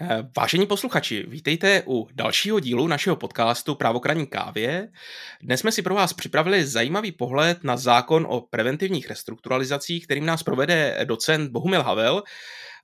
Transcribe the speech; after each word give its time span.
Eh, 0.00 0.28
vážení 0.36 0.66
posluchači, 0.66 1.24
vítejte 1.28 1.82
u 1.86 2.08
dalšího 2.12 2.60
dílu 2.60 2.86
našeho 2.86 3.16
podcastu 3.16 3.74
Právokraní 3.74 4.26
kávě. 4.26 4.88
Dnes 5.42 5.60
jsme 5.60 5.72
si 5.72 5.82
pro 5.82 5.94
vás 5.94 6.12
připravili 6.12 6.66
zajímavý 6.66 7.12
pohled 7.12 7.64
na 7.64 7.76
zákon 7.76 8.26
o 8.28 8.40
preventivních 8.40 9.08
restrukturalizacích, 9.08 10.04
kterým 10.04 10.26
nás 10.26 10.42
provede 10.42 11.04
docent 11.04 11.50
Bohumil 11.50 11.82
Havel. 11.82 12.22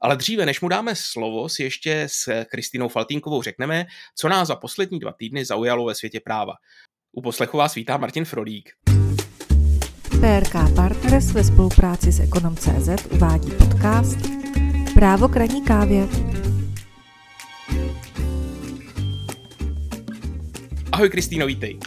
Ale 0.03 0.17
dříve, 0.17 0.47
než 0.47 0.61
mu 0.61 0.69
dáme 0.69 0.95
slovo, 0.95 1.49
si 1.49 1.63
ještě 1.63 2.05
s 2.07 2.45
Kristýnou 2.45 2.89
Faltínkovou 2.89 3.43
řekneme, 3.43 3.87
co 4.17 4.29
nás 4.29 4.49
za 4.49 4.57
poslední 4.57 4.99
dva 4.99 5.13
týdny 5.13 5.45
zaujalo 5.45 5.85
ve 5.85 5.95
světě 5.95 6.21
práva. 6.25 6.53
U 7.13 7.23
poslechu 7.23 7.57
vás 7.57 7.75
vítá 7.75 7.97
Martin 7.97 8.25
Frodík. 8.25 8.71
PRK 10.21 10.75
Partners 10.77 11.33
ve 11.33 11.45
spolupráci 11.45 12.13
s 12.13 12.21
Ekonom.cz 12.21 13.07
uvádí 13.11 13.51
podcast 13.51 14.19
Právo 14.95 15.29
kraní 15.29 15.63
kávě. 15.63 16.09
Ahoj 20.93 21.11
Kristýno, 21.11 21.47
vítej. 21.47 21.79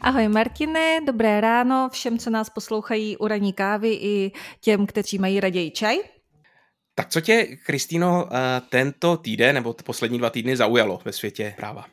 Ahoj 0.00 0.28
Martine, 0.28 1.00
dobré 1.06 1.40
ráno 1.40 1.88
všem, 1.92 2.18
co 2.18 2.30
nás 2.30 2.50
poslouchají 2.50 3.16
u 3.16 3.26
raní 3.26 3.52
kávy 3.52 3.92
i 3.92 4.32
těm, 4.60 4.86
kteří 4.86 5.18
mají 5.18 5.40
raději 5.40 5.70
čaj. 5.70 5.98
Tak 6.94 7.08
co 7.08 7.20
tě, 7.20 7.46
Kristýno, 7.66 8.28
eh, 8.32 8.60
tento 8.68 9.16
týden 9.16 9.54
nebo 9.54 9.74
poslední 9.84 10.18
dva 10.18 10.30
týdny 10.30 10.56
zaujalo 10.56 11.00
ve 11.04 11.12
světě 11.12 11.54
práva? 11.56 11.84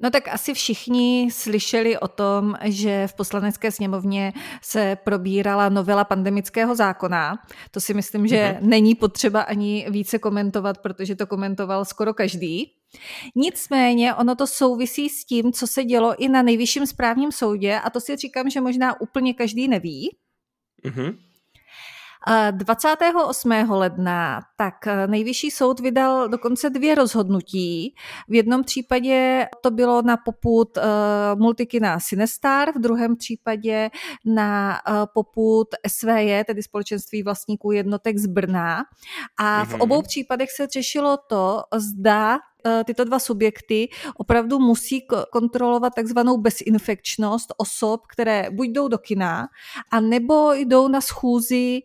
No 0.00 0.10
tak 0.10 0.28
asi 0.28 0.54
všichni 0.54 1.28
slyšeli 1.32 1.98
o 1.98 2.08
tom, 2.08 2.54
že 2.64 3.06
v 3.06 3.14
poslanecké 3.14 3.70
sněmovně 3.70 4.32
se 4.62 4.96
probírala 5.04 5.68
novela 5.68 6.04
pandemického 6.04 6.74
zákona. 6.74 7.38
To 7.70 7.80
si 7.80 7.94
myslím, 7.94 8.26
že 8.26 8.36
mm-hmm. 8.36 8.66
není 8.66 8.94
potřeba 8.94 9.42
ani 9.42 9.86
více 9.90 10.18
komentovat, 10.18 10.78
protože 10.78 11.16
to 11.16 11.26
komentoval 11.26 11.84
skoro 11.84 12.14
každý. 12.14 12.81
Nicméně 13.34 14.14
ono 14.14 14.34
to 14.34 14.46
souvisí 14.46 15.08
s 15.08 15.24
tím, 15.24 15.52
co 15.52 15.66
se 15.66 15.84
dělo 15.84 16.22
i 16.22 16.28
na 16.28 16.42
nejvyšším 16.42 16.86
správním 16.86 17.32
soudě 17.32 17.78
a 17.78 17.90
to 17.90 18.00
si 18.00 18.16
říkám, 18.16 18.50
že 18.50 18.60
možná 18.60 19.00
úplně 19.00 19.34
každý 19.34 19.68
neví. 19.68 20.16
Mm-hmm. 20.84 21.18
28. 22.50 23.50
ledna 23.70 24.40
tak 24.56 24.86
eh, 24.86 25.06
nejvyšší 25.06 25.50
soud 25.50 25.80
vydal 25.80 26.28
dokonce 26.28 26.70
dvě 26.70 26.94
rozhodnutí. 26.94 27.94
V 28.28 28.34
jednom 28.34 28.64
případě 28.64 29.46
to 29.62 29.70
bylo 29.70 30.02
na 30.02 30.16
poput 30.16 30.76
uh, 30.76 30.82
Multikina 31.40 32.00
Sinestar, 32.00 32.72
v 32.72 32.80
druhém 32.80 33.16
případě 33.16 33.90
na 34.24 34.78
uh, 34.88 34.94
poput 35.14 35.68
SVJ, 35.88 36.44
tedy 36.44 36.62
společenství 36.62 37.22
vlastníků 37.22 37.72
jednotek 37.72 38.18
z 38.18 38.26
Brna. 38.26 38.82
A 39.38 39.64
v 39.64 39.68
mhm. 39.68 39.80
obou 39.80 40.02
případech 40.02 40.50
se 40.50 40.66
řešilo 40.66 41.18
to, 41.28 41.62
zda 41.74 42.38
tyto 42.84 43.04
dva 43.04 43.18
subjekty 43.18 43.88
opravdu 44.16 44.58
musí 44.58 45.06
kontrolovat 45.32 45.94
takzvanou 45.94 46.36
bezinfekčnost 46.36 47.52
osob, 47.56 48.00
které 48.06 48.50
buď 48.50 48.68
jdou 48.68 48.88
do 48.88 48.98
kina, 48.98 49.48
a 49.90 50.00
nebo 50.00 50.52
jdou 50.52 50.88
na 50.88 51.00
schůzi 51.00 51.80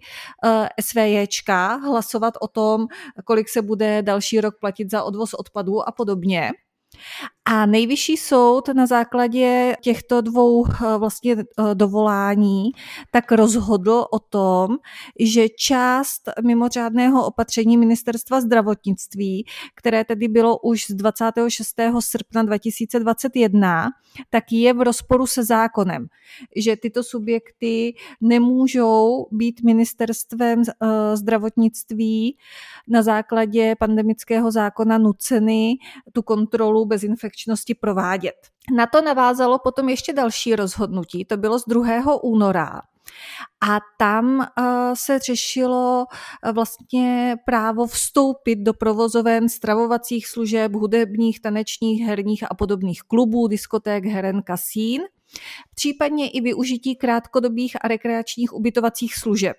eh, 0.46 0.70
SVJčka 0.82 1.76
hlasovat 1.76 2.34
o 2.42 2.48
tom, 2.48 2.88
kolik 3.26 3.50
se 3.50 3.62
bude 3.62 4.02
další 4.02 4.42
rok 4.42 4.56
platit 4.60 4.92
za 4.92 5.04
odvoz 5.04 5.34
odpadů 5.34 5.88
a 5.88 5.92
podobně. 5.92 6.52
A 7.50 7.66
nejvyšší 7.66 8.18
soud 8.18 8.68
na 8.68 8.86
základě 8.86 9.76
těchto 9.82 10.22
dvou 10.22 10.66
eh, 10.68 10.98
vlastně 10.98 11.36
eh, 11.36 11.76
dovolání 11.76 12.72
tak 13.12 13.32
rozhodl 13.32 14.06
o 14.12 14.20
tom, 14.20 14.78
že 15.20 15.50
část 15.50 16.22
mimořádného 16.44 17.26
opatření 17.26 17.78
ministerstva 17.78 18.42
zdravotnictví, 18.42 19.46
které 19.76 20.04
tedy 20.06 20.28
bylo 20.28 20.60
už 20.60 20.86
z 20.86 20.94
26. 20.94 21.76
srpna 22.00 22.44
2021, 22.44 23.90
tak 24.30 24.52
je 24.52 24.74
v 24.74 24.82
rozporu 24.82 25.28
se 25.28 25.44
zákonem, 25.44 26.08
že 26.56 26.76
tyto 26.76 27.04
subjekty 27.04 27.94
nemůžou 28.22 29.28
být 29.32 29.64
ministerstvem 29.64 30.62
eh, 30.62 31.18
zdravotnictví 31.18 32.38
na 32.88 33.02
základě 33.02 33.76
pandemického 33.80 34.52
zákona 34.52 34.98
nuceny 34.98 35.74
tu 36.14 36.22
kontrolu 36.22 36.86
bezinfekčnosti 37.38 37.76
provádět. 37.76 38.36
Na 38.76 38.86
to 38.86 39.02
navázalo 39.02 39.60
potom 39.60 39.90
ještě 39.90 40.14
další 40.14 40.56
rozhodnutí, 40.56 41.26
to 41.26 41.38
bylo 41.38 41.60
z 41.60 41.64
2. 41.68 42.24
února. 42.24 42.82
A 43.70 43.80
tam 43.98 44.38
uh, 44.38 44.46
se 44.94 45.20
řešilo 45.20 46.06
uh, 46.06 46.52
vlastně 46.52 47.36
právo 47.46 47.88
vstoupit 47.88 48.56
do 48.56 48.74
provozoven 48.74 49.50
stravovacích 49.50 50.28
služeb, 50.28 50.74
hudebních, 50.74 51.42
tanečních, 51.42 52.02
herních 52.02 52.52
a 52.52 52.56
podobných 52.56 53.02
klubů, 53.02 53.48
diskoték, 53.48 54.06
heren, 54.06 54.42
kasín, 54.42 55.02
případně 55.76 56.30
i 56.30 56.42
využití 56.42 56.96
krátkodobých 56.96 57.78
a 57.82 57.88
rekreačních 57.88 58.54
ubytovacích 58.54 59.16
služeb. 59.16 59.58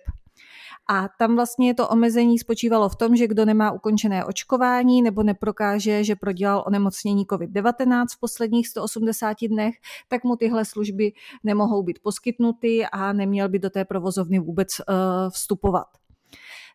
A 0.91 1.09
tam 1.19 1.37
vlastně 1.37 1.75
to 1.75 1.89
omezení 1.89 2.39
spočívalo 2.39 2.89
v 2.89 2.97
tom, 2.97 3.17
že 3.17 3.27
kdo 3.27 3.45
nemá 3.45 3.73
ukončené 3.73 4.25
očkování 4.25 5.03
nebo 5.03 5.23
neprokáže, 5.23 6.05
že 6.05 6.17
prodělal 6.17 6.65
onemocnění 6.67 7.25
COVID-19 7.27 8.07
v 8.17 8.21
posledních 8.21 8.69
180 8.69 9.37
dnech, 9.49 9.75
tak 10.09 10.25
mu 10.25 10.37
tyhle 10.37 10.65
služby 10.65 11.13
nemohou 11.45 11.83
být 11.83 11.99
poskytnuty 12.03 12.87
a 12.87 13.13
neměl 13.13 13.49
by 13.49 13.59
do 13.59 13.71
té 13.71 13.85
provozovny 13.85 14.39
vůbec 14.39 14.69
uh, 14.81 15.31
vstupovat. 15.31 15.87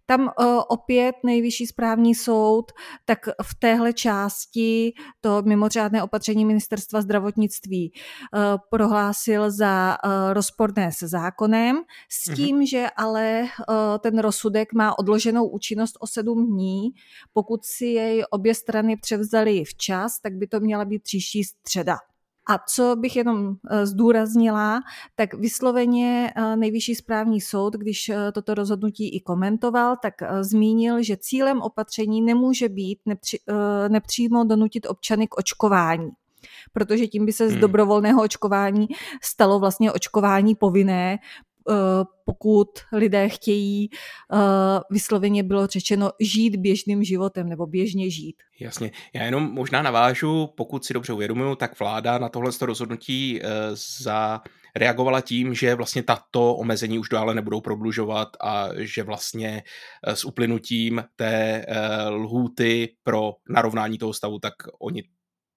Tam 0.05 0.21
uh, 0.21 0.45
opět 0.67 1.15
nejvyšší 1.25 1.67
správní 1.67 2.15
soud, 2.15 2.71
tak 3.05 3.19
v 3.43 3.55
téhle 3.59 3.93
části 3.93 4.93
to 5.21 5.41
mimořádné 5.41 6.03
opatření 6.03 6.45
ministerstva 6.45 7.01
zdravotnictví 7.01 7.91
uh, 7.93 8.39
prohlásil 8.69 9.51
za 9.51 9.97
uh, 10.05 10.11
rozporné 10.33 10.91
se 10.91 11.07
zákonem, 11.07 11.81
s 12.09 12.27
mhm. 12.27 12.35
tím, 12.37 12.59
mm-hmm. 12.59 12.69
že 12.69 12.87
ale 12.97 13.47
ten 13.99 14.19
rozsudek 14.19 14.73
má 14.73 14.99
odloženou 14.99 15.47
účinnost 15.47 15.97
o 15.99 16.07
sedm 16.07 16.45
dní. 16.45 16.89
Pokud 17.33 17.65
si 17.65 17.85
jej 17.85 18.23
obě 18.31 18.55
strany 18.55 18.97
převzali 18.97 19.63
včas, 19.63 20.19
tak 20.19 20.33
by 20.33 20.47
to 20.47 20.59
měla 20.59 20.85
být 20.85 21.03
příští 21.03 21.43
středa. 21.43 21.97
A 22.49 22.59
co 22.69 22.95
bych 22.95 23.15
jenom 23.15 23.55
eh, 23.69 23.85
zdůraznila, 23.85 24.81
tak 25.15 25.33
vysloveně 25.33 26.33
eh, 26.35 26.55
nejvyšší 26.55 26.95
správní 26.95 27.41
soud, 27.41 27.73
když 27.73 28.09
eh, 28.09 28.31
toto 28.31 28.53
rozhodnutí 28.53 29.15
i 29.15 29.21
komentoval, 29.21 29.97
tak 30.01 30.13
zmínil, 30.41 31.03
že 31.03 31.17
cílem 31.17 31.61
opatření 31.61 32.21
nemůže 32.21 32.69
být 32.69 32.99
nepři, 33.05 33.39
nepřímo 33.87 34.43
donutit 34.43 34.85
občany 34.89 35.27
k 35.27 35.37
očkování 35.37 36.09
protože 36.73 37.07
tím 37.07 37.25
by 37.25 37.31
se 37.33 37.49
z 37.49 37.51
hmm. 37.51 37.61
dobrovolného 37.61 38.21
očkování 38.21 38.87
stalo 39.21 39.59
vlastně 39.59 39.91
očkování 39.91 40.55
povinné, 40.55 41.19
pokud 42.25 42.67
lidé 42.91 43.29
chtějí, 43.29 43.89
eh, 44.33 44.37
vysloveně 44.91 45.43
bylo 45.43 45.67
řečeno, 45.67 46.11
žít 46.19 46.55
běžným 46.55 47.03
životem 47.03 47.49
nebo 47.49 47.65
běžně 47.65 48.09
žít. 48.09 48.35
Jasně. 48.59 48.91
Já 49.13 49.23
jenom 49.23 49.51
možná 49.51 49.81
navážu, 49.81 50.49
pokud 50.57 50.85
si 50.85 50.93
dobře 50.93 51.13
uvědomuju, 51.13 51.55
tak 51.55 51.79
vláda 51.79 52.17
na 52.17 52.29
tohle 52.29 52.51
rozhodnutí 52.61 53.39
eh, 53.41 53.47
za 54.03 54.41
reagovala 54.75 55.21
tím, 55.21 55.53
že 55.53 55.75
vlastně 55.75 56.03
tato 56.03 56.55
omezení 56.55 56.99
už 56.99 57.09
dále 57.09 57.35
nebudou 57.35 57.61
prodlužovat 57.61 58.27
a 58.41 58.69
že 58.77 59.03
vlastně 59.03 59.63
s 60.03 60.25
uplynutím 60.25 61.03
té 61.15 61.65
lhůty 62.09 62.95
pro 63.03 63.33
narovnání 63.49 63.97
toho 63.97 64.13
stavu, 64.13 64.39
tak 64.39 64.53
oni 64.79 65.03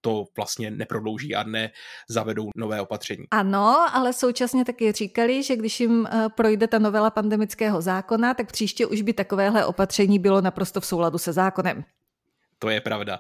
to 0.07 0.25
vlastně 0.37 0.71
neprodlouží 0.71 1.35
a 1.35 1.43
ne 1.43 1.71
zavedou 2.09 2.49
nové 2.57 2.81
opatření. 2.81 3.25
Ano, 3.31 3.87
ale 3.93 4.13
současně 4.13 4.65
taky 4.65 4.93
říkali, 4.93 5.43
že 5.43 5.57
když 5.57 5.81
jim 5.81 6.07
eh, 6.07 6.29
projde 6.29 6.67
ta 6.67 6.79
novela 6.79 7.11
pandemického 7.11 7.83
zákona, 7.83 8.35
tak 8.35 8.53
příště 8.53 8.87
už 8.87 9.03
by 9.03 9.13
takovéhle 9.13 9.67
opatření 9.67 10.19
bylo 10.19 10.41
naprosto 10.41 10.81
v 10.81 10.87
souladu 10.87 11.19
se 11.19 11.33
zákonem. 11.33 11.85
To 12.59 12.69
je 12.71 12.81
pravda. 12.81 13.19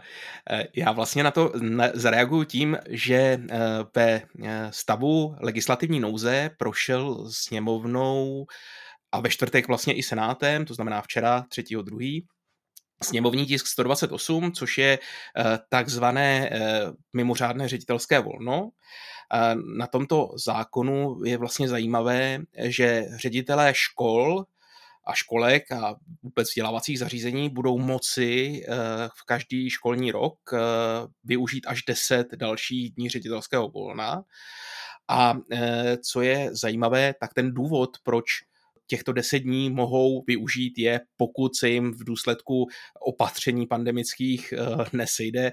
Eh, 0.50 0.64
já 0.76 0.92
vlastně 0.92 1.22
na 1.22 1.30
to 1.30 1.52
zareaguju 1.94 2.44
tím, 2.44 2.76
že 2.88 3.16
eh, 3.16 3.58
ve 3.94 4.22
stavu 4.70 5.36
legislativní 5.40 6.00
nouze 6.00 6.50
prošel 6.58 7.28
sněmovnou 7.30 8.46
a 9.12 9.20
ve 9.20 9.28
čtvrtek 9.28 9.68
vlastně 9.68 9.94
i 9.94 10.02
senátem, 10.02 10.64
to 10.64 10.74
znamená 10.74 11.02
včera 11.02 11.44
3.2., 11.50 12.22
sněmovní 13.02 13.46
tisk 13.46 13.66
128, 13.66 14.52
což 14.52 14.78
je 14.78 14.98
eh, 14.98 15.58
takzvané 15.68 16.50
eh, 16.52 16.82
mimořádné 17.12 17.68
ředitelské 17.68 18.20
volno. 18.20 18.70
Na 19.78 19.86
tomto 19.86 20.28
zákonu 20.44 21.24
je 21.24 21.36
vlastně 21.38 21.68
zajímavé, 21.68 22.38
že 22.58 23.04
ředitelé 23.16 23.72
škol 23.74 24.44
a 25.06 25.14
školek 25.14 25.72
a 25.72 25.94
vůbec 26.22 26.48
vzdělávacích 26.48 26.98
zařízení 26.98 27.50
budou 27.50 27.78
moci 27.78 28.62
eh, 28.62 28.74
v 29.08 29.24
každý 29.26 29.70
školní 29.70 30.12
rok 30.12 30.38
využít 31.24 31.66
až 31.66 31.82
10 31.82 32.26
dalších 32.34 32.94
dní 32.94 33.08
ředitelského 33.08 33.68
volna. 33.68 34.22
A 35.08 35.34
co 36.02 36.20
je 36.22 36.48
zajímavé, 36.52 37.14
tak 37.20 37.34
ten 37.34 37.54
důvod, 37.54 37.90
proč 38.02 38.26
těchto 38.86 39.12
deset 39.12 39.38
dní 39.38 39.70
mohou 39.70 40.24
využít 40.26 40.78
je, 40.78 41.00
pokud 41.16 41.56
se 41.56 41.68
jim 41.68 41.92
v 41.92 42.04
důsledku 42.04 42.66
opatření 43.00 43.66
pandemických 43.66 44.54
nesejde 44.92 45.52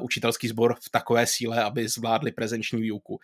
učitelský 0.00 0.48
sbor 0.48 0.74
v 0.74 0.90
takové 0.90 1.26
síle, 1.26 1.62
aby 1.64 1.88
zvládli 1.88 2.32
prezenční 2.32 2.82
výuku. 2.82 3.18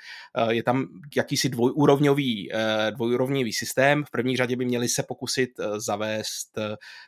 Je 0.50 0.62
tam 0.62 0.86
jakýsi 1.16 1.48
dvojúrovňový, 1.48 2.50
dvojúrovňový 2.90 3.52
systém. 3.52 4.04
V 4.04 4.10
první 4.10 4.36
řadě 4.36 4.56
by 4.56 4.64
měli 4.64 4.88
se 4.88 5.02
pokusit 5.02 5.50
zavést 5.78 6.58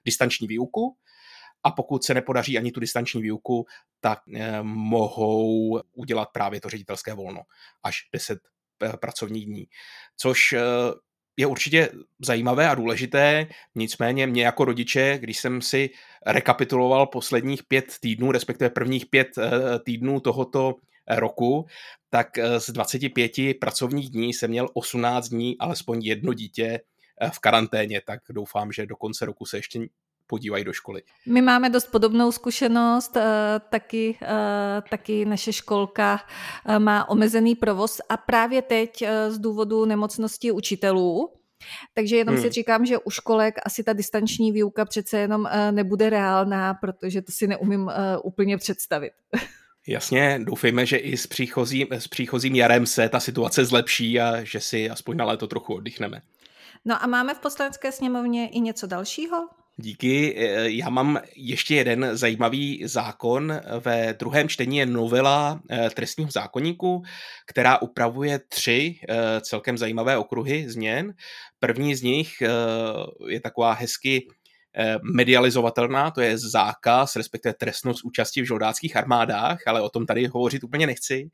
distanční 0.05 0.47
výuku, 0.47 0.97
a 1.67 1.71
pokud 1.71 2.05
se 2.05 2.15
nepodaří 2.15 2.59
ani 2.59 2.73
tu 2.73 2.81
distanční 2.81 3.23
výuku, 3.23 3.67
tak 4.01 4.19
eh, 4.35 4.63
mohou 4.63 5.81
udělat 5.93 6.29
právě 6.33 6.61
to 6.61 6.69
ředitelské 6.69 7.15
volno 7.15 7.41
až 7.83 8.09
10 8.13 8.39
eh, 8.83 8.97
pracovních 8.97 9.47
dní. 9.47 9.67
Což 10.17 10.53
eh, 10.53 10.61
je 11.37 11.47
určitě 11.47 11.89
zajímavé 12.19 12.69
a 12.69 12.75
důležité, 12.75 13.47
nicméně 13.75 14.27
mě 14.27 14.45
jako 14.45 14.65
rodiče, 14.65 15.19
když 15.21 15.39
jsem 15.39 15.63
si 15.63 15.91
rekapituloval 16.27 17.07
posledních 17.07 17.65
pět 17.65 17.95
týdnů, 18.01 18.33
respektive 18.33 18.71
prvních 18.71 19.07
pět 19.07 19.29
týdnů 19.85 20.21
tohoto 20.21 20.75
roku, 21.09 21.67
tak 22.11 22.29
z 22.59 22.71
25 22.71 23.33
pracovních 23.61 24.11
dní 24.11 24.35
jsem 24.35 24.51
měl 24.51 24.69
18 24.75 25.29
dní 25.29 25.59
alespoň 25.59 26.03
jedno 26.03 26.33
dítě 26.33 26.81
v 27.33 27.39
karanténě, 27.39 28.01
tak 28.07 28.21
doufám, 28.31 28.73
že 28.73 28.87
do 28.87 28.97
konce 28.97 29.25
roku 29.25 29.47
se 29.47 29.59
ještě 29.59 29.81
podívají 30.27 30.65
do 30.65 30.73
školy. 30.73 31.03
My 31.27 31.43
máme 31.43 31.71
dost 31.71 31.87
podobnou 31.87 32.33
zkušenost, 32.33 33.17
eh, 33.17 33.25
taky, 33.71 34.19
eh, 34.23 34.83
taky 34.91 35.25
naše 35.25 35.53
školka 35.53 36.21
eh, 36.67 36.79
má 36.79 37.09
omezený 37.09 37.55
provoz 37.55 38.01
a 38.09 38.17
právě 38.17 38.63
teď 38.63 39.05
z 39.29 39.39
důvodu 39.39 39.85
nemocnosti 39.85 40.53
učitelů, 40.53 41.33
takže 41.95 42.17
jenom 42.17 42.35
hmm. 42.35 42.45
si 42.45 42.51
říkám, 42.51 42.87
že 42.87 42.99
u 42.99 43.11
školek 43.11 43.55
asi 43.65 43.85
ta 43.85 43.93
distanční 43.93 44.53
výuka 44.53 44.85
přece 44.85 45.19
jenom 45.19 45.49
nebude 45.71 46.11
reálná, 46.11 46.75
protože 46.75 47.23
to 47.23 47.33
si 47.33 47.47
neumím 47.47 47.91
úplně 48.23 48.59
představit. 48.59 49.13
Jasně, 49.89 50.41
doufejme, 50.43 50.87
že 50.87 50.97
i 50.97 51.17
s 51.17 51.27
příchozím, 51.27 51.87
s 51.91 52.09
příchozím 52.09 52.55
jarem 52.55 52.87
se 52.87 53.09
ta 53.09 53.21
situace 53.21 53.65
zlepší 53.65 54.21
a 54.21 54.45
že 54.45 54.61
si 54.61 54.91
aspoň 54.91 55.17
na 55.17 55.25
léto 55.25 55.47
trochu 55.47 55.75
oddychneme. 55.75 56.23
No 56.89 57.03
a 57.03 57.07
máme 57.07 57.35
v 57.35 57.39
poslanecké 57.39 57.93
sněmovně 57.93 58.49
i 58.49 58.61
něco 58.61 58.87
dalšího? 58.87 59.49
Díky. 59.77 60.35
E, 60.39 60.71
já 60.71 60.89
mám 60.89 61.21
ještě 61.37 61.75
jeden 61.75 62.17
zajímavý 62.17 62.83
zákon. 62.87 63.61
Ve 63.81 64.13
druhém 64.19 64.49
čtení 64.49 64.77
je 64.77 64.87
novela 64.87 65.61
e, 65.71 65.91
trestního 65.91 66.31
zákonníku, 66.31 67.03
která 67.47 67.83
upravuje 67.83 68.39
tři 68.49 69.01
e, 69.09 69.41
celkem 69.41 69.79
zajímavé 69.79 70.19
okruhy 70.19 70.71
změn. 70.71 71.15
První 71.59 71.95
z 71.95 72.03
nich 72.03 72.33
je 73.29 73.41
taková 73.41 73.73
hezky 73.73 74.29
medializovatelná, 75.03 76.11
to 76.11 76.21
je 76.21 76.39
zákaz, 76.39 77.17
respektive 77.17 77.55
trestnost 77.55 78.05
účasti 78.05 78.43
v 78.43 78.45
žoldáckých 78.45 78.97
armádách, 78.97 79.59
ale 79.67 79.81
o 79.81 79.89
tom 79.89 80.07
tady 80.07 80.27
hovořit 80.27 80.65
úplně 80.65 80.87
nechci. 80.87 81.31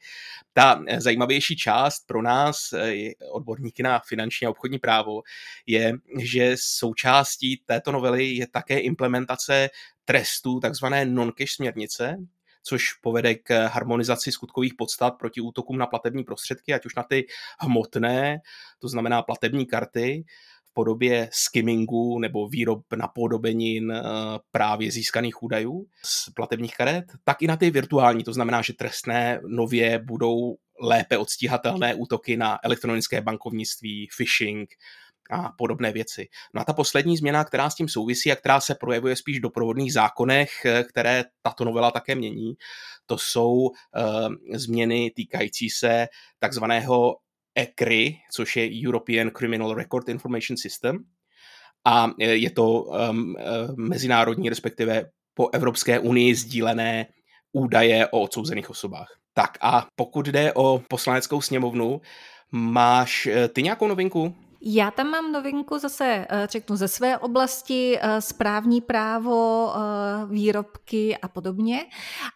Ta 0.53 0.83
eh, 0.87 1.01
zajímavější 1.01 1.57
část 1.57 2.07
pro 2.07 2.23
nás, 2.23 2.73
eh, 2.73 3.11
odborníky 3.33 3.83
na 3.83 3.99
finanční 3.99 4.47
a 4.47 4.51
obchodní 4.51 4.79
právo, 4.79 5.23
je, 5.67 5.93
že 6.21 6.55
součástí 6.57 7.63
této 7.67 7.93
novely 7.93 8.27
je 8.27 8.47
také 8.47 8.79
implementace 8.79 9.71
trestů 10.05 10.61
takzvané 10.61 11.05
non-cash 11.05 11.53
směrnice, 11.55 12.17
což 12.63 12.93
povede 12.93 13.35
k 13.35 13.67
harmonizaci 13.67 14.33
skutkových 14.33 14.75
podstat 14.79 15.11
proti 15.11 15.41
útokům 15.41 15.79
na 15.79 15.87
platební 15.87 16.25
prostředky, 16.25 16.75
ať 16.75 16.87
už 16.87 16.95
na 16.95 17.03
ty 17.03 17.27
hmotné, 17.61 18.39
to 18.79 18.89
znamená 18.89 19.23
platební 19.23 19.67
karty, 19.67 20.25
podobě 20.75 21.29
skimmingu 21.33 22.19
nebo 22.19 22.49
výrob 22.49 22.83
napodobenin 22.97 23.93
eh, 23.93 24.03
právě 24.51 24.91
získaných 24.91 25.43
údajů 25.43 25.87
z 26.05 26.31
platebních 26.31 26.75
karet, 26.77 27.05
tak 27.25 27.43
i 27.43 27.47
na 27.47 27.57
ty 27.57 27.71
virtuální. 27.71 28.25
To 28.25 28.33
znamená, 28.33 28.63
že 28.63 28.73
trestné 28.73 29.41
nově 29.47 29.99
budou 29.99 30.57
lépe 30.81 31.19
odstíhatelné 31.19 31.95
útoky 31.95 32.37
na 32.37 32.59
elektronické 32.65 33.21
bankovnictví, 33.21 34.09
phishing, 34.17 34.69
a 35.31 35.53
podobné 35.59 35.93
věci. 35.93 36.29
No 36.55 36.61
a 36.61 36.65
ta 36.65 36.73
poslední 36.73 37.17
změna, 37.17 37.45
která 37.45 37.71
s 37.71 37.75
tím 37.75 37.89
souvisí 37.89 38.33
a 38.33 38.37
která 38.37 38.61
se 38.61 38.75
projevuje 38.75 39.17
spíš 39.17 39.39
v 39.39 39.43
doprovodných 39.43 39.93
zákonech, 39.93 40.65
eh, 40.65 40.85
které 40.85 41.25
tato 41.43 41.65
novela 41.65 41.91
také 41.91 42.15
mění, 42.15 42.55
to 43.07 43.19
jsou 43.19 43.53
uh, 43.53 43.73
změny 44.55 45.13
týkající 45.17 45.71
se 45.71 46.07
takzvaného 46.39 47.17
ECRI, 47.55 48.19
což 48.35 48.57
je 48.57 48.87
European 48.87 49.31
Criminal 49.31 49.75
Record 49.75 50.09
Information 50.09 50.57
System. 50.57 50.99
A 51.85 52.11
je 52.19 52.51
to 52.51 52.83
um, 52.83 53.35
mezinárodní, 53.77 54.49
respektive 54.49 55.05
po 55.35 55.49
Evropské 55.53 55.99
unii 55.99 56.35
sdílené 56.35 57.07
údaje 57.53 58.07
o 58.07 58.21
odsouzených 58.21 58.71
osobách. 58.71 59.09
Tak 59.35 59.59
a 59.61 59.87
pokud 59.97 60.27
jde 60.27 60.53
o 60.53 60.83
poslaneckou 60.89 61.41
sněmovnu, 61.41 62.01
máš 62.53 63.27
eh, 63.27 63.49
ty 63.49 63.63
nějakou 63.63 63.89
novinku? 63.89 64.35
Já 64.65 64.91
tam 64.91 65.11
mám 65.11 65.33
novinku 65.33 65.79
zase, 65.79 66.27
řeknu, 66.49 66.77
ze 66.77 66.89
své 66.89 67.19
oblasti, 67.19 67.99
správní 68.19 68.81
právo, 68.81 69.73
výrobky 70.29 71.17
a 71.17 71.29
podobně. 71.29 71.87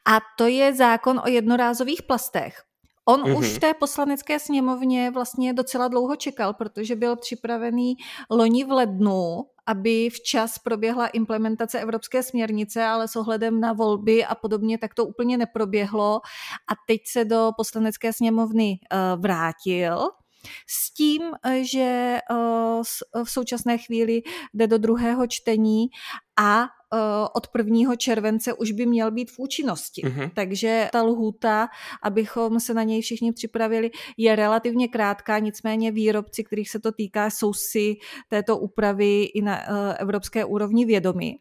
A 0.05 0.19
to 0.39 0.47
je 0.47 0.75
zákon 0.75 1.21
o 1.25 1.29
jednorázových 1.29 2.03
plastech. 2.03 2.66
On 3.09 3.23
mm-hmm. 3.23 3.39
už 3.39 3.49
v 3.49 3.59
té 3.59 3.75
poslanecké 3.75 4.39
sněmovně 4.39 5.11
vlastně 5.11 5.53
docela 5.53 5.89
dlouho 5.89 6.17
čekal, 6.17 6.55
protože 6.55 6.97
byl 6.97 7.17
připravený 7.17 7.97
loni 8.31 8.65
v 8.65 8.71
lednu, 8.71 9.45
aby 9.67 10.11
včas 10.11 10.59
proběhla 10.59 11.07
implementace 11.07 11.81
evropské 11.81 12.23
směrnice, 12.23 12.85
ale 12.85 13.09
s 13.09 13.17
ohledem 13.17 13.61
na 13.61 13.73
volby 13.73 14.25
a 14.25 14.35
podobně 14.35 14.79
tak 14.79 14.95
to 14.95 15.05
úplně 15.05 15.37
neproběhlo 15.39 16.21
a 16.69 16.73
teď 16.87 17.01
se 17.07 17.25
do 17.25 17.51
poslanecké 17.57 18.13
sněmovny 18.13 18.79
uh, 18.93 19.23
vrátil. 19.23 20.11
S 20.69 20.95
tím, 20.95 21.23
eh, 21.45 21.65
že 21.65 22.19
uh, 22.31 22.83
v 23.25 23.31
současné 23.31 23.79
chvíli 23.79 24.23
jde 24.55 24.67
do 24.67 24.79
druhého 24.79 25.27
čtení 25.27 25.87
a 26.39 26.63
Eh, 26.63 26.76
od 27.35 27.47
1. 27.59 27.97
července 27.97 28.55
už 28.55 28.73
by 28.73 28.87
měl 28.87 29.11
být 29.11 29.31
v 29.31 29.39
účinnosti. 29.39 30.03
Uh-huh. 30.03 30.31
Takže 30.35 30.89
ta 30.93 31.03
lhůta, 31.03 31.69
abychom 32.03 32.61
se 32.61 32.75
na 32.75 32.83
něj 32.83 33.01
všichni 33.03 33.33
připravili, 33.33 33.91
je 34.17 34.37
relativně 34.37 34.89
krátká, 34.89 35.39
nicméně 35.39 35.93
výrobci, 35.93 36.45
kterých 36.45 36.71
se 36.71 36.81
to 36.81 36.93
týká, 36.93 37.31
jsou 37.31 37.53
si 37.53 37.95
této 38.29 38.59
úpravy 38.59 39.23
i 39.23 39.43
na 39.43 39.57
uh, 39.57 39.95
evropské 39.99 40.45
úrovni 40.45 40.85
vědomi. 40.85 41.39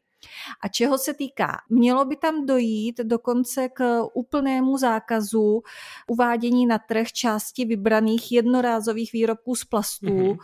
A 0.63 0.67
čeho 0.67 0.97
se 0.97 1.13
týká? 1.13 1.57
Mělo 1.69 2.05
by 2.05 2.15
tam 2.15 2.45
dojít 2.45 2.99
dokonce 3.03 3.69
k 3.69 4.03
úplnému 4.13 4.77
zákazu 4.77 5.61
uvádění 6.07 6.65
na 6.65 6.79
trh 6.79 7.07
části 7.07 7.65
vybraných 7.65 8.31
jednorázových 8.31 9.13
výrobků 9.13 9.55
z 9.55 9.65
plastů, 9.65 10.05
mm-hmm 10.05 10.37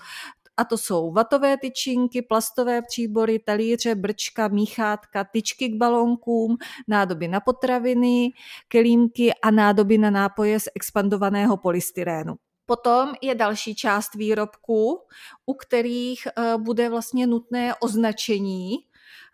a 0.58 0.66
to 0.66 0.78
jsou 0.78 1.12
vatové 1.12 1.58
tyčinky, 1.58 2.22
plastové 2.22 2.82
příbory, 2.82 3.40
talíře, 3.40 3.96
brčka, 3.96 4.48
míchátka, 4.48 5.24
tyčky 5.24 5.70
k 5.70 5.76
balónkům, 5.76 6.58
nádoby 6.88 7.28
na 7.28 7.40
potraviny, 7.40 8.30
kelímky 8.68 9.34
a 9.34 9.52
nádoby 9.52 9.98
na 9.98 10.10
nápoje 10.10 10.60
z 10.60 10.64
expandovaného 10.76 11.58
polystyrénu. 11.58 12.36
Potom 12.66 13.14
je 13.22 13.36
další 13.36 13.76
část 13.76 14.16
výrobků, 14.16 15.00
u 15.46 15.54
kterých 15.54 16.28
eh, 16.28 16.58
bude 16.58 16.90
vlastně 16.90 17.28
nutné 17.28 17.76
označení. 17.76 18.76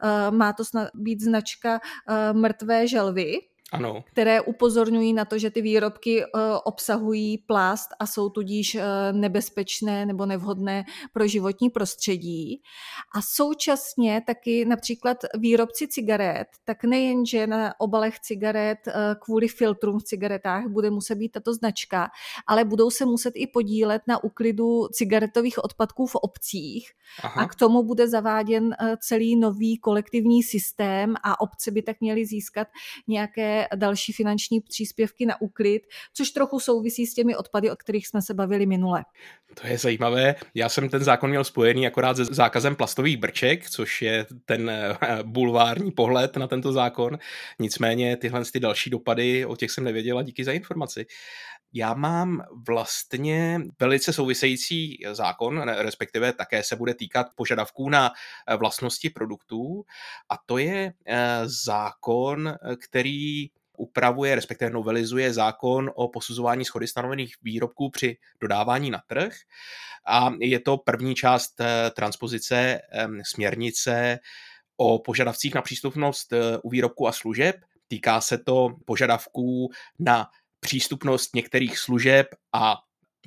Eh, 0.04 0.32
má 0.32 0.54
to 0.54 0.64
být 0.96 1.22
značka 1.22 1.80
eh, 2.10 2.34
mrtvé 2.34 2.88
želvy, 2.88 3.34
ano. 3.72 4.04
které 4.12 4.42
upozorňují 4.42 5.14
na 5.14 5.26
to, 5.26 5.38
že 5.38 5.50
ty 5.50 5.62
výrobky 5.62 6.24
uh, 6.24 6.42
obsahují 6.64 7.38
plast 7.38 7.90
a 8.00 8.06
jsou 8.06 8.30
tudíž 8.30 8.76
uh, 8.76 8.82
nebezpečné 9.12 10.06
nebo 10.06 10.26
nevhodné 10.26 10.86
pro 11.14 11.28
životní 11.28 11.70
prostředí. 11.70 12.62
A 13.16 13.22
současně 13.22 14.22
taky 14.28 14.66
například 14.66 15.18
výrobci 15.38 15.88
cigaret, 15.88 16.48
tak 16.66 16.84
nejenže 16.84 17.48
na 17.48 17.80
obalech 17.80 18.20
cigaret 18.20 18.78
uh, 18.88 18.94
kvůli 19.20 19.48
filtrům 19.48 20.00
v 20.00 20.04
cigaretách 20.04 20.68
bude 20.68 20.90
muset 20.90 21.16
být 21.16 21.30
tato 21.30 21.54
značka, 21.54 22.10
ale 22.48 22.66
budou 22.66 22.90
se 22.90 23.06
muset 23.06 23.34
i 23.36 23.48
podílet 23.48 24.02
na 24.08 24.24
uklidu 24.24 24.88
cigaretových 24.88 25.64
odpadků 25.64 26.06
v 26.06 26.16
obcích. 26.16 26.92
Aha. 27.24 27.42
A 27.42 27.48
k 27.48 27.56
tomu 27.56 27.84
bude 27.84 28.08
zaváděn 28.08 28.76
celý 29.00 29.36
nový 29.36 29.78
kolektivní 29.78 30.44
systém 30.44 31.16
a 31.24 31.42
obce 31.42 31.72
by 31.72 31.82
tak 31.82 32.02
měly 32.02 32.26
získat 32.26 32.68
nějaké 33.08 33.57
další 33.76 34.14
finanční 34.14 34.62
příspěvky 34.62 35.26
na 35.26 35.42
úkryt, 35.42 35.82
což 36.14 36.30
trochu 36.30 36.60
souvisí 36.60 37.08
s 37.08 37.14
těmi 37.14 37.36
odpady, 37.36 37.72
o 37.72 37.76
kterých 37.76 38.08
jsme 38.08 38.22
se 38.22 38.34
bavili 38.34 38.66
minule. 38.66 39.04
To 39.62 39.68
je 39.68 39.78
zajímavé. 39.78 40.36
Já 40.56 40.70
jsem 40.70 40.90
ten 40.90 41.04
zákon 41.04 41.30
měl 41.30 41.44
spojený 41.44 41.88
akorát 41.88 42.18
se 42.18 42.26
zákazem 42.26 42.76
plastových 42.76 43.18
brček, 43.18 43.70
což 43.70 44.02
je 44.02 44.26
ten 44.46 44.70
eh, 44.70 44.98
bulvární 45.24 45.92
pohled 45.92 46.38
na 46.38 46.48
tento 46.48 46.72
zákon. 46.72 47.18
Nicméně 47.60 48.18
tyhle 48.18 48.46
ty 48.46 48.60
další 48.60 48.90
dopady, 48.90 49.46
o 49.46 49.56
těch 49.56 49.72
jsem 49.72 49.84
nevěděla, 49.84 50.24
díky 50.24 50.44
za 50.44 50.52
informaci. 50.52 51.06
Já 51.74 51.94
mám 51.94 52.44
vlastně 52.68 53.62
velice 53.80 54.14
související 54.14 54.98
zákon, 55.12 55.60
respektive 55.62 56.34
také 56.34 56.64
se 56.64 56.76
bude 56.76 56.94
týkat 56.94 57.28
požadavků 57.36 57.90
na 57.90 58.12
eh, 58.48 58.56
vlastnosti 58.56 59.10
produktů 59.10 59.84
a 60.30 60.38
to 60.46 60.58
je 60.58 60.94
eh, 61.06 61.42
zákon, 61.46 62.54
který 62.84 63.50
upravuje, 63.78 64.36
respektive 64.36 64.72
novelizuje 64.72 65.34
zákon 65.34 65.92
o 65.96 66.08
posuzování 66.08 66.66
schody 66.66 66.88
stanovených 66.88 67.36
výrobků 67.42 67.90
při 67.90 68.18
dodávání 68.42 68.92
na 68.92 69.02
trh. 69.08 69.34
A 70.08 70.34
je 70.40 70.60
to 70.60 70.78
první 70.78 71.16
část 71.16 71.62
eh, 71.62 71.92
transpozice 71.96 72.80
směrnice 73.24 74.20
o 74.78 75.00
požadavcích 75.00 75.56
na 75.56 75.62
přístupnost 75.62 76.34
u 76.64 76.70
výrobků 76.70 77.08
a 77.08 77.12
služeb. 77.12 77.56
Týká 77.88 78.22
se 78.22 78.38
to 78.38 78.70
požadavků 78.86 79.70
na 80.00 80.28
přístupnost 80.60 81.36
některých 81.36 81.78
služeb 81.78 82.28
a 82.54 82.76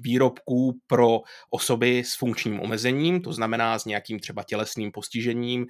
výrobků 0.01 0.81
pro 0.87 1.21
osoby 1.51 2.03
s 2.05 2.15
funkčním 2.15 2.61
omezením, 2.61 3.23
to 3.23 3.33
znamená 3.33 3.79
s 3.79 3.85
nějakým 3.85 4.19
třeba 4.21 4.43
tělesným 4.43 4.93
postižením, 4.93 5.67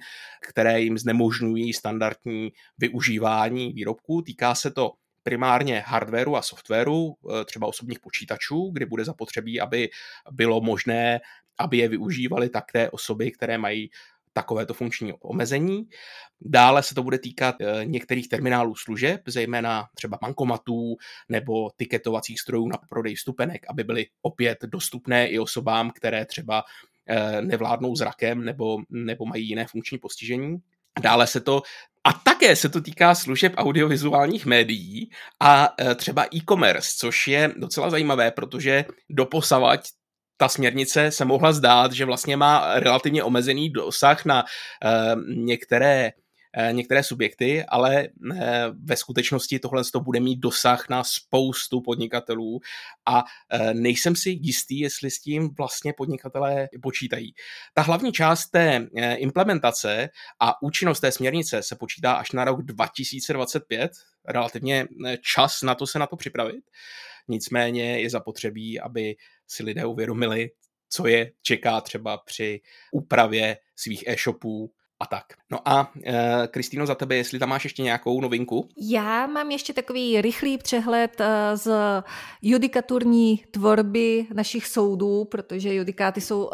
které 0.49 0.81
jim 0.81 0.97
znemožňují 0.97 1.73
standardní 1.73 2.51
využívání 2.77 3.73
výrobků. 3.73 4.21
Týká 4.21 4.55
se 4.55 4.71
to 4.71 4.91
primárně 5.23 5.83
hardwareu 5.87 6.35
a 6.35 6.41
softwaru, 6.41 7.13
eh, 7.13 7.45
třeba 7.45 7.67
osobních 7.67 7.99
počítačů, 7.99 8.69
kdy 8.73 8.85
bude 8.85 9.05
zapotřebí, 9.05 9.61
aby 9.61 9.89
bylo 10.31 10.61
možné, 10.61 11.19
aby 11.59 11.77
je 11.77 11.87
využívali 11.87 12.49
také 12.49 12.89
osoby, 12.89 13.31
které 13.31 13.57
mají 13.57 13.89
takovéto 14.33 14.73
funkční 14.73 15.13
omezení. 15.13 15.83
Dále 16.41 16.83
se 16.83 16.95
to 16.95 17.03
bude 17.03 17.19
týkat 17.19 17.55
eh, 17.61 17.85
některých 17.85 18.29
terminálů 18.29 18.75
služeb, 18.75 19.21
zejména 19.27 19.87
třeba 19.95 20.17
bankomatů 20.21 20.95
nebo 21.29 21.69
tiketovacích 21.75 22.39
strojů 22.39 22.67
na 22.67 22.77
prodej 22.89 23.15
vstupenek, 23.15 23.65
aby 23.69 23.83
byly 23.83 24.05
opět 24.21 24.57
dostupné 24.63 25.27
i 25.27 25.39
osobám, 25.39 25.91
které 25.91 26.25
třeba 26.25 26.63
eh, 27.07 27.41
nevládnou 27.41 27.95
zrakem 27.95 28.45
nebo, 28.45 28.77
nebo 28.89 29.25
mají 29.25 29.47
jiné 29.47 29.67
funkční 29.67 29.97
postižení. 29.97 30.57
Dále 31.01 31.27
se 31.27 31.41
to 31.41 31.61
a 32.03 32.13
také 32.13 32.55
se 32.55 32.69
to 32.69 32.81
týká 32.81 33.15
služeb 33.15 33.53
audiovizuálních 33.57 34.45
médií 34.45 35.09
a 35.39 35.73
eh, 35.79 35.95
třeba 35.95 36.25
e-commerce, 36.35 36.95
což 36.97 37.27
je 37.27 37.53
docela 37.57 37.89
zajímavé, 37.89 38.31
protože 38.31 38.85
doposavať 39.09 39.89
ta 40.41 40.47
směrnice 40.47 41.11
se 41.11 41.25
mohla 41.25 41.53
zdát, 41.53 41.91
že 41.91 42.05
vlastně 42.05 42.37
má 42.37 42.79
relativně 42.79 43.23
omezený 43.23 43.69
dosah 43.69 44.25
na 44.25 44.43
uh, 44.43 45.35
některé 45.35 46.11
uh, 46.57 46.73
některé 46.73 47.03
subjekty, 47.03 47.63
ale 47.65 48.07
uh, 48.07 48.37
ve 48.83 48.95
skutečnosti 48.95 49.59
tohle 49.59 49.83
to 49.93 49.99
bude 49.99 50.19
mít 50.19 50.39
dosah 50.39 50.89
na 50.89 51.03
spoustu 51.03 51.81
podnikatelů 51.81 52.59
a 53.05 53.23
nejsem 53.73 54.15
si 54.15 54.29
jistý, 54.41 54.79
jestli 54.79 55.11
s 55.11 55.21
tím 55.21 55.49
vlastně 55.57 55.93
podnikatelé 55.93 56.69
počítají. 56.81 57.33
Ta 57.73 57.81
hlavní 57.81 58.11
část 58.11 58.49
té 58.49 58.87
implementace 59.15 60.09
a 60.39 60.61
účinnost 60.61 60.99
té 60.99 61.11
směrnice 61.11 61.63
se 61.63 61.75
počítá 61.75 62.13
až 62.13 62.31
na 62.31 62.45
rok 62.45 62.61
2025, 62.61 63.91
relativně 64.27 64.87
čas 65.33 65.61
na 65.61 65.75
to 65.75 65.87
se 65.87 65.99
na 65.99 66.07
to 66.07 66.15
připravit. 66.15 66.63
Nicméně 67.27 67.99
je 67.99 68.09
zapotřebí, 68.09 68.79
aby 68.79 69.15
si 69.51 69.63
lidé 69.63 69.85
uvědomili, 69.85 70.51
co 70.89 71.07
je 71.07 71.31
čeká 71.41 71.81
třeba 71.81 72.17
při 72.17 72.61
úpravě 72.91 73.57
svých 73.75 74.03
e-shopů 74.07 74.73
a 74.99 75.05
tak. 75.05 75.40
No 75.51 75.59
a 75.65 75.91
e, 76.05 76.47
Kristýno, 76.47 76.85
za 76.85 76.95
tebe, 76.95 77.15
jestli 77.15 77.39
tam 77.39 77.49
máš 77.49 77.63
ještě 77.63 77.83
nějakou 77.83 78.21
novinku? 78.21 78.69
Já 78.77 79.27
mám 79.27 79.51
ještě 79.51 79.73
takový 79.73 80.21
rychlý 80.21 80.57
přehled 80.57 81.21
e, 81.21 81.57
z 81.57 81.71
judikaturní 82.41 83.43
tvorby 83.51 84.27
našich 84.33 84.67
soudů, 84.67 85.25
protože 85.25 85.73
judikáty 85.73 86.21
jsou 86.21 86.45
uh, 86.45 86.51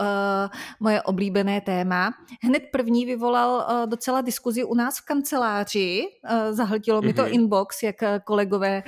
moje 0.79 1.01
oblíbené 1.01 1.61
téma. 1.61 2.13
Hned 2.41 2.63
první 2.71 3.05
vyvolal 3.05 3.67
docela 3.85 4.21
diskuzi 4.21 4.63
u 4.63 4.75
nás 4.75 4.99
v 4.99 5.05
kanceláři. 5.05 6.03
Uh, 6.23 6.55
zahltilo 6.55 7.01
mi 7.01 7.13
to 7.13 7.21
mm-hmm. 7.21 7.33
inbox, 7.33 7.83
jak 7.83 7.95
kolegové 8.23 8.83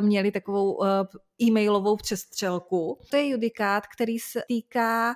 měli 0.00 0.30
takovou 0.30 0.72
uh, 0.72 0.86
e-mailovou 1.42 1.96
přestřelku. 1.96 2.98
To 3.10 3.16
je 3.16 3.28
judikát, 3.28 3.86
který 3.86 4.18
se 4.18 4.42
týká 4.48 5.14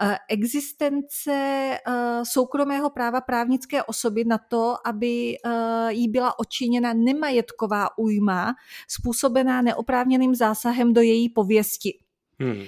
eh, 0.00 0.16
existence 0.28 1.32
eh, 1.32 1.80
soukromého 2.24 2.90
práva 2.90 3.20
právnické 3.20 3.82
osoby 3.88 4.24
na 4.24 4.38
to, 4.38 4.76
aby 4.84 5.36
eh, 5.36 5.92
jí 5.92 6.08
byla 6.08 6.38
očiněna 6.38 6.92
nemajetková 6.92 7.98
újma 7.98 8.54
způsobená 8.88 9.62
neoprávněným 9.62 10.34
zásahem 10.34 10.92
do 10.92 11.00
její 11.00 11.28
pověsti. 11.28 11.98
Hmm. 12.40 12.64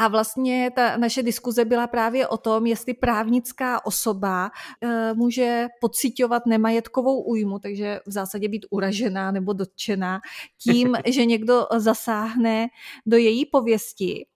A 0.00 0.08
vlastně 0.08 0.70
ta 0.74 0.96
naše 0.96 1.22
diskuze 1.22 1.64
byla 1.64 1.86
právě 1.86 2.28
o 2.28 2.36
tom, 2.36 2.66
jestli 2.66 2.94
právnická 2.94 3.86
osoba 3.86 4.50
e, 4.80 5.14
může 5.14 5.66
pocitovat 5.80 6.46
nemajetkovou 6.46 7.22
újmu, 7.22 7.58
takže 7.58 8.00
v 8.06 8.12
zásadě 8.12 8.48
být 8.48 8.66
uražená 8.70 9.30
nebo 9.30 9.52
dotčená 9.52 10.20
tím, 10.58 10.96
že 11.06 11.24
někdo 11.24 11.66
zasáhne 11.76 12.68
do 13.06 13.16
její 13.16 13.46
pověsti. 13.46 14.26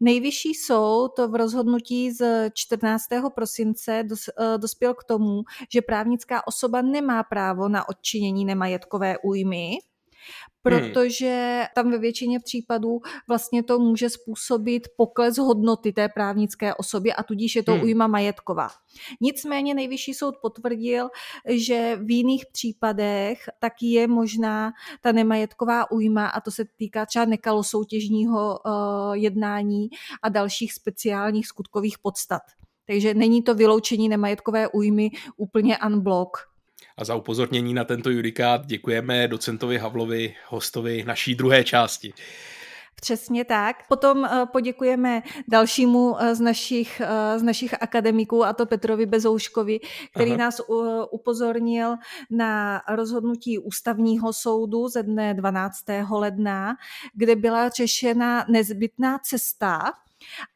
Nejvyšší 0.00 0.54
soud 0.54 1.18
v 1.28 1.34
rozhodnutí 1.34 2.10
z 2.10 2.50
14. 2.54 3.04
prosince 3.34 4.04
dos, 4.06 4.28
e, 4.28 4.58
dospěl 4.58 4.94
k 4.94 5.04
tomu, 5.04 5.42
že 5.72 5.82
právnická 5.82 6.46
osoba 6.46 6.82
nemá 6.82 7.22
právo 7.22 7.68
na 7.68 7.88
odčinění 7.88 8.44
nemajetkové 8.44 9.18
újmy. 9.24 9.78
Protože 10.62 11.64
tam 11.74 11.90
ve 11.90 11.98
většině 11.98 12.40
případů 12.40 13.00
vlastně 13.28 13.62
to 13.62 13.78
může 13.78 14.10
způsobit 14.10 14.82
pokles 14.96 15.38
hodnoty 15.38 15.92
té 15.92 16.08
právnické 16.08 16.74
osoby 16.74 17.12
a 17.12 17.22
tudíž 17.22 17.56
je 17.56 17.62
to 17.62 17.72
hmm. 17.72 17.82
újma 17.82 18.06
majetková. 18.06 18.68
Nicméně 19.20 19.74
nejvyšší 19.74 20.14
soud 20.14 20.34
potvrdil, 20.42 21.08
že 21.48 21.98
v 22.02 22.10
jiných 22.10 22.44
případech 22.52 23.38
tak 23.58 23.72
je 23.82 24.08
možná 24.08 24.72
ta 25.00 25.12
nemajetková 25.12 25.90
újma 25.90 26.26
a 26.26 26.40
to 26.40 26.50
se 26.50 26.64
týká 26.76 27.06
třeba 27.06 27.24
nekalosoutěžního 27.24 28.58
uh, 28.58 29.12
jednání 29.12 29.88
a 30.22 30.28
dalších 30.28 30.72
speciálních 30.72 31.46
skutkových 31.46 31.98
podstat. 31.98 32.42
Takže 32.86 33.14
není 33.14 33.42
to 33.42 33.54
vyloučení 33.54 34.08
nemajetkové 34.08 34.68
újmy 34.68 35.10
úplně 35.36 35.78
unblock. 35.86 36.47
A 36.98 37.04
za 37.04 37.14
upozornění 37.14 37.74
na 37.74 37.84
tento 37.84 38.10
judikát 38.10 38.66
děkujeme 38.66 39.28
docentovi 39.28 39.78
Havlovi, 39.78 40.34
hostovi 40.48 41.04
naší 41.06 41.34
druhé 41.34 41.64
části. 41.64 42.12
Přesně 43.00 43.44
tak. 43.44 43.76
Potom 43.88 44.24
eh, 44.24 44.46
poděkujeme 44.52 45.22
dalšímu 45.48 46.16
eh, 46.18 46.34
z 46.34 46.40
našich, 46.40 47.00
eh, 47.00 47.38
z 47.38 47.42
našich 47.42 47.82
akademiků, 47.82 48.44
a 48.44 48.52
to 48.52 48.66
Petrovi 48.66 49.06
Bezouškovi, 49.06 49.80
který 50.14 50.30
Aha. 50.30 50.38
nás 50.38 50.60
upozornil 51.10 51.96
na 52.30 52.82
rozhodnutí 52.88 53.58
ústavního 53.58 54.32
soudu 54.32 54.88
ze 54.88 55.02
dne 55.02 55.34
12. 55.34 55.84
ledna, 56.10 56.76
kde 57.14 57.36
byla 57.36 57.68
řešena 57.68 58.44
nezbytná 58.48 59.18
cesta 59.18 59.92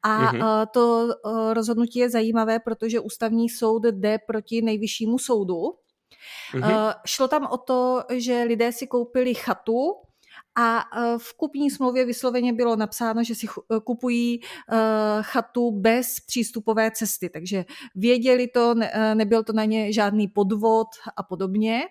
a 0.02 0.32
mm-hmm. 0.32 0.66
to 0.66 1.08
rozhodnutí 1.52 1.98
je 1.98 2.10
zajímavé, 2.10 2.58
protože 2.58 3.00
ústavní 3.00 3.48
soud 3.48 3.82
jde 3.84 4.18
proti 4.26 4.62
nejvyššímu 4.62 5.18
soudu 5.18 5.62
Mm-hmm. 6.54 6.94
Šlo 7.06 7.28
tam 7.28 7.46
o 7.50 7.58
to, 7.58 8.04
že 8.10 8.42
lidé 8.42 8.72
si 8.72 8.86
koupili 8.86 9.34
chatu 9.34 9.94
a 10.54 10.80
eh, 10.80 11.18
v 11.18 11.36
kupní 11.36 11.70
smlouvě 11.70 12.04
vysloveně 12.04 12.52
bylo 12.52 12.76
napsáno, 12.76 13.24
že 13.24 13.34
si 13.34 13.46
eh, 13.46 13.80
kupují 13.80 14.40
chatu 15.20 15.70
bez 15.70 16.20
přístupové 16.26 16.90
cesty, 16.90 17.30
takže 17.30 17.64
věděli 17.94 18.48
to, 18.48 18.74
nebyl 19.14 19.44
to 19.44 19.52
na 19.52 19.64
ně 19.64 19.92
žádný 19.92 20.28
podvod 20.28 20.88
a 21.16 21.22
podobně. 21.22 21.82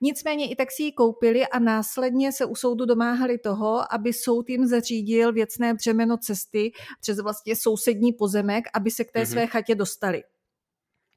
Nicméně 0.00 0.50
i 0.50 0.56
tak 0.56 0.72
si 0.72 0.82
ji 0.82 0.92
koupili 0.92 1.46
a 1.46 1.58
následně 1.58 2.32
se 2.32 2.44
u 2.44 2.54
soudu 2.54 2.84
domáhali 2.84 3.38
toho, 3.38 3.94
aby 3.94 4.12
soud 4.12 4.50
jim 4.50 4.66
zařídil 4.66 5.32
věcné 5.32 5.74
břemeno 5.74 6.16
cesty 6.16 6.72
přes 7.00 7.20
vlastně 7.20 7.56
sousední 7.56 8.12
pozemek, 8.12 8.64
aby 8.74 8.90
se 8.90 9.04
k 9.04 9.12
té 9.12 9.22
mm-hmm. 9.22 9.30
své 9.30 9.46
chatě 9.46 9.74
dostali. 9.74 10.22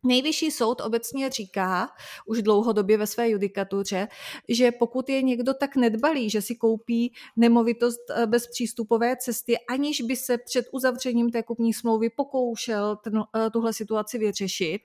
Nejvyšší 0.05 0.51
soud 0.51 0.81
obecně 0.81 1.29
říká 1.29 1.89
už 2.25 2.41
dlouhodobě 2.41 2.97
ve 2.97 3.07
své 3.07 3.29
judikatuře, 3.29 4.07
že 4.49 4.71
pokud 4.71 5.09
je 5.09 5.21
někdo 5.21 5.53
tak 5.53 5.75
nedbalý, 5.75 6.29
že 6.29 6.41
si 6.41 6.55
koupí 6.55 7.13
nemovitost 7.35 8.09
eh, 8.09 8.27
bez 8.27 8.47
přístupové 8.47 9.15
cesty, 9.17 9.57
aniž 9.69 10.01
by 10.01 10.15
se 10.15 10.37
před 10.37 10.65
uzavřením 10.71 11.31
té 11.31 11.43
kupní 11.43 11.73
smlouvy 11.73 12.09
pokoušel 12.09 12.95
ten, 12.95 13.23
eh, 13.35 13.49
tuhle 13.49 13.73
situaci 13.73 14.17
vyřešit, 14.17 14.81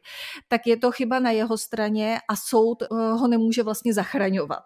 tak 0.49 0.67
je 0.67 0.77
to 0.77 0.91
chyba 0.91 1.19
na 1.19 1.31
jeho 1.31 1.59
straně 1.59 2.19
a 2.29 2.37
soud 2.37 2.83
eh, 2.83 2.87
ho 2.91 3.29
nemůže 3.29 3.63
vlastně 3.63 3.95
zachraňovat. 3.95 4.65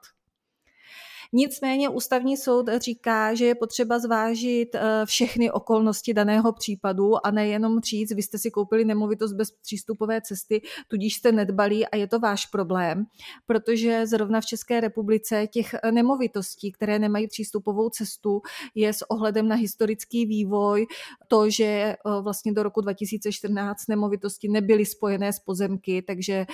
Nicméně 1.35 1.89
ústavní 1.89 2.37
soud 2.37 2.69
říká, 2.77 3.35
že 3.35 3.45
je 3.45 3.55
potřeba 3.55 3.99
zvážit 3.99 4.75
eh, 4.75 4.81
všechny 5.05 5.51
okolnosti 5.51 6.15
daného 6.15 6.53
případu 6.53 7.27
a 7.27 7.31
nejenom 7.31 7.81
říct, 7.81 8.13
vy 8.13 8.23
jste 8.23 8.39
si 8.39 8.51
koupili 8.51 8.85
nemovitost 8.85 9.33
bez 9.33 9.51
přístupové 9.51 10.21
cesty, 10.21 10.63
tudíž 10.89 11.15
jste 11.15 11.33
nedbalí 11.33 11.87
a 11.87 11.97
je 11.97 12.07
to 12.07 12.19
váš 12.19 12.47
problém, 12.47 13.07
protože 13.47 14.07
zrovna 14.07 14.41
v 14.41 14.47
České 14.47 14.81
republice 14.81 15.47
těch 15.47 15.75
nemovitostí, 15.91 16.73
které 16.73 16.99
nemají 16.99 17.29
přístupovou 17.29 17.89
cestu, 17.89 18.43
je 18.75 18.93
s 18.93 19.11
ohledem 19.11 19.49
na 19.49 19.57
historický 19.57 20.27
vývoj 20.27 20.87
to, 21.29 21.51
že 21.51 21.65
eh, 21.65 21.97
vlastně 22.23 22.53
do 22.53 22.63
roku 22.63 22.81
2014 22.81 23.87
nemovitosti 23.89 24.49
nebyly 24.49 24.87
spojené 24.87 25.33
s 25.33 25.39
pozemky, 25.39 26.03
takže 26.03 26.33
eh, 26.35 26.47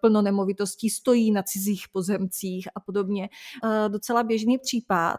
plno 0.00 0.22
nemovitostí 0.22 0.90
stojí 0.90 1.30
na 1.30 1.42
cizích 1.42 1.84
pozemcích 1.92 2.68
a 2.74 2.80
podobně. 2.80 3.28
Docela 3.88 4.17
běžný 4.22 4.58
případ. 4.58 5.16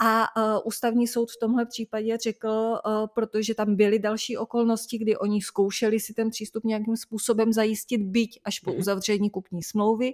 A 0.00 0.26
ústavní 0.66 1.06
soud 1.06 1.30
v 1.30 1.38
tomhle 1.40 1.66
případě 1.66 2.16
řekl, 2.16 2.78
protože 3.14 3.54
tam 3.54 3.76
byly 3.76 3.98
další 3.98 4.36
okolnosti, 4.36 4.98
kdy 4.98 5.16
oni 5.16 5.42
zkoušeli 5.42 6.00
si 6.00 6.14
ten 6.14 6.30
přístup 6.30 6.64
nějakým 6.64 6.96
způsobem 6.96 7.52
zajistit, 7.52 7.98
byť 7.98 8.40
až 8.44 8.60
po 8.60 8.70
mhm. 8.70 8.80
uzavření 8.80 9.30
kupní 9.30 9.62
smlouvy, 9.62 10.12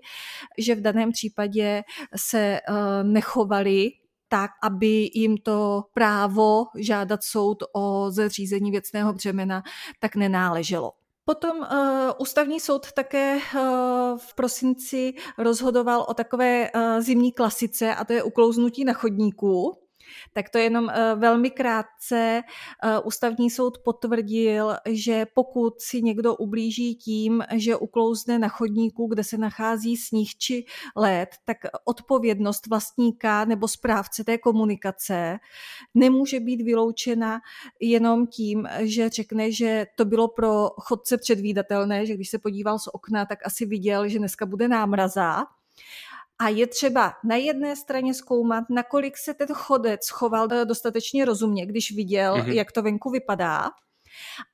že 0.58 0.74
v 0.74 0.80
daném 0.80 1.12
případě 1.12 1.82
se 2.16 2.60
nechovali 3.02 3.90
tak, 4.28 4.50
aby 4.62 5.10
jim 5.14 5.36
to 5.36 5.84
právo 5.94 6.64
žádat 6.78 7.22
soud 7.22 7.58
o 7.72 8.10
zřízení 8.10 8.70
věcného 8.70 9.12
břemena 9.12 9.62
tak 10.00 10.16
nenáleželo. 10.16 10.92
Potom 11.30 11.58
uh, 11.58 11.66
ústavní 12.18 12.60
soud 12.60 12.92
také 12.92 13.36
uh, 13.36 14.18
v 14.18 14.34
prosinci 14.34 15.14
rozhodoval 15.38 16.06
o 16.08 16.14
takové 16.14 16.70
uh, 16.70 17.00
zimní 17.00 17.32
klasice 17.32 17.94
a 17.94 18.04
to 18.04 18.12
je 18.12 18.22
uklouznutí 18.22 18.84
na 18.84 18.92
chodníku. 18.92 19.78
Tak 20.32 20.50
to 20.50 20.58
jenom 20.58 20.90
eh, 20.90 21.14
velmi 21.14 21.50
krátce. 21.50 22.42
Eh, 22.84 22.98
ústavní 23.04 23.50
soud 23.50 23.78
potvrdil, 23.84 24.76
že 24.86 25.26
pokud 25.34 25.80
si 25.80 26.02
někdo 26.02 26.36
ublíží 26.36 26.94
tím, 26.94 27.44
že 27.52 27.76
uklouzne 27.76 28.38
na 28.38 28.48
chodníku, 28.48 29.06
kde 29.06 29.24
se 29.24 29.38
nachází 29.38 29.96
sníh 29.96 30.36
či 30.36 30.64
led, 30.96 31.28
tak 31.44 31.56
odpovědnost 31.84 32.66
vlastníka 32.66 33.44
nebo 33.44 33.68
správce 33.68 34.24
té 34.24 34.38
komunikace 34.38 35.38
nemůže 35.94 36.40
být 36.40 36.62
vyloučena 36.62 37.40
jenom 37.80 38.26
tím, 38.26 38.68
že 38.78 39.08
řekne, 39.08 39.52
že 39.52 39.86
to 39.96 40.04
bylo 40.04 40.28
pro 40.28 40.68
chodce 40.76 41.18
předvídatelné, 41.18 42.06
že 42.06 42.14
když 42.14 42.30
se 42.30 42.38
podíval 42.38 42.78
z 42.78 42.86
okna, 42.86 43.24
tak 43.26 43.46
asi 43.46 43.66
viděl, 43.66 44.08
že 44.08 44.18
dneska 44.18 44.46
bude 44.46 44.68
námraza 44.68 45.46
a 46.40 46.48
je 46.48 46.66
třeba 46.66 47.12
na 47.24 47.36
jedné 47.36 47.76
straně 47.76 48.14
zkoumat, 48.14 48.64
nakolik 48.70 49.16
se 49.16 49.34
ten 49.34 49.48
chodec 49.52 50.08
choval 50.08 50.48
dostatečně 50.48 51.24
rozumně, 51.24 51.66
když 51.66 51.96
viděl, 51.96 52.34
mm-hmm. 52.34 52.52
jak 52.52 52.72
to 52.72 52.82
venku 52.82 53.10
vypadá. 53.10 53.70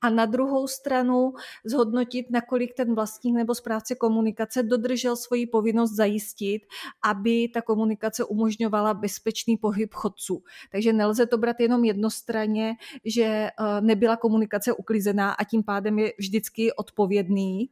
A 0.01 0.09
na 0.09 0.25
druhou 0.25 0.67
stranu 0.67 1.33
zhodnotit, 1.65 2.25
nakolik 2.29 2.73
ten 2.73 2.95
vlastník 2.95 3.35
nebo 3.35 3.55
správce 3.55 3.95
komunikace 3.95 4.63
dodržel 4.63 5.15
svoji 5.15 5.47
povinnost 5.47 5.91
zajistit, 5.91 6.61
aby 7.05 7.47
ta 7.53 7.61
komunikace 7.61 8.23
umožňovala 8.23 8.93
bezpečný 8.93 9.57
pohyb 9.57 9.93
chodců. 9.93 10.43
Takže 10.71 10.93
nelze 10.93 11.25
to 11.25 11.37
brát 11.37 11.59
jenom 11.59 11.83
jednostranně, 11.83 12.73
že 13.05 13.23
eh, 13.23 13.51
nebyla 13.81 14.17
komunikace 14.17 14.73
uklizená 14.73 15.31
a 15.31 15.43
tím 15.43 15.63
pádem 15.63 15.99
je 15.99 16.13
vždycky 16.19 16.73
odpovědný, 16.73 17.69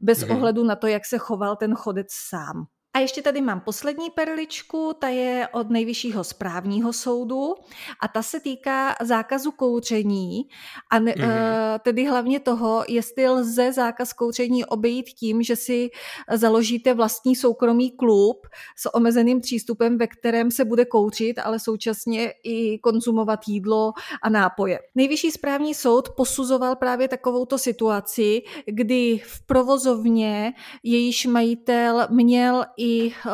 bez 0.00 0.18
mm-hmm. 0.18 0.32
ohledu 0.36 0.64
na 0.64 0.76
to, 0.76 0.86
jak 0.86 1.06
se 1.06 1.18
choval 1.18 1.56
ten 1.56 1.74
chodec 1.74 2.06
sám. 2.10 2.66
A 2.94 2.98
ještě 2.98 3.22
tady 3.22 3.40
mám 3.40 3.60
poslední 3.60 4.10
perličku, 4.10 4.92
ta 4.98 5.08
je 5.08 5.48
od 5.52 5.70
nejvyššího 5.70 6.24
správního 6.24 6.92
soudu 6.92 7.54
a 8.00 8.08
ta 8.08 8.22
se 8.22 8.40
týká 8.40 8.94
zákazu 9.02 9.50
kouření 9.50 10.42
a 10.90 10.98
ne, 10.98 11.12
mm-hmm. 11.12 11.78
tedy 11.78 12.04
hlavně 12.04 12.40
toho, 12.40 12.84
jestli 12.88 13.28
lze 13.28 13.72
zákaz 13.72 14.12
kouření 14.12 14.64
obejít 14.64 15.06
tím, 15.06 15.42
že 15.42 15.56
si 15.56 15.90
založíte 16.32 16.94
vlastní 16.94 17.36
soukromý 17.36 17.90
klub 17.90 18.46
s 18.76 18.94
omezeným 18.94 19.40
přístupem, 19.40 19.98
ve 19.98 20.06
kterém 20.06 20.50
se 20.50 20.64
bude 20.64 20.84
kouřit, 20.84 21.38
ale 21.38 21.60
současně 21.60 22.32
i 22.44 22.78
konzumovat 22.78 23.40
jídlo 23.46 23.92
a 24.22 24.28
nápoje. 24.28 24.78
Nejvyšší 24.94 25.30
správní 25.30 25.74
soud 25.74 26.08
posuzoval 26.16 26.76
právě 26.76 27.08
takovouto 27.08 27.58
situaci, 27.58 28.42
kdy 28.66 29.20
v 29.24 29.46
provozovně 29.46 30.52
jejíž 30.82 31.26
majitel 31.26 32.06
měl 32.10 32.64
i 32.82 33.06
uh, 33.06 33.32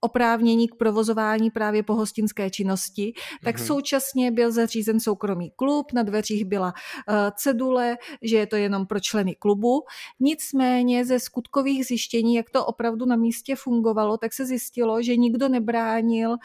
oprávnění 0.00 0.68
k 0.68 0.74
provozování 0.74 1.50
právě 1.50 1.82
pohostinské 1.82 2.50
činnosti, 2.50 3.12
tak 3.44 3.56
mm-hmm. 3.56 3.66
současně 3.66 4.30
byl 4.30 4.52
zařízen 4.52 5.00
soukromý 5.00 5.52
klub, 5.56 5.92
na 5.92 6.02
dveřích 6.02 6.44
byla 6.44 6.72
uh, 6.72 7.14
cedule, 7.36 7.96
že 8.22 8.36
je 8.36 8.46
to 8.46 8.56
jenom 8.56 8.86
pro 8.86 9.00
členy 9.00 9.34
klubu. 9.34 9.82
Nicméně 10.20 11.04
ze 11.04 11.20
skutkových 11.20 11.86
zjištění, 11.86 12.34
jak 12.34 12.50
to 12.50 12.66
opravdu 12.66 13.06
na 13.06 13.16
místě 13.16 13.56
fungovalo, 13.56 14.18
tak 14.18 14.32
se 14.32 14.46
zjistilo, 14.46 15.02
že 15.02 15.16
nikdo 15.16 15.48
nebránil 15.48 16.30
uh, 16.30 16.36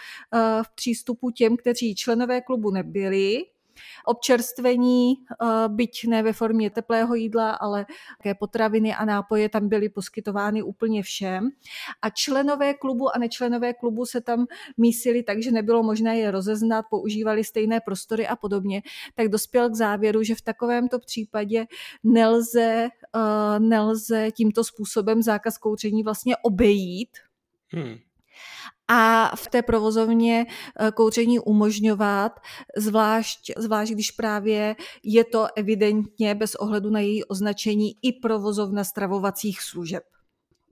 v 0.63 0.75
přístupu 0.75 1.31
těm, 1.31 1.57
kteří 1.57 1.95
členové 1.95 2.41
klubu 2.41 2.71
nebyli, 2.71 3.43
Občerstvení, 4.05 5.13
eh, 5.13 5.45
byť 5.67 6.07
ne 6.07 6.23
ve 6.23 6.33
formě 6.33 6.69
teplého 6.69 7.15
jídla, 7.15 7.51
ale 7.51 7.85
také 8.17 8.35
potraviny 8.35 8.93
a 8.93 9.05
nápoje 9.05 9.49
tam 9.49 9.69
byly 9.69 9.89
poskytovány 9.89 10.63
úplně 10.63 11.03
všem. 11.03 11.49
A 12.01 12.09
členové 12.09 12.73
klubu 12.73 13.15
a 13.15 13.19
nečlenové 13.19 13.73
klubu 13.73 14.05
se 14.05 14.21
tam 14.21 14.45
mísili 14.77 15.23
tak, 15.23 15.43
že 15.43 15.51
nebylo 15.51 15.83
možné 15.83 16.17
je 16.17 16.31
rozeznat, 16.31 16.85
používali 16.89 17.43
stejné 17.43 17.79
prostory 17.85 18.27
a 18.27 18.35
podobně, 18.35 18.81
tak 19.15 19.27
dospěl 19.27 19.69
k 19.69 19.75
závěru, 19.75 20.23
že 20.23 20.35
v 20.35 20.41
takovémto 20.41 20.99
případě 20.99 21.65
nelze, 22.03 22.89
eh, 23.15 23.59
nelze 23.59 24.31
tímto 24.31 24.63
způsobem 24.63 25.21
zákaz 25.21 25.57
kouření 25.57 26.03
vlastně 26.03 26.37
obejít. 26.37 27.09
Hmm 27.73 28.10
a 28.91 29.31
v 29.35 29.47
té 29.47 29.61
provozovně 29.61 30.45
eh, 30.45 30.91
kouření 30.91 31.39
umožňovat, 31.39 32.31
zvlášť, 32.77 33.51
zvlášť 33.57 33.91
když 33.91 34.11
právě 34.11 34.75
je 35.03 35.23
to 35.23 35.47
evidentně 35.55 36.35
bez 36.35 36.55
ohledu 36.55 36.89
na 36.89 36.99
její 36.99 37.23
označení 37.23 37.91
i 38.01 38.13
provozovna 38.13 38.83
stravovacích 38.83 39.61
služeb. 39.61 40.03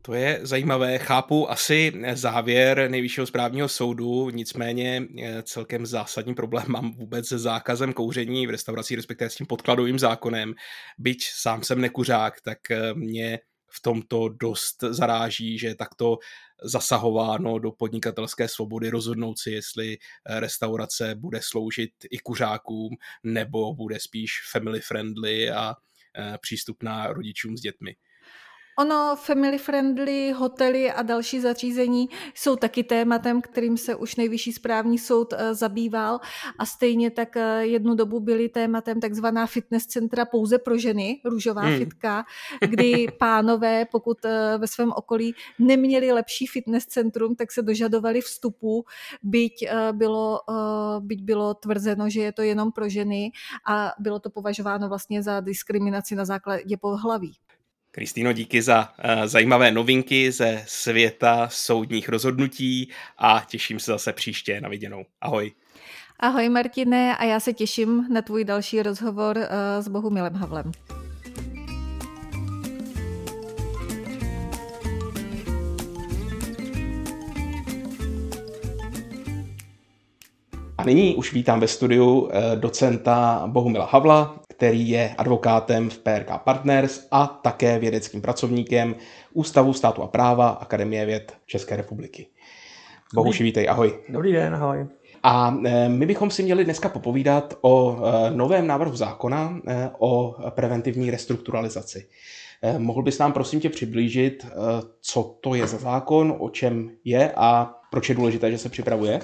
To 0.02 0.14
je 0.14 0.40
zajímavé. 0.44 0.98
Chápu 0.98 1.52
asi 1.52 1.94
závěr 2.14 2.88
nejvyššího 2.90 3.28
správního 3.28 3.68
soudu, 3.68 4.30
nicméně 4.30 5.04
eh, 5.20 5.44
celkem 5.44 5.86
zásadní 5.86 6.36
problém 6.36 6.66
mám 6.68 6.92
vůbec 6.92 7.28
se 7.28 7.40
zákazem 7.40 7.94
kouření 7.94 8.48
v 8.48 8.50
restauracích, 8.50 8.98
respektive 8.98 9.30
s 9.30 9.36
tím 9.36 9.48
podkladovým 9.48 10.00
zákonem. 10.00 10.54
Byť 10.98 11.24
sám 11.24 11.64
jsem 11.64 11.82
nekuřák, 11.82 12.42
tak 12.42 12.72
eh, 12.72 12.94
mě 12.94 13.40
v 13.72 13.82
tomto 13.82 14.30
dost 14.30 14.84
zaráží, 14.90 15.58
že 15.60 15.76
takto 15.76 16.18
zasahováno 16.64 17.60
do 17.60 17.72
podnikatelské 17.72 18.48
svobody 18.48 18.90
rozhodnout 18.90 19.40
si, 19.40 19.52
jestli 19.52 19.98
eh, 19.98 20.40
restaurace 20.40 21.16
bude 21.16 21.40
sloužit 21.44 21.92
i 22.12 22.18
kuřákům, 22.20 22.98
nebo 23.24 23.74
bude 23.74 24.00
spíš 24.00 24.32
family 24.52 24.82
friendly 24.82 25.50
a 25.50 25.76
eh, 26.18 26.38
přístupná 26.42 27.08
rodičům 27.08 27.58
s 27.58 27.62
dětmi. 27.62 27.96
Ono, 28.80 29.16
family 29.16 29.58
friendly 29.58 30.32
hotely 30.32 30.92
a 30.92 31.02
další 31.02 31.40
zařízení 31.40 32.10
jsou 32.34 32.56
taky 32.56 32.84
tématem, 32.84 33.42
kterým 33.42 33.78
se 33.78 33.96
už 33.96 34.16
nejvyšší 34.16 34.54
správní 34.54 34.98
soud 34.98 35.34
eh, 35.34 35.54
zabýval 35.54 36.20
a 36.58 36.66
stejně 36.66 37.12
tak 37.12 37.38
eh, 37.38 37.66
jednu 37.66 37.96
dobu 37.96 38.20
byly 38.20 38.50
tématem 38.50 39.00
takzvaná 39.00 39.46
fitness 39.46 39.86
centra 39.86 40.26
pouze 40.26 40.58
pro 40.58 40.78
ženy, 40.78 41.22
růžová 41.26 41.62
hmm. 41.62 41.78
fitka, 41.78 42.26
kdy 42.70 43.08
pánové, 43.20 43.86
pokud 43.86 44.26
eh, 44.26 44.58
ve 44.58 44.68
svém 44.68 44.92
okolí 44.96 45.36
neměli 45.60 46.12
lepší 46.12 46.48
fitness 46.48 46.86
centrum, 46.86 47.36
tak 47.36 47.52
se 47.52 47.62
dožadovali 47.62 48.22
vstupu, 48.22 48.86
byť 49.24 49.54
bylo, 49.92 50.40
byť 51.00 51.24
bylo 51.24 51.54
tvrzeno, 51.54 52.10
že 52.10 52.22
je 52.22 52.32
to 52.32 52.42
jenom 52.42 52.72
pro 52.72 52.90
ženy 52.90 53.32
a 53.68 53.92
bylo 54.00 54.20
to 54.20 54.30
považováno 54.30 54.90
vlastně 54.90 55.24
za 55.24 55.40
diskriminaci 55.40 56.16
na 56.16 56.26
základě 56.26 56.78
pohlaví. 56.78 57.34
Kristýno, 57.92 58.34
díky 58.34 58.62
za 58.62 58.90
uh, 58.90 59.26
zajímavé 59.26 59.72
novinky 59.72 60.32
ze 60.32 60.64
světa 60.68 61.48
soudních 61.52 62.10
rozhodnutí 62.10 62.90
a 63.18 63.46
těším 63.48 63.80
se 63.80 63.92
zase 63.92 64.14
příště 64.14 64.62
na 64.62 64.70
viděnou. 64.70 65.06
Ahoj. 65.22 65.52
Ahoj 66.20 66.50
Martine 66.50 67.18
a 67.18 67.24
já 67.24 67.40
se 67.40 67.54
těším 67.54 68.14
na 68.14 68.22
tvůj 68.22 68.44
další 68.44 68.82
rozhovor 68.82 69.38
uh, 69.38 69.44
s 69.80 69.88
Bohumilem 69.88 70.34
Havlem. 70.34 70.72
A 80.80 80.84
nyní 80.84 81.16
už 81.16 81.34
vítám 81.34 81.60
ve 81.60 81.68
studiu 81.68 82.30
eh, 82.32 82.56
docenta 82.56 83.44
Bohumila 83.48 83.86
Havla, 83.86 84.40
který 84.60 84.90
je 84.90 85.16
advokátem 85.18 85.90
v 85.90 85.98
PRK 85.98 86.32
Partners 86.44 87.08
a 87.12 87.28
také 87.28 87.80
vědeckým 87.80 88.22
pracovníkem 88.22 88.96
Ústavu 89.34 89.74
státu 89.74 90.04
a 90.04 90.08
práva 90.08 90.50
Akademie 90.50 91.06
věd 91.06 91.34
České 91.46 91.76
republiky. 91.76 92.28
Bohuši, 93.14 93.44
vítej, 93.44 93.70
ahoj. 93.70 94.00
Dobrý 94.10 94.32
den, 94.32 94.56
ahoj. 94.56 94.88
A 95.24 95.58
eh, 95.66 95.90
my 95.90 96.06
bychom 96.06 96.32
si 96.32 96.44
měli 96.44 96.66
dneska 96.66 96.90
popovídat 96.90 97.54
o 97.62 97.98
eh, 97.98 98.32
novém 98.32 98.68
návrhu 98.68 98.96
zákona 98.96 99.60
eh, 99.68 99.90
o 100.00 100.36
preventivní 100.50 101.12
restrukturalizaci. 101.12 102.08
Mohl 102.78 103.02
bys 103.02 103.20
nám 103.20 103.34
prosím 103.34 103.60
tě 103.60 103.70
přiblížit, 103.70 104.46
co 105.02 105.38
to 105.42 105.56
je 105.56 105.68
za 105.68 105.78
zákon, 105.78 106.36
o 106.40 106.50
čem 106.50 106.92
je 107.04 107.32
a 107.36 107.74
proč 107.92 108.10
je 108.10 108.16
důležité, 108.16 108.52
že 108.52 108.58
se 108.58 108.70
připravuje? 108.70 109.20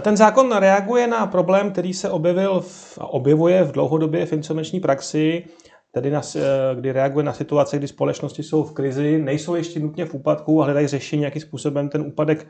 Ten 0.00 0.16
zákon 0.16 0.52
reaguje 0.52 1.06
na 1.06 1.26
problém, 1.26 1.70
který 1.70 1.94
se 1.94 2.10
objevil 2.10 2.60
v, 2.60 2.98
a 3.00 3.06
objevuje 3.06 3.64
v 3.64 3.72
dlouhodobě 3.72 4.26
v 4.26 4.32
insolvenční 4.32 4.80
praxi, 4.80 5.44
tedy 5.92 6.10
na, 6.10 6.20
kdy 6.74 6.92
reaguje 6.92 7.24
na 7.24 7.32
situace, 7.32 7.78
kdy 7.78 7.88
společnosti 7.88 8.42
jsou 8.42 8.64
v 8.64 8.72
krizi, 8.72 9.18
nejsou 9.18 9.54
ještě 9.54 9.80
nutně 9.80 10.04
v 10.04 10.14
úpadku 10.14 10.62
a 10.62 10.64
hledají 10.64 10.86
řešení, 10.86 11.22
jakým 11.22 11.42
způsobem 11.42 11.88
ten 11.88 12.02
úpadek 12.02 12.46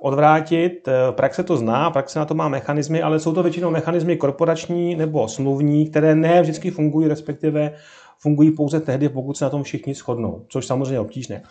odvrátit. 0.00 0.88
Eh, 0.88 1.12
praxe 1.12 1.42
to 1.42 1.56
zná, 1.56 1.90
praxe 1.90 2.18
na 2.18 2.24
to 2.24 2.34
má 2.34 2.48
mechanismy, 2.48 3.02
ale 3.02 3.20
jsou 3.20 3.32
to 3.32 3.42
většinou 3.42 3.70
mechanismy 3.70 4.16
korporační 4.16 4.96
nebo 4.96 5.28
smluvní, 5.28 5.90
které 5.90 6.14
ne 6.14 6.42
vždycky 6.42 6.70
fungují, 6.70 7.08
respektive 7.08 7.72
fungují 8.18 8.50
pouze 8.50 8.80
tehdy, 8.80 9.08
pokud 9.08 9.36
se 9.36 9.44
na 9.44 9.50
tom 9.50 9.62
všichni 9.62 9.94
shodnou, 9.94 10.44
což 10.48 10.66
samozřejmě 10.66 10.94
je 10.94 11.00
obtížné. 11.00 11.42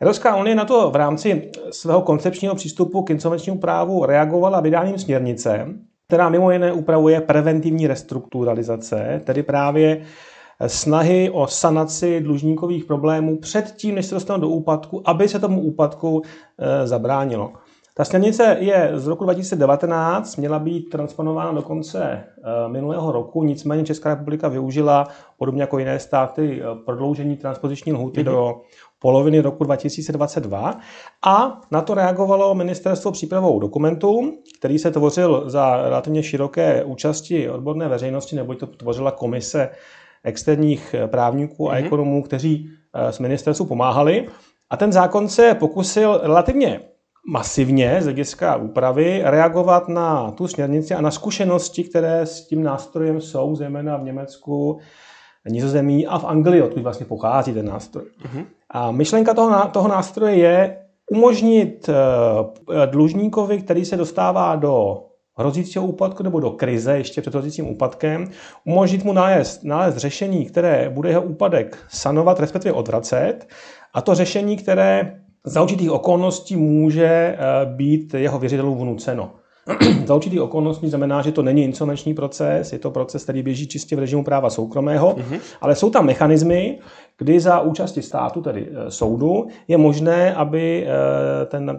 Evropská 0.00 0.36
unie 0.36 0.54
na 0.54 0.64
to 0.64 0.90
v 0.90 0.96
rámci 0.96 1.50
svého 1.70 2.02
koncepčního 2.02 2.54
přístupu 2.54 3.02
k 3.02 3.10
insolvenčnímu 3.10 3.58
právu 3.58 4.06
reagovala 4.06 4.60
vydáním 4.60 4.98
směrnice, 4.98 5.66
která 6.06 6.28
mimo 6.28 6.50
jiné 6.50 6.72
upravuje 6.72 7.20
preventivní 7.20 7.86
restrukturalizace, 7.86 9.20
tedy 9.24 9.42
právě 9.42 10.02
snahy 10.66 11.30
o 11.30 11.46
sanaci 11.46 12.20
dlužníkových 12.20 12.84
problémů 12.84 13.38
před 13.38 13.72
tím, 13.76 13.94
než 13.94 14.06
se 14.06 14.14
dostanou 14.14 14.40
do 14.40 14.48
úpadku, 14.48 15.02
aby 15.04 15.28
se 15.28 15.38
tomu 15.38 15.60
úpadku 15.60 16.22
eh, 16.58 16.86
zabránilo. 16.86 17.52
Ta 17.94 18.04
směrnice 18.04 18.56
je 18.60 18.90
z 18.94 19.06
roku 19.06 19.24
2019, 19.24 20.36
měla 20.36 20.58
být 20.58 20.82
transponována 20.82 21.52
do 21.52 21.62
konce 21.62 22.02
eh, 22.04 22.68
minulého 22.68 23.12
roku, 23.12 23.42
nicméně 23.42 23.84
Česká 23.84 24.10
republika 24.10 24.48
využila, 24.48 25.08
podobně 25.36 25.62
jako 25.62 25.78
jiné 25.78 25.98
státy, 25.98 26.62
eh, 26.62 26.84
prodloužení 26.84 27.36
transpoziční 27.36 27.92
lhuty 27.92 28.20
mm-hmm. 28.20 28.24
do 28.24 28.60
poloviny 28.98 29.40
roku 29.40 29.64
2022 29.64 30.78
a 31.26 31.60
na 31.70 31.82
to 31.82 31.94
reagovalo 31.94 32.54
ministerstvo 32.54 33.12
přípravou 33.12 33.60
dokumentu, 33.60 34.32
který 34.58 34.78
se 34.78 34.90
tvořil 34.90 35.42
za 35.46 35.82
relativně 35.82 36.22
široké 36.22 36.84
účasti 36.84 37.50
odborné 37.50 37.88
veřejnosti, 37.88 38.36
neboť 38.36 38.58
to 38.58 38.66
tvořila 38.66 39.10
komise 39.10 39.70
externích 40.24 40.94
eh, 40.94 41.08
právníků 41.08 41.70
a 41.70 41.74
mm-hmm. 41.74 41.84
ekonomů, 41.86 42.22
kteří 42.22 42.70
s 42.94 43.18
ministerstvu 43.18 43.66
pomáhali. 43.66 44.28
A 44.70 44.76
ten 44.76 44.92
zákon 44.92 45.28
se 45.28 45.54
pokusil 45.54 46.20
relativně 46.22 46.80
masivně 47.28 47.96
z 48.00 48.04
hlediska 48.04 48.56
úpravy 48.56 49.20
reagovat 49.24 49.88
na 49.88 50.30
tu 50.30 50.48
směrnici 50.48 50.94
a 50.94 51.00
na 51.00 51.10
zkušenosti, 51.10 51.84
které 51.84 52.26
s 52.26 52.46
tím 52.46 52.62
nástrojem 52.62 53.20
jsou, 53.20 53.56
zejména 53.56 53.96
v 53.96 54.04
Německu, 54.04 54.78
Nizozemí 55.48 56.06
a 56.06 56.18
v 56.18 56.24
Anglii, 56.24 56.62
odkud 56.62 56.82
vlastně 56.82 57.06
pochází 57.06 57.52
ten 57.52 57.66
nástroj. 57.66 58.04
Uh-huh. 58.04 58.44
A 58.70 58.90
myšlenka 58.90 59.34
toho, 59.34 59.68
toho 59.68 59.88
nástroje 59.88 60.36
je 60.36 60.78
umožnit 61.10 61.88
uh, 61.88 62.86
dlužníkovi, 62.86 63.58
který 63.58 63.84
se 63.84 63.96
dostává 63.96 64.56
do 64.56 65.02
hrozícího 65.36 65.86
úpadku 65.86 66.22
nebo 66.22 66.40
do 66.40 66.50
krize 66.50 66.98
ještě 66.98 67.20
před 67.20 67.34
hrozícím 67.34 67.68
úpadkem, 67.68 68.30
umožnit 68.64 69.04
mu 69.04 69.12
nalézt, 69.12 69.64
nalézt 69.64 69.96
řešení, 69.96 70.46
které 70.46 70.90
bude 70.90 71.08
jeho 71.08 71.22
úpadek 71.22 71.78
sanovat, 71.88 72.40
respektive 72.40 72.72
odvracet, 72.72 73.48
a 73.94 74.00
to 74.00 74.14
řešení, 74.14 74.56
které 74.56 75.20
za 75.44 75.62
určitých 75.62 75.90
okolností 75.90 76.56
může 76.56 77.06
eh, 77.06 77.36
být 77.66 78.14
jeho 78.14 78.38
věřitelům 78.38 78.78
vnuceno. 78.78 79.34
za 80.06 80.14
určitých 80.14 80.40
okolností 80.40 80.88
znamená, 80.88 81.22
že 81.22 81.32
to 81.32 81.42
není 81.42 81.64
insolvenční 81.64 82.14
proces, 82.14 82.72
je 82.72 82.78
to 82.78 82.90
proces, 82.90 83.22
který 83.22 83.42
běží 83.42 83.66
čistě 83.66 83.96
v 83.96 83.98
režimu 83.98 84.24
práva 84.24 84.50
soukromého, 84.50 85.12
mm-hmm. 85.12 85.40
ale 85.60 85.74
jsou 85.74 85.90
tam 85.90 86.06
mechanismy, 86.06 86.78
kdy 87.18 87.40
za 87.40 87.60
účasti 87.60 88.02
státu, 88.02 88.40
tedy 88.40 88.68
eh, 88.70 88.90
soudu, 88.90 89.46
je 89.68 89.78
možné, 89.78 90.34
aby 90.34 90.86
eh, 90.86 91.46
ten 91.46 91.78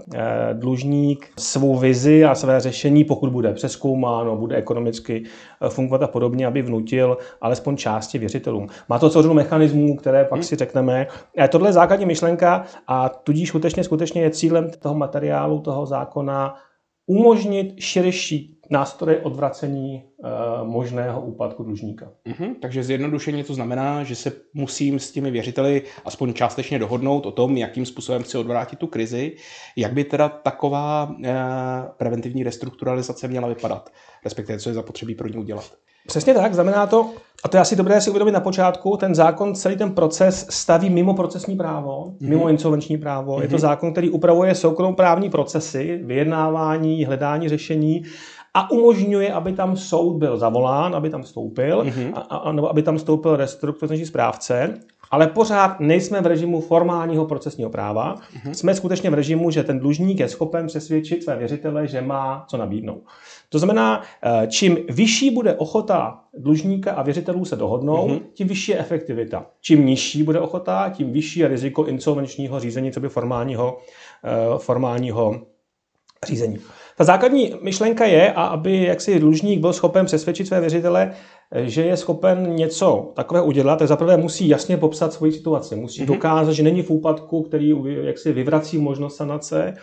dlužník 0.53 1.29
svou 1.39 1.77
vizi 1.77 2.25
a 2.25 2.35
své 2.35 2.59
řešení, 2.59 3.03
pokud 3.03 3.29
bude 3.29 3.53
přeskoumáno, 3.53 4.35
bude 4.35 4.55
ekonomicky 4.55 5.23
fungovat 5.69 6.03
a 6.03 6.07
podobně, 6.07 6.47
aby 6.47 6.61
vnutil 6.61 7.17
alespoň 7.41 7.77
části 7.77 8.17
věřitelům. 8.17 8.67
Má 8.89 8.99
to 8.99 9.09
celou 9.09 9.33
mechanismů, 9.33 9.95
které 9.95 10.23
pak 10.25 10.39
hmm. 10.39 10.43
si 10.43 10.55
řekneme. 10.55 11.07
Tohle 11.49 11.69
je 11.69 11.73
základní 11.73 12.05
myšlenka 12.05 12.63
a 12.87 13.09
tudíž 13.09 13.49
skutečně, 13.49 13.83
skutečně 13.83 14.21
je 14.21 14.29
cílem 14.29 14.71
toho 14.79 14.95
materiálu, 14.95 15.59
toho 15.59 15.85
zákona 15.85 16.55
umožnit 17.05 17.73
širší 17.79 18.59
nástroje 18.69 19.19
odvracení 19.21 20.03
uh, 20.03 20.67
možného 20.67 21.21
úpadku 21.21 21.63
dlužníka. 21.63 22.11
Mm-hmm, 22.27 22.55
takže 22.61 22.83
zjednodušeně 22.83 23.43
to 23.43 23.53
znamená, 23.53 24.03
že 24.03 24.15
se 24.15 24.31
musím 24.53 24.99
s 24.99 25.11
těmi 25.11 25.31
věřiteli 25.31 25.81
aspoň 26.05 26.33
částečně 26.33 26.79
dohodnout 26.79 27.25
o 27.25 27.31
tom, 27.31 27.57
jakým 27.57 27.85
způsobem 27.85 28.23
chci 28.23 28.37
odvrátit 28.37 28.79
tu 28.79 28.87
krizi. 28.87 29.35
Jak 29.77 29.93
by 29.93 30.03
teda 30.03 30.29
taková 30.29 31.09
uh, 31.09 31.25
preventivní 31.97 32.43
restrukturalizace 32.43 33.27
měla 33.27 33.47
vypadat? 33.47 33.93
Respektive, 34.23 34.59
co 34.59 34.69
je 34.69 34.73
zapotřebí 34.73 35.15
pro 35.15 35.27
ní 35.27 35.37
udělat? 35.37 35.71
Přesně 36.07 36.33
tak, 36.33 36.53
znamená 36.53 36.87
to, 36.87 37.09
a 37.43 37.49
to 37.49 37.57
je 37.57 37.61
asi 37.61 37.75
dobré 37.75 38.01
si 38.01 38.09
uvědomit 38.09 38.31
na 38.31 38.39
počátku, 38.39 38.97
ten 38.97 39.15
zákon 39.15 39.55
celý 39.55 39.75
ten 39.75 39.91
proces 39.91 40.47
staví 40.49 40.89
mimo 40.89 41.13
procesní 41.13 41.55
právo, 41.55 42.05
mm-hmm. 42.05 42.29
mimo 42.29 42.49
insolvenční 42.49 42.97
právo. 42.97 43.37
Mm-hmm. 43.37 43.41
Je 43.41 43.47
to 43.47 43.55
mhm. 43.55 43.61
zákon, 43.61 43.91
který 43.91 44.09
upravuje 44.09 44.55
soukromoprávní 44.55 45.29
procesy, 45.29 45.99
vyjednávání, 46.03 47.05
hledání 47.05 47.49
řešení 47.49 48.03
a 48.53 48.71
umožňuje, 48.71 49.33
aby 49.33 49.53
tam 49.53 49.77
soud 49.77 50.17
byl 50.17 50.37
zavolán, 50.37 50.95
aby 50.95 51.09
tam 51.09 51.23
vstoupil, 51.23 51.83
mm-hmm. 51.83 52.11
a, 52.13 52.19
a, 52.19 52.51
nebo 52.51 52.69
aby 52.69 52.81
tam 52.81 52.97
vstoupil 52.97 53.35
restrukturalizační 53.35 54.05
správce. 54.05 54.79
Ale 55.13 55.27
pořád 55.27 55.79
nejsme 55.79 56.21
v 56.21 56.25
režimu 56.25 56.61
formálního 56.61 57.25
procesního 57.25 57.69
práva. 57.69 58.15
Mm-hmm. 58.15 58.51
Jsme 58.51 58.75
skutečně 58.75 59.09
v 59.09 59.13
režimu, 59.13 59.51
že 59.51 59.63
ten 59.63 59.79
dlužník 59.79 60.19
je 60.19 60.29
schopen 60.29 60.67
přesvědčit 60.67 61.23
své 61.23 61.35
věřitele, 61.35 61.87
že 61.87 62.01
má 62.01 62.45
co 62.47 62.57
nabídnout. 62.57 63.03
To 63.49 63.59
znamená, 63.59 64.01
eh, 64.23 64.47
čím 64.47 64.77
vyšší 64.89 65.31
bude 65.31 65.53
ochota 65.53 66.19
dlužníka 66.37 66.91
a 66.91 67.03
věřitelů 67.03 67.45
se 67.45 67.55
dohodnout, 67.55 68.09
mm-hmm. 68.09 68.21
tím 68.33 68.47
vyšší 68.47 68.71
je 68.71 68.79
efektivita. 68.79 69.45
Čím 69.61 69.85
nižší 69.85 70.23
bude 70.23 70.39
ochota, 70.39 70.89
tím 70.89 71.11
vyšší 71.11 71.39
je 71.39 71.47
riziko 71.47 71.85
insolvenčního 71.85 72.59
řízení, 72.59 72.91
co 72.91 72.99
by 72.99 73.09
formálního, 73.09 73.77
eh, 74.23 74.57
formálního 74.57 75.41
řízení. 76.25 76.59
Ta 76.97 77.03
základní 77.03 77.53
myšlenka 77.61 78.05
je, 78.05 78.33
a 78.33 78.43
aby 78.43 78.83
jaksi 78.83 79.19
dlužník 79.19 79.59
byl 79.59 79.73
schopen 79.73 80.05
přesvědčit 80.05 80.47
své 80.47 80.59
věřitele, 80.59 81.13
že 81.55 81.81
je 81.81 81.97
schopen 81.97 82.55
něco 82.55 83.11
takového 83.15 83.45
udělat, 83.45 83.79
tak 83.79 83.87
zaprvé 83.87 84.17
musí 84.17 84.47
jasně 84.47 84.77
popsat 84.77 85.13
svoji 85.13 85.31
situaci. 85.31 85.75
Musí 85.75 86.01
mm-hmm. 86.01 86.05
dokázat, 86.05 86.51
že 86.51 86.63
není 86.63 86.81
v 86.81 86.89
úpadku, 86.89 87.41
který 87.41 87.73
jaksi 88.01 88.33
vyvrací 88.33 88.77
možnost 88.77 89.15
sanace, 89.15 89.73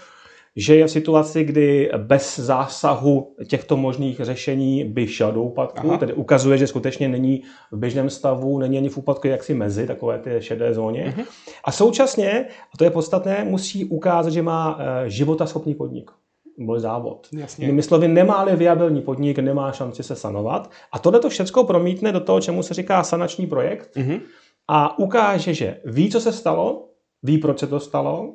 že 0.57 0.77
je 0.77 0.87
v 0.87 0.91
situaci, 0.91 1.45
kdy 1.45 1.91
bez 1.97 2.39
zásahu 2.39 3.35
těchto 3.47 3.77
možných 3.77 4.21
řešení 4.21 4.85
by 4.85 5.07
šel 5.07 5.33
do 5.33 5.43
úpadku, 5.43 5.89
Aha. 5.89 5.99
tedy 5.99 6.13
ukazuje, 6.13 6.59
že 6.59 6.67
skutečně 6.67 7.09
není 7.09 7.43
v 7.73 7.79
běžném 7.79 8.11
stavu, 8.11 8.59
není 8.59 8.79
ani 8.79 8.89
v 8.89 8.97
úpadku 8.97 9.27
jaksi 9.27 9.55
mezi 9.55 9.87
takové 9.87 10.19
ty 10.19 10.37
šedé 10.41 10.75
zóně. 10.75 11.15
Uh-huh. 11.17 11.25
A 11.65 11.73
současně, 11.73 12.47
a 12.75 12.77
to 12.79 12.85
je 12.85 12.91
podstatné, 12.91 13.45
musí 13.45 13.85
ukázat, 13.85 14.31
že 14.31 14.43
má 14.43 14.79
eh, 14.81 15.11
životaschopný 15.11 15.75
podnik 15.75 16.11
byl 16.61 16.81
závod. 16.81 17.29
Jasně. 17.33 17.65
Jinými 17.65 17.83
slovy, 17.83 18.09
nemá-li 18.09 18.57
viabilní 18.57 19.03
podnik, 19.03 19.39
nemá 19.39 19.73
šanci 19.73 20.03
se 20.03 20.17
sanovat. 20.17 20.71
A 20.93 20.99
tohle 20.99 21.21
to 21.21 21.29
všechno 21.29 21.65
promítne 21.65 22.13
do 22.13 22.21
toho, 22.21 22.41
čemu 22.41 22.63
se 22.63 22.75
říká 22.75 23.03
sanační 23.03 23.47
projekt 23.47 23.97
uh-huh. 23.97 24.21
a 24.69 24.99
ukáže, 24.99 25.55
že 25.55 25.81
ví, 25.85 26.11
co 26.11 26.21
se 26.21 26.33
stalo, 26.33 26.89
ví, 27.23 27.39
proč 27.39 27.59
se 27.59 27.67
to 27.67 27.81
stalo, 27.81 28.35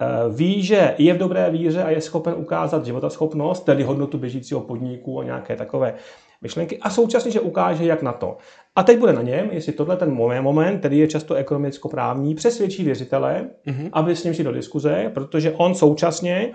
Eh, 0.00 0.28
ví, 0.28 0.62
že 0.62 0.94
je 0.98 1.14
v 1.14 1.18
dobré 1.18 1.50
víře 1.50 1.82
a 1.82 1.90
je 1.90 2.00
schopen 2.00 2.34
ukázat 2.36 2.86
životaschopnost, 2.86 3.64
tedy 3.64 3.82
hodnotu 3.82 4.18
běžícího 4.18 4.60
podniku 4.60 5.20
a 5.20 5.24
nějaké 5.24 5.56
takové 5.56 5.94
myšlenky 6.42 6.78
a 6.78 6.90
současně, 6.90 7.30
že 7.30 7.40
ukáže, 7.40 7.84
jak 7.84 8.02
na 8.02 8.12
to. 8.12 8.36
A 8.76 8.82
teď 8.82 8.98
bude 8.98 9.12
na 9.12 9.22
něm, 9.22 9.48
jestli 9.52 9.72
tohle 9.72 9.96
ten 9.96 10.14
moment, 10.40 10.78
který 10.78 10.98
je 10.98 11.08
často 11.08 11.34
ekonomicko-právní, 11.34 12.34
přesvědčí 12.34 12.84
věřitele, 12.84 13.50
mm-hmm. 13.66 13.88
aby 13.92 14.16
s 14.16 14.24
ním 14.24 14.34
šli 14.34 14.44
do 14.44 14.52
diskuze, 14.52 15.10
protože 15.14 15.52
on 15.52 15.74
současně 15.74 16.52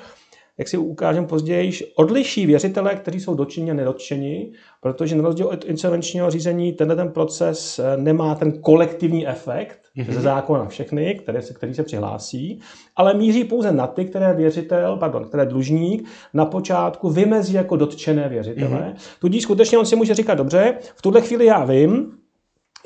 jak 0.58 0.68
si 0.68 0.78
ukážeme 0.78 1.28
později, 1.28 1.72
odliší 1.96 2.46
věřitele, 2.46 2.96
kteří 2.96 3.20
jsou 3.20 3.36
dotčeni 3.36 3.72
a 3.72 3.74
nedotčeni, 3.74 4.52
protože 4.82 5.16
na 5.16 5.24
rozdíl 5.24 5.48
od 5.48 5.66
insolvenčního 5.66 6.30
řízení 6.30 6.74
tenhle 6.74 6.96
ten 6.96 7.12
proces 7.12 7.80
eh, 7.80 7.98
nemá 7.98 8.36
ten 8.36 8.62
kolektivní 8.62 9.28
efekt 9.28 9.80
mm-hmm. 9.98 10.13
ze 10.13 10.22
zákona 10.22 10.66
všechny, 10.66 11.16
které 11.16 11.42
se, 11.42 11.54
který 11.54 11.74
se 11.74 11.84
přihlásí, 11.84 12.60
ale 12.96 13.13
míří 13.13 13.44
pouze 13.44 13.72
na 13.72 13.88
ty, 13.88 14.06
které 14.06 14.34
věřitel, 14.34 14.98
pardon, 14.98 15.26
které 15.26 15.46
dlužník 15.46 16.08
na 16.34 16.46
počátku 16.46 17.10
vymezí 17.10 17.54
jako 17.54 17.76
dotčené 17.76 18.30
věřitele. 18.30 18.94
Mm-hmm. 18.96 19.18
Tudíž 19.20 19.44
skutečně 19.44 19.78
on 19.78 19.86
si 19.86 19.96
může 19.96 20.16
říkat, 20.16 20.36
dobře, 20.36 20.78
v 20.96 21.02
tuhle 21.02 21.22
chvíli 21.22 21.46
já 21.46 21.66
vím, 21.66 22.12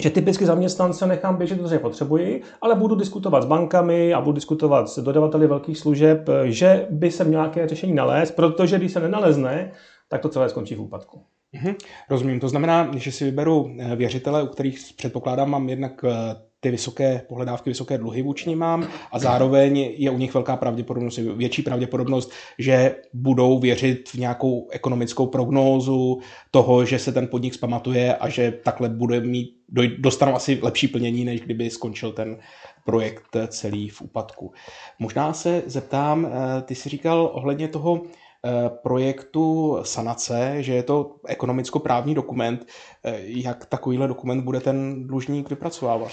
že 0.02 0.10
typicky 0.10 0.46
zaměstnance 0.46 1.08
nechám 1.08 1.36
běžet, 1.36 1.62
protože 1.62 1.80
potřebuji, 1.80 2.44
ale 2.62 2.76
budu 2.76 2.96
diskutovat 2.96 3.44
s 3.44 3.46
bankami 3.46 4.14
a 4.14 4.22
budu 4.22 4.34
diskutovat 4.34 4.90
s 4.90 5.00
dodavateli 5.00 5.48
velkých 5.48 5.78
služeb, 5.78 6.30
že 6.44 6.88
by 6.90 7.12
se 7.12 7.26
nějaké 7.26 7.68
řešení 7.68 7.94
nalézt, 7.94 8.32
protože 8.32 8.78
když 8.78 8.92
se 8.92 9.00
nenalezne, 9.00 9.72
tak 10.10 10.22
to 10.22 10.30
celé 10.30 10.50
skončí 10.50 10.76
v 10.76 10.82
úpadku. 10.82 11.26
Mhm, 11.54 11.76
rozumím. 12.10 12.40
To 12.40 12.50
znamená, 12.50 12.92
že 12.98 13.12
si 13.12 13.26
vyberu 13.26 13.76
eh, 13.80 13.96
věřitele, 13.96 14.44
u 14.44 14.48
kterých 14.48 14.80
předpokládám 14.98 15.50
mám 15.50 15.70
jednak 15.70 16.04
eh, 16.04 16.12
ty 16.60 16.72
vysoké 16.72 17.22
pohledávky, 17.30 17.70
vysoké 17.70 17.98
dluhy 17.98 18.22
vůči 18.22 18.56
mám 18.56 18.88
a 19.12 19.20
zároveň 19.20 19.78
je 19.98 20.12
u 20.12 20.18
nich 20.18 20.34
velká 20.34 20.58
pravděpodobnost, 20.58 21.18
větší 21.18 21.62
pravděpodobnost, 21.62 22.32
že 22.60 22.96
budou 23.14 23.60
věřit 23.60 24.10
v 24.10 24.16
nějakou 24.16 24.68
ekonomickou 24.72 25.28
prognózu 25.28 26.20
toho, 26.52 26.86
že 26.86 27.00
se 27.00 27.12
ten 27.12 27.28
podnik 27.28 27.54
zpamatuje 27.54 28.16
a 28.16 28.30
že 28.30 28.52
takhle 28.52 28.90
bude 28.90 29.22
mít, 29.22 29.50
dostanou 29.98 30.36
asi 30.36 30.60
lepší 30.62 30.88
plnění, 30.88 31.26
než 31.26 31.42
kdyby 31.42 31.70
skončil 31.70 32.12
ten 32.12 32.38
projekt 32.86 33.38
celý 33.48 33.90
v 33.90 34.02
úpadku. 34.02 34.52
Možná 35.00 35.34
se 35.34 35.64
zeptám, 35.66 36.26
eh, 36.26 36.62
ty 36.62 36.76
jsi 36.76 36.90
říkal 36.90 37.30
ohledně 37.34 37.68
toho, 37.68 38.02
Eh, 38.04 38.27
projektu 38.68 39.78
sanace, 39.84 40.64
že 40.64 40.74
je 40.74 40.84
to 40.84 41.16
ekonomicko-právní 41.26 42.16
dokument. 42.16 42.66
Eh, 43.04 43.20
jak 43.24 43.66
takovýhle 43.66 44.08
dokument 44.08 44.42
bude 44.42 44.60
ten 44.60 45.08
dlužník 45.08 45.50
vypracovávat? 45.50 46.12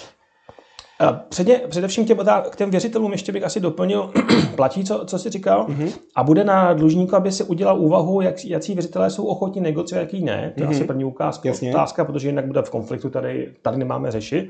Eh, 1.01 1.19
předně, 1.29 1.61
především 1.69 2.05
těm, 2.05 2.17
k 2.49 2.55
těm 2.55 2.71
věřitelům 2.71 3.11
ještě 3.11 3.31
bych 3.31 3.43
asi 3.43 3.59
doplnil, 3.59 4.11
platí, 4.55 4.83
co, 4.83 5.05
co 5.05 5.19
jsi 5.19 5.29
říkal, 5.29 5.65
mm-hmm. 5.67 5.91
a 6.15 6.23
bude 6.23 6.43
na 6.43 6.73
dlužníku, 6.73 7.15
aby 7.15 7.31
si 7.31 7.43
udělal 7.43 7.79
úvahu, 7.79 8.21
jak, 8.21 8.45
jaký 8.45 8.73
věřitelé 8.73 9.09
jsou 9.09 9.25
ochotní 9.25 9.61
negociovat, 9.61 10.01
jaký 10.01 10.23
ne. 10.23 10.53
To 10.57 10.63
je 10.63 10.67
mm-hmm. 10.67 10.71
asi 10.71 10.83
první 10.83 11.03
ukázka, 11.03 11.49
Jasně. 11.49 11.69
otázka, 11.69 12.05
protože 12.05 12.27
jinak 12.27 12.47
bude 12.47 12.61
v 12.61 12.69
konfliktu, 12.69 13.09
tady, 13.09 13.53
tady 13.61 13.77
nemáme 13.77 14.11
řešit. 14.11 14.49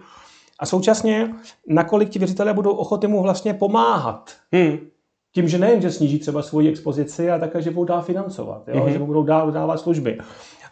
A 0.59 0.65
současně, 0.65 1.33
nakolik 1.67 2.09
ti 2.09 2.19
věřitelé 2.19 2.53
budou 2.53 2.71
ochotní 2.71 3.07
mu 3.07 3.21
vlastně 3.21 3.53
pomáhat. 3.53 4.31
Mm 4.51 4.94
tím, 5.35 5.47
že 5.47 5.57
nejen, 5.57 5.81
že 5.81 5.91
sníží 5.91 6.19
třeba 6.19 6.41
svoji 6.41 6.69
expozici, 6.69 7.31
a 7.31 7.39
také, 7.39 7.61
že 7.61 7.71
budou 7.71 7.85
dál 7.85 8.01
financovat, 8.01 8.67
jo? 8.67 8.75
Mm-hmm. 8.75 8.91
že 8.91 8.99
budou 8.99 9.23
dál 9.23 9.51
dávat 9.51 9.79
služby. 9.79 10.17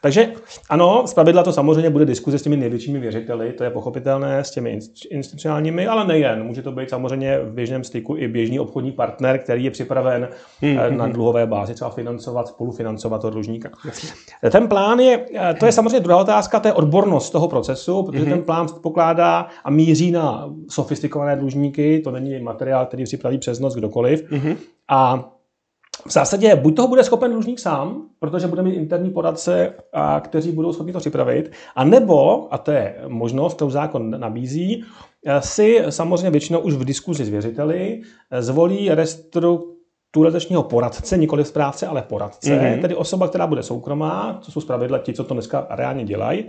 Takže 0.03 0.33
ano, 0.69 1.03
zpravidla 1.05 1.43
to 1.43 1.53
samozřejmě 1.53 1.89
bude 1.89 2.05
diskuze 2.05 2.39
s 2.39 2.41
těmi 2.41 2.57
největšími 2.57 2.99
věřiteli, 2.99 3.53
to 3.53 3.63
je 3.63 3.69
pochopitelné, 3.69 4.43
s 4.43 4.51
těmi 4.51 4.79
institucionálními, 5.11 5.87
ale 5.87 6.07
nejen. 6.07 6.43
Může 6.43 6.61
to 6.61 6.71
být 6.71 6.89
samozřejmě 6.89 7.39
v 7.39 7.53
běžném 7.53 7.83
styku 7.83 8.17
i 8.17 8.27
běžný 8.27 8.59
obchodní 8.59 8.91
partner, 8.91 9.39
který 9.39 9.63
je 9.63 9.71
připraven 9.71 10.29
mm-hmm. 10.61 10.97
na 10.97 11.07
dluhové 11.07 11.45
bázi 11.47 11.73
třeba 11.73 11.89
financovat, 11.89 12.47
spolufinancovat 12.47 13.21
toho 13.21 13.31
dlužníka. 13.31 13.69
Ten 14.51 14.67
plán 14.67 14.99
je, 14.99 15.25
eh, 15.35 15.53
to 15.59 15.65
je 15.65 15.71
samozřejmě 15.71 15.99
druhá 15.99 16.21
otázka, 16.21 16.59
to 16.59 16.67
je 16.67 16.73
odbornost 16.73 17.29
toho 17.29 17.47
procesu, 17.47 18.03
protože 18.03 18.25
mm-hmm. 18.25 18.29
ten 18.29 18.41
plán 18.41 18.67
pokládá 18.81 19.47
a 19.63 19.71
míří 19.71 20.11
na 20.11 20.49
sofistikované 20.69 21.35
dlužníky, 21.35 21.99
to 21.99 22.11
není 22.11 22.39
materiál, 22.39 22.85
který 22.85 23.03
připraví 23.03 23.37
přes 23.37 23.59
noc 23.59 23.75
kdokoliv. 23.75 24.31
Mm-hmm. 24.31 24.55
A 24.89 25.32
v 26.07 26.11
zásadě 26.11 26.55
buď 26.55 26.75
toho 26.75 26.87
bude 26.87 27.03
schopen 27.03 27.31
dlužník 27.31 27.59
sám, 27.59 28.01
protože 28.19 28.47
bude 28.47 28.63
mít 28.63 28.75
interní 28.75 29.09
poradce, 29.09 29.73
a 29.93 30.19
kteří 30.19 30.51
budou 30.51 30.73
schopni 30.73 30.93
to 30.93 30.99
připravit, 30.99 31.51
a 31.75 31.83
nebo, 31.83 32.47
a 32.53 32.57
to 32.57 32.71
je 32.71 32.95
možnost, 33.07 33.53
kterou 33.53 33.69
zákon 33.69 34.19
nabízí, 34.19 34.83
si 35.39 35.83
samozřejmě 35.89 36.29
většinou 36.29 36.59
už 36.59 36.73
v 36.73 36.85
diskuzi 36.85 37.25
s 37.25 37.29
věřiteli 37.29 38.01
zvolí 38.39 38.89
restrukturačního 38.89 40.63
poradce, 40.63 41.17
nikoli 41.17 41.45
správce, 41.45 41.87
ale 41.87 42.01
poradce, 42.01 42.49
mm-hmm. 42.49 42.81
tedy 42.81 42.95
osoba, 42.95 43.27
která 43.27 43.47
bude 43.47 43.63
soukromá, 43.63 44.41
to 44.45 44.51
jsou 44.51 44.61
zpravidla 44.61 44.97
ti, 44.97 45.13
co 45.13 45.23
to 45.23 45.33
dneska 45.33 45.67
reálně 45.69 46.05
dělají, 46.05 46.45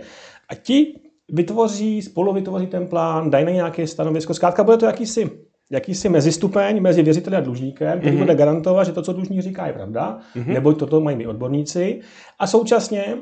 a 0.49 0.55
ti 0.55 0.99
vytvoří, 1.31 2.01
spolu 2.01 2.33
vytvoří 2.33 2.67
ten 2.67 2.87
plán, 2.87 3.29
dají 3.29 3.45
na 3.45 3.51
nějaké 3.51 3.87
stanovisko. 3.87 4.33
Zkrátka 4.33 4.63
bude 4.63 4.77
to 4.77 4.85
jakýsi 4.85 5.31
jakýsi 5.71 6.09
mezistupeň 6.09 6.81
mezi 6.81 7.03
věřitelem 7.03 7.39
a 7.39 7.43
dlužníkem, 7.43 7.99
který 7.99 8.15
mm-hmm. 8.15 8.19
bude 8.19 8.35
garantovat, 8.35 8.85
že 8.85 8.93
to, 8.93 9.01
co 9.01 9.13
dlužník 9.13 9.41
říká, 9.41 9.67
je 9.67 9.73
pravda, 9.73 10.17
mm-hmm. 10.35 10.53
nebo 10.53 10.73
toto 10.73 11.01
mají 11.01 11.17
my 11.17 11.27
odborníci. 11.27 12.01
A 12.39 12.47
současně 12.47 13.17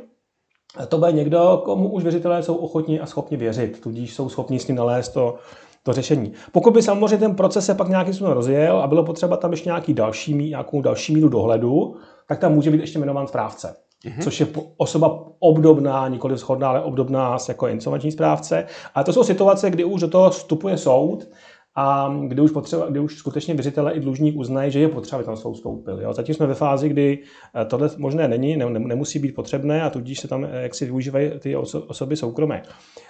to 0.88 0.98
bude 0.98 1.12
někdo, 1.12 1.62
komu 1.66 1.90
už 1.90 2.04
věřitelé 2.04 2.44
jsou 2.44 2.56
ochotní 2.56 3.00
a 3.00 3.06
schopni 3.06 3.38
věřit, 3.38 3.82
tudíž 3.82 4.14
jsou 4.14 4.30
schopni 4.30 4.60
s 4.60 4.68
ním 4.68 4.78
nalézt 4.78 5.14
to, 5.14 5.36
to 5.84 5.94
řešení. 5.94 6.34
Pokud 6.52 6.74
by 6.74 6.82
samozřejmě 6.82 7.18
ten 7.18 7.36
proces 7.36 7.66
se 7.66 7.74
pak 7.74 7.90
nějakým 7.90 8.14
způsobem 8.14 8.34
rozjel 8.34 8.82
a 8.82 8.88
bylo 8.88 9.04
potřeba 9.04 9.38
tam 9.38 9.52
ještě 9.52 9.70
nějaký 9.70 9.94
další, 9.94 10.34
nějakou 10.34 10.82
další 10.82 11.14
míru 11.14 11.30
dohledu, 11.30 11.96
tak 12.28 12.40
tam 12.40 12.54
může 12.54 12.72
být 12.72 12.82
ještě 12.82 13.00
jmenován 13.00 13.28
správce. 13.28 13.76
Mm-hmm. 14.06 14.24
Což 14.24 14.40
je 14.40 14.48
osoba 14.78 15.26
obdobná, 15.40 16.08
nikoli 16.08 16.38
shodná, 16.38 16.70
ale 16.70 16.82
obdobná 16.82 17.38
jako 17.48 17.68
insolvenční 17.68 18.12
správce. 18.12 18.66
A 18.96 19.04
to 19.04 19.14
jsou 19.14 19.24
situace, 19.24 19.70
kdy 19.70 19.84
už 19.84 20.02
do 20.02 20.08
toho 20.08 20.30
vstupuje 20.30 20.78
soud 20.78 21.28
a 21.76 22.16
kdy 22.28 22.42
už, 22.42 22.52
potřeba, 22.52 22.86
kdy 22.86 23.00
už 23.00 23.18
skutečně 23.18 23.54
věřitele 23.54 23.94
i 23.94 24.00
dlužník 24.00 24.36
uznají, 24.38 24.72
že 24.72 24.80
je 24.80 24.88
potřeba, 24.88 25.18
aby 25.18 25.26
tam 25.26 25.38
soud 25.38 25.54
vstoupil. 25.54 26.02
Jo. 26.02 26.14
Zatím 26.14 26.36
jsme 26.36 26.48
ve 26.48 26.54
fázi, 26.54 26.90
kdy 26.90 27.20
eh, 27.62 27.66
tohle 27.66 27.90
možné 27.98 28.28
není, 28.28 28.58
ne, 28.58 28.70
nemusí 28.70 29.20
být 29.20 29.36
potřebné 29.36 29.84
a 29.84 29.90
tudíž 29.90 30.20
se 30.20 30.28
tam 30.28 30.46
eh, 30.46 30.62
jak 30.62 30.76
si 30.76 30.86
využívají 30.86 31.32
ty 31.40 31.56
osoby 31.56 32.16
soukromé. 32.16 32.62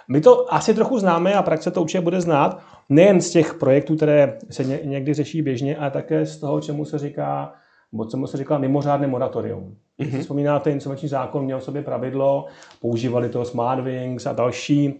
My 0.07 0.21
to 0.21 0.53
asi 0.53 0.73
trochu 0.73 0.99
známe 0.99 1.33
a 1.33 1.41
praxe 1.41 1.71
to 1.71 1.81
určitě 1.81 2.01
bude 2.01 2.21
znát, 2.21 2.61
nejen 2.89 3.21
z 3.21 3.29
těch 3.29 3.53
projektů, 3.53 3.95
které 3.95 4.37
se 4.49 4.63
někdy 4.63 5.13
řeší 5.13 5.41
běžně, 5.41 5.77
ale 5.77 5.91
také 5.91 6.25
z 6.25 6.37
toho, 6.37 6.61
čemu 6.61 6.85
se 6.85 6.97
říká 6.99 7.53
nebo 7.91 8.05
čemu 8.05 8.27
se 8.27 8.37
říká 8.37 8.57
mimořádné 8.57 9.07
moratorium. 9.07 9.75
Mm-hmm. 9.99 10.19
Vzpomínáte, 10.19 10.71
insolvenční 10.71 11.09
zákon 11.09 11.45
měl 11.45 11.61
sobě 11.61 11.81
pravidlo, 11.81 12.45
používali 12.81 13.29
to 13.29 13.45
Smart 13.45 13.83
Wings 13.83 14.25
a 14.25 14.33
další, 14.33 14.93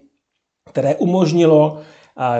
které 0.70 0.96
umožnilo 0.96 1.82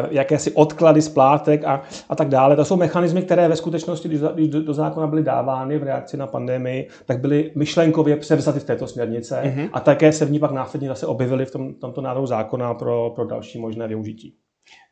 jakési 0.10 0.52
odklady 0.52 1.02
splátek 1.02 1.64
a, 1.64 1.82
a 2.10 2.16
tak 2.16 2.30
dále. 2.30 2.56
To 2.56 2.66
jsou 2.66 2.78
mechanismy, 2.78 3.22
které 3.22 3.48
ve 3.48 3.56
skutečnosti, 3.56 4.10
když 4.10 4.50
do, 4.50 4.64
do 4.64 4.74
zákona 4.74 5.08
byly 5.08 5.24
dávány 5.24 5.78
v 5.78 5.84
reakci 5.84 6.18
na 6.18 6.28
pandemii, 6.28 6.88
tak 7.06 7.20
byly 7.20 7.52
myšlenkově 7.56 8.16
převzaty 8.16 8.60
v 8.60 8.64
této 8.64 8.88
směrnice 8.88 9.42
mm-hmm. 9.46 9.70
a 9.74 9.80
také 9.80 10.12
se 10.12 10.26
v 10.26 10.32
ní 10.32 10.40
pak 10.40 10.52
následně 10.52 10.88
zase 10.88 11.08
objevily 11.08 11.46
v 11.46 11.52
tom, 11.52 11.74
tomto 11.74 12.02
návrhu 12.02 12.26
zákona 12.26 12.74
pro, 12.74 13.12
pro 13.16 13.26
další 13.26 13.60
možné 13.60 13.88
využití. 13.88 14.36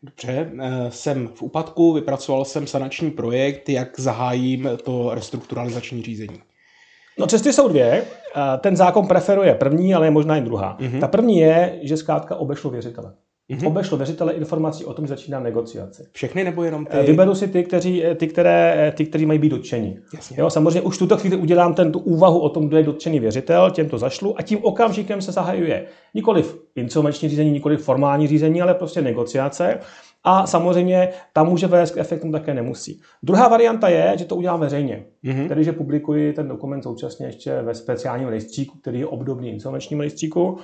Dobře, 0.03 0.51
eh, 0.59 0.91
jsem 0.91 1.27
v 1.27 1.41
úpadku, 1.41 1.93
vypracoval 1.93 2.45
jsem 2.45 2.67
sanační 2.67 3.11
projekt, 3.11 3.69
jak 3.69 3.99
zahájím 3.99 4.69
to 4.83 5.11
restrukturalizační 5.13 6.01
řízení. 6.01 6.39
No 7.19 7.27
cesty 7.27 7.53
jsou 7.53 7.67
dvě. 7.67 8.03
Eh, 8.35 8.57
ten 8.57 8.75
zákon 8.75 9.07
preferuje 9.07 9.55
první, 9.55 9.95
ale 9.95 10.07
je 10.07 10.11
možná 10.11 10.37
i 10.37 10.41
druhá. 10.41 10.77
Mm-hmm. 10.79 10.99
Ta 10.99 11.07
první 11.07 11.37
je, 11.37 11.79
že 11.81 11.97
zkrátka 11.97 12.35
obešlo 12.35 12.69
věřitele 12.69 13.13
mm-hmm. 13.55 13.67
obešlo 13.67 13.97
věřitele 13.97 14.33
informací 14.33 14.85
o 14.85 14.93
tom, 14.93 15.05
že 15.05 15.09
začíná 15.09 15.39
negociace. 15.39 16.05
Všechny 16.11 16.43
nebo 16.43 16.63
jenom 16.63 16.85
ty? 16.85 16.97
Eh, 16.97 17.03
vyberu 17.03 17.35
si 17.35 17.47
ty, 17.47 17.63
kteří, 17.63 18.05
eh, 18.05 18.15
ty, 18.15 18.27
které, 18.27 18.75
eh, 18.77 18.91
ty, 18.91 19.05
kteří 19.05 19.25
mají 19.25 19.39
být 19.39 19.49
dotčeni. 19.49 19.97
Jo, 20.37 20.49
samozřejmě 20.49 20.81
už 20.81 20.95
v 20.95 20.99
tuto 20.99 21.17
chvíli 21.17 21.35
udělám 21.35 21.73
tento 21.73 21.99
úvahu 21.99 22.39
o 22.39 22.49
tom, 22.49 22.67
kdo 22.67 22.77
je 22.77 22.83
dotčený 22.83 23.19
věřitel, 23.19 23.71
těm 23.71 23.89
to 23.89 23.97
zašlu 23.97 24.39
a 24.39 24.41
tím 24.41 24.59
okamžikem 24.61 25.21
se 25.21 25.31
zahajuje 25.31 25.85
nikoli 26.13 26.43
insolvenční 26.75 27.29
řízení, 27.29 27.51
nikoli 27.51 27.77
formální 27.77 28.27
řízení, 28.27 28.61
ale 28.61 28.73
prostě 28.73 29.01
negociace. 29.01 29.79
A 30.23 30.47
samozřejmě 30.47 31.09
tam 31.33 31.47
může 31.47 31.67
vést 31.67 31.91
k 31.91 31.97
efektům, 31.97 32.31
také 32.31 32.53
nemusí. 32.53 33.01
Druhá 33.23 33.47
varianta 33.47 33.89
je, 33.89 34.13
že 34.17 34.25
to 34.25 34.35
udělám 34.35 34.59
veřejně, 34.59 35.05
mm-hmm. 35.23 35.47
tedy 35.47 35.63
že 35.63 35.71
publikuji 35.71 36.33
ten 36.33 36.47
dokument 36.47 36.83
současně 36.83 37.25
ještě 37.25 37.61
ve 37.61 37.75
speciálním 37.75 38.27
rejstříku, 38.27 38.77
který 38.77 38.99
je 38.99 39.05
obdobný 39.05 39.49
insolvenčním 39.49 39.99
rejstříku. 39.99 40.57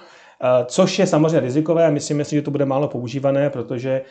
Eh, 0.43 0.65
což 0.65 0.99
je 0.99 1.07
samozřejmě 1.07 1.39
rizikové 1.39 1.85
a 1.85 1.89
myslíme 1.89 2.25
si, 2.25 2.35
že 2.35 2.41
to 2.41 2.51
bude 2.51 2.65
málo 2.65 2.87
používané, 2.87 3.49
protože 3.49 4.01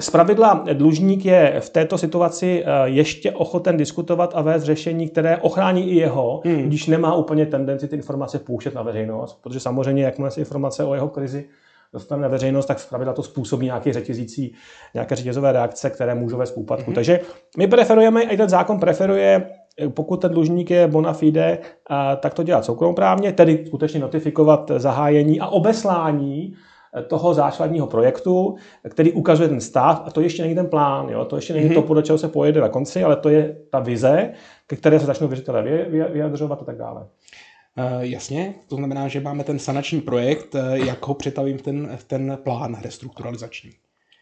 Zpravidla 0.00 0.64
dlužník 0.72 1.24
je 1.24 1.60
v 1.60 1.70
této 1.70 1.98
situaci 1.98 2.64
eh, 2.66 2.88
ještě 2.88 3.32
ochoten 3.32 3.76
diskutovat 3.76 4.32
a 4.34 4.42
vést 4.42 4.62
řešení, 4.62 5.08
které 5.08 5.36
ochrání 5.36 5.90
i 5.90 5.94
jeho, 5.94 6.42
hmm. 6.44 6.62
když 6.62 6.86
nemá 6.86 7.14
úplně 7.14 7.46
tendenci 7.46 7.88
ty 7.88 7.96
informace 7.96 8.38
pouštět 8.38 8.74
na 8.74 8.82
veřejnost, 8.82 9.42
protože 9.42 9.60
samozřejmě, 9.60 10.04
jakmile 10.04 10.30
se 10.30 10.40
informace 10.40 10.84
o 10.84 10.94
jeho 10.94 11.08
krizi 11.08 11.48
dostane 11.92 12.22
na 12.22 12.28
veřejnost, 12.28 12.66
tak 12.66 12.80
zpravidla 12.80 13.12
to 13.12 13.22
způsobí 13.22 13.66
nějaké 13.66 13.92
řetězící, 13.92 14.54
nějaké 14.94 15.16
řetězové 15.16 15.52
reakce, 15.52 15.90
které 15.90 16.14
můžou 16.14 16.36
vést 16.36 16.50
k 16.50 16.56
úpadku. 16.58 16.86
Hmm. 16.86 16.94
Takže 16.94 17.20
my 17.58 17.66
preferujeme, 17.66 18.22
i 18.22 18.36
ten 18.36 18.48
zákon 18.48 18.80
preferuje 18.80 19.50
pokud 19.88 20.16
ten 20.16 20.32
dlužník 20.32 20.70
je 20.70 20.86
bona 20.86 21.12
fide, 21.12 21.58
tak 22.20 22.34
to 22.34 22.42
dělat 22.42 22.64
soukromprávně, 22.64 23.32
tedy 23.32 23.64
skutečně 23.66 24.00
notifikovat 24.00 24.70
zahájení 24.76 25.40
a 25.40 25.46
obeslání 25.46 26.54
toho 27.08 27.34
základního 27.34 27.86
projektu, 27.86 28.56
který 28.88 29.12
ukazuje 29.12 29.48
ten 29.48 29.60
stav, 29.60 30.02
a 30.06 30.10
to 30.10 30.20
ještě 30.20 30.42
není 30.42 30.54
ten 30.54 30.66
plán, 30.66 31.08
jo? 31.08 31.24
to 31.24 31.36
ještě 31.36 31.52
není 31.52 31.70
mm-hmm. 31.70 31.74
to, 31.74 31.82
podle 31.82 32.02
čeho 32.02 32.18
se 32.18 32.28
pojede 32.28 32.60
na 32.60 32.68
konci, 32.68 33.04
ale 33.04 33.16
to 33.16 33.28
je 33.28 33.56
ta 33.70 33.80
vize, 33.80 34.32
ke 34.66 34.76
které 34.76 35.00
se 35.00 35.06
začnou 35.06 35.28
věřitelé 35.28 35.62
vyjadřovat 36.12 36.62
a 36.62 36.64
tak 36.64 36.78
dále. 36.78 37.06
Uh, 37.78 38.00
jasně, 38.00 38.54
to 38.68 38.76
znamená, 38.76 39.08
že 39.08 39.20
máme 39.20 39.44
ten 39.44 39.58
sanační 39.58 40.00
projekt, 40.00 40.54
uh, 40.54 40.72
jak 40.72 41.06
ho 41.06 41.14
přetavím 41.14 41.58
v 41.58 41.62
ten, 41.62 41.96
v 41.96 42.04
ten 42.04 42.38
plán 42.44 42.76
restrukturalizační. 42.82 43.70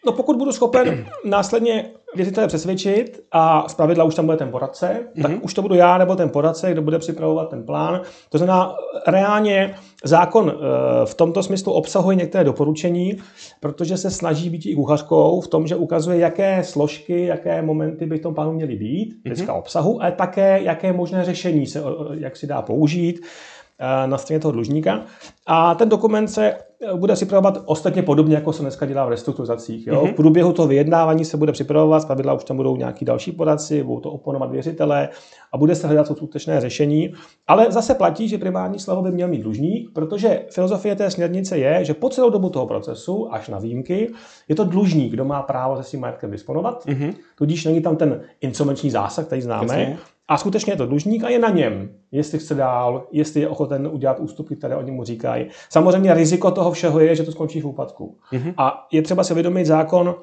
No 0.07 0.13
pokud 0.13 0.37
budu 0.37 0.53
schopen 0.53 1.07
následně 1.25 1.91
věřitele 2.17 2.47
přesvědčit 2.47 3.21
a 3.33 3.69
zpravidla 3.69 4.05
už 4.05 4.15
tam 4.15 4.25
bude 4.25 4.37
ten 4.37 4.51
poradce, 4.51 4.87
mm-hmm. 4.87 5.23
tak 5.23 5.31
mhm. 5.31 5.41
už 5.43 5.55
to 5.55 5.63
budu 5.63 5.75
já 5.75 5.99
nebo 5.99 6.17
ten 6.17 6.31
poradce, 6.31 6.73
kdo 6.73 6.83
bude 6.83 6.99
připravovat 6.99 7.51
ten 7.51 7.63
plán. 7.63 8.01
To 8.29 8.39
znamená, 8.39 8.75
reálně 9.07 9.75
zákon 10.05 10.53
eh, 10.55 11.07
v 11.07 11.15
tomto 11.15 11.43
smyslu 11.43 11.73
obsahuje 11.73 12.17
některé 12.17 12.45
doporučení, 12.45 13.17
protože 13.61 13.97
se 13.97 14.11
snaží 14.11 14.51
být 14.51 14.67
i 14.67 14.75
kuchařkou 14.75 15.41
v 15.41 15.49
tom, 15.49 15.67
že 15.67 15.77
ukazuje, 15.77 16.19
jaké 16.19 16.65
složky, 16.65 17.25
jaké 17.25 17.63
momenty 17.63 18.07
by 18.07 18.19
v 18.19 18.23
tom 18.23 18.35
plánu 18.35 18.53
měly 18.53 18.77
být, 18.77 19.15
mm-hmm. 19.25 19.59
obsahu, 19.59 20.03
ale 20.03 20.13
také, 20.13 20.63
jaké 20.63 20.93
možné 20.93 21.25
řešení 21.25 21.67
se, 21.67 21.83
jak 22.19 22.37
si 22.37 22.47
dá 22.47 22.63
použít 22.63 23.21
eh, 23.21 23.60
na 24.07 24.19
straně 24.19 24.41
toho 24.41 24.53
dlužníka. 24.53 25.03
A 25.47 25.75
ten 25.75 25.89
dokument 25.89 26.29
se 26.29 26.55
bude 26.97 27.15
připravovat 27.15 27.63
ostatně 27.65 28.03
podobně, 28.03 28.35
jako 28.35 28.53
se 28.53 28.63
dneska 28.63 28.87
dělá 28.87 29.07
v 29.07 29.09
restrukturizacích. 29.09 29.87
Jo? 29.87 30.03
Mm-hmm. 30.03 30.13
V 30.13 30.17
průběhu 30.17 30.53
toho 30.53 30.69
vyjednávání 30.69 31.25
se 31.25 31.37
bude 31.37 31.53
připravovat, 31.53 32.01
zpravidla 32.01 32.33
už 32.33 32.45
tam 32.45 32.57
budou 32.57 32.77
nějaký 32.77 33.05
další 33.05 33.33
poradci, 33.33 33.83
budou 33.83 34.01
to 34.01 34.11
oponovat 34.11 34.51
věřitelé 34.51 35.09
a 35.53 35.59
bude 35.59 35.75
se 35.75 35.87
hledat 35.87 36.07
skutečné 36.07 36.61
řešení. 36.61 37.13
Ale 37.47 37.67
zase 37.73 37.95
platí, 37.95 38.29
že 38.29 38.39
primární 38.39 38.79
slovo 38.79 39.03
by 39.03 39.11
měl 39.11 39.29
mít 39.29 39.43
dlužník, 39.43 39.91
protože 39.95 40.47
filozofie 40.51 40.97
té 40.97 41.11
směrnice 41.11 41.59
je, 41.59 41.85
že 41.85 41.95
po 41.95 42.09
celou 42.09 42.31
dobu 42.31 42.51
toho 42.51 42.67
procesu, 42.67 43.35
až 43.35 43.49
na 43.49 43.59
výjimky, 43.59 44.13
je 44.49 44.55
to 44.55 44.65
dlužník, 44.65 45.13
kdo 45.13 45.25
má 45.25 45.43
právo 45.43 45.77
se 45.77 45.83
svým 45.83 46.01
majetkem 46.01 46.31
disponovat. 46.31 46.87
Mm-hmm. 46.87 47.15
Tudíž 47.35 47.65
není 47.65 47.81
tam 47.81 47.97
ten 47.97 48.21
insolvenční 48.41 48.91
zásah, 48.91 49.27
který 49.27 49.43
známe, 49.43 49.81
Jasně. 49.81 49.99
A 50.31 50.37
skutečně 50.37 50.73
je 50.73 50.77
to 50.77 50.87
dlužník 50.87 51.25
a 51.25 51.29
je 51.29 51.39
na 51.39 51.49
něm, 51.49 51.89
jestli 52.13 52.39
chce 52.39 52.55
dál, 52.55 53.07
jestli 53.13 53.41
je 53.41 53.49
ochoten 53.49 53.87
udělat 53.93 54.21
ústupky, 54.21 54.57
které 54.57 54.77
oni 54.77 54.91
mu 54.91 55.05
říkají. 55.05 55.47
Samozřejmě 55.69 56.15
riziko 56.15 56.51
toho 56.51 56.73
všeho 56.73 57.01
je, 57.01 57.15
že 57.15 57.23
to 57.23 57.33
skončí 57.33 57.61
v 57.61 57.67
úpadku. 57.67 58.19
Mm-hmm. 58.33 58.55
A 58.57 58.87
je 58.93 59.03
třeba 59.03 59.25
si 59.25 59.35
vědomit 59.35 59.67
zákon, 59.67 60.15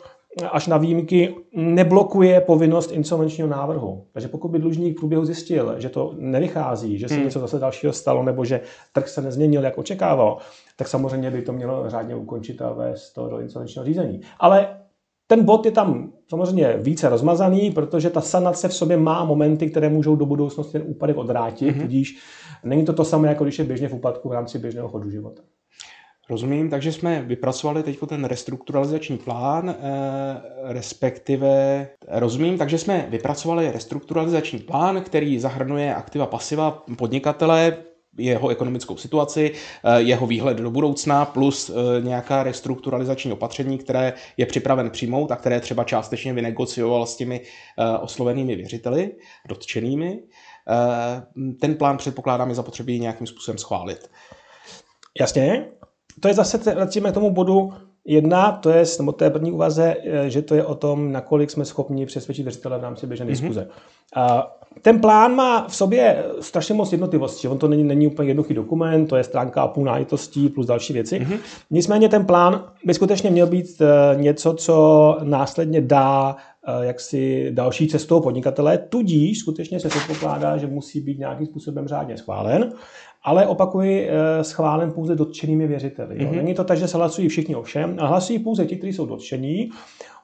až 0.51 0.67
na 0.67 0.77
výjimky 0.77 1.35
neblokuje 1.55 2.41
povinnost 2.41 2.91
insolvenčního 2.91 3.49
návrhu. 3.49 4.05
Takže 4.11 4.27
pokud 4.27 4.47
by 4.47 4.59
dlužník 4.59 4.97
v 4.97 4.99
průběhu 4.99 5.25
zjistil, 5.25 5.75
že 5.77 5.89
to 5.89 6.13
nevychází, 6.17 6.97
že 6.97 7.07
se 7.07 7.15
hmm. 7.15 7.23
něco 7.23 7.39
zase 7.39 7.59
dalšího 7.59 7.93
stalo, 7.93 8.23
nebo 8.23 8.45
že 8.45 8.61
trh 8.93 9.07
se 9.07 9.21
nezměnil, 9.21 9.63
jak 9.63 9.77
očekával, 9.77 10.37
tak 10.75 10.87
samozřejmě 10.87 11.31
by 11.31 11.41
to 11.41 11.53
mělo 11.53 11.89
řádně 11.89 12.15
ukončit 12.15 12.61
a 12.61 12.73
vést 12.73 13.13
to 13.13 13.29
do 13.29 13.39
insolvenčního 13.39 13.85
řízení. 13.85 14.21
Ale 14.39 14.77
ten 15.27 15.43
bod 15.43 15.65
je 15.65 15.71
tam 15.71 16.11
samozřejmě 16.29 16.73
více 16.77 17.09
rozmazaný, 17.09 17.71
protože 17.71 18.09
ta 18.09 18.21
sanace 18.21 18.67
v 18.67 18.73
sobě 18.73 18.97
má 18.97 19.23
momenty, 19.23 19.69
které 19.69 19.89
můžou 19.89 20.15
do 20.15 20.25
budoucnosti 20.25 20.71
ten 20.71 20.83
úpadek 20.85 21.17
odvrátit, 21.17 21.75
mm-hmm. 21.75 21.81
tudíž 21.81 22.19
není 22.63 22.85
to 22.85 22.93
to 22.93 23.05
samé, 23.05 23.27
jako 23.27 23.43
když 23.43 23.59
je 23.59 23.65
běžně 23.65 23.89
v 23.89 23.93
úpadku 23.93 24.29
v 24.29 24.33
rámci 24.33 24.59
běžného 24.59 24.87
chodu 24.87 25.09
života. 25.09 25.41
Rozumím, 26.29 26.69
takže 26.69 26.91
jsme 26.91 27.21
vypracovali 27.21 27.83
teď 27.83 27.99
ten 28.09 28.25
restrukturalizační 28.25 29.17
plán, 29.17 29.69
eh, 29.69 30.41
respektive 30.63 31.87
rozumím, 32.07 32.57
takže 32.57 32.77
jsme 32.77 33.07
vypracovali 33.09 33.71
restrukturalizační 33.71 34.59
plán, 34.59 35.01
který 35.01 35.39
zahrnuje 35.39 35.95
aktiva 35.95 36.25
pasiva 36.25 36.83
podnikatele, 36.97 37.77
jeho 38.17 38.49
ekonomickou 38.49 38.97
situaci, 38.97 39.51
eh, 39.83 40.01
jeho 40.01 40.27
výhled 40.27 40.57
do 40.57 40.71
budoucna, 40.71 41.25
plus 41.25 41.69
eh, 41.69 42.01
nějaká 42.01 42.43
restrukturalizační 42.43 43.31
opatření, 43.31 43.77
které 43.77 44.13
je 44.37 44.45
připraven 44.45 44.89
přijmout 44.89 45.31
a 45.31 45.35
které 45.35 45.59
třeba 45.59 45.83
částečně 45.83 46.33
vynegocioval 46.33 47.05
s 47.05 47.15
těmi 47.15 47.41
eh, 47.41 47.97
oslovenými 47.97 48.55
věřiteli, 48.55 49.11
dotčenými. 49.47 50.19
Ten 51.61 51.75
plán 51.75 51.97
předpokládám 51.97 52.49
je 52.49 52.55
zapotřebí 52.55 52.99
nějakým 52.99 53.27
způsobem 53.27 53.57
schválit. 53.57 54.09
Jasně. 55.19 55.65
To 56.19 56.27
je 56.27 56.33
zase, 56.33 56.57
vracíme 56.57 57.11
k 57.11 57.13
tomu 57.13 57.31
bodu 57.31 57.73
jedna, 58.05 58.51
to 58.51 58.69
je, 58.69 58.83
nebo 58.99 59.11
té 59.11 59.29
první 59.29 59.51
úvaze, 59.51 59.95
že 60.27 60.41
to 60.41 60.55
je 60.55 60.65
o 60.65 60.75
tom, 60.75 61.11
nakolik 61.11 61.51
jsme 61.51 61.65
schopni 61.65 62.05
přesvědčit 62.05 62.43
věřitele 62.43 62.79
v 62.79 62.83
rámci 62.83 63.07
běžné 63.07 63.25
mm-hmm. 63.25 63.29
diskuze. 63.29 63.69
Ten 64.81 64.99
plán 64.99 65.35
má 65.35 65.67
v 65.67 65.75
sobě 65.75 66.25
strašně 66.39 66.75
moc 66.75 66.91
jednotlivostí. 66.91 67.47
On 67.47 67.57
to 67.57 67.67
není, 67.67 67.83
není 67.83 68.07
úplně 68.07 68.29
jednoduchý 68.29 68.53
dokument, 68.53 69.07
to 69.07 69.15
je 69.15 69.23
stránka 69.23 69.61
a 69.61 69.67
půl 69.67 69.83
nájitostí 69.83 70.49
plus 70.49 70.65
další 70.65 70.93
věci. 70.93 71.19
Mm-hmm. 71.19 71.37
Nicméně 71.71 72.09
ten 72.09 72.25
plán 72.25 72.63
by 72.85 72.93
skutečně 72.93 73.29
měl 73.29 73.47
být 73.47 73.81
eh, 73.81 74.15
něco, 74.15 74.53
co 74.53 75.17
následně 75.23 75.81
dá 75.81 76.35
eh, 76.67 76.85
jaksi 76.85 77.51
další 77.51 77.87
cestou 77.87 78.21
podnikatele, 78.21 78.77
tudíž 78.77 79.39
skutečně 79.39 79.79
se 79.79 79.89
předpokládá, 79.89 80.57
že 80.57 80.67
musí 80.67 81.01
být 81.01 81.19
nějakým 81.19 81.47
způsobem 81.47 81.87
řádně 81.87 82.17
schválen, 82.17 82.71
ale 83.23 83.47
opakuji, 83.47 84.09
eh, 84.09 84.43
schválen 84.43 84.91
pouze 84.91 85.15
dotčenými 85.15 85.67
věřiteli. 85.67 86.15
Mm-hmm. 86.15 86.35
Není 86.35 86.53
to 86.53 86.63
tak, 86.63 86.77
že 86.77 86.87
se 86.87 86.97
hlasují 86.97 87.29
všichni 87.29 87.55
o 87.55 87.61
všem, 87.61 87.95
a 87.99 88.07
hlasují 88.07 88.39
pouze 88.39 88.65
ti, 88.65 88.77
kteří 88.77 88.93
jsou 88.93 89.05
dotčení. 89.05 89.69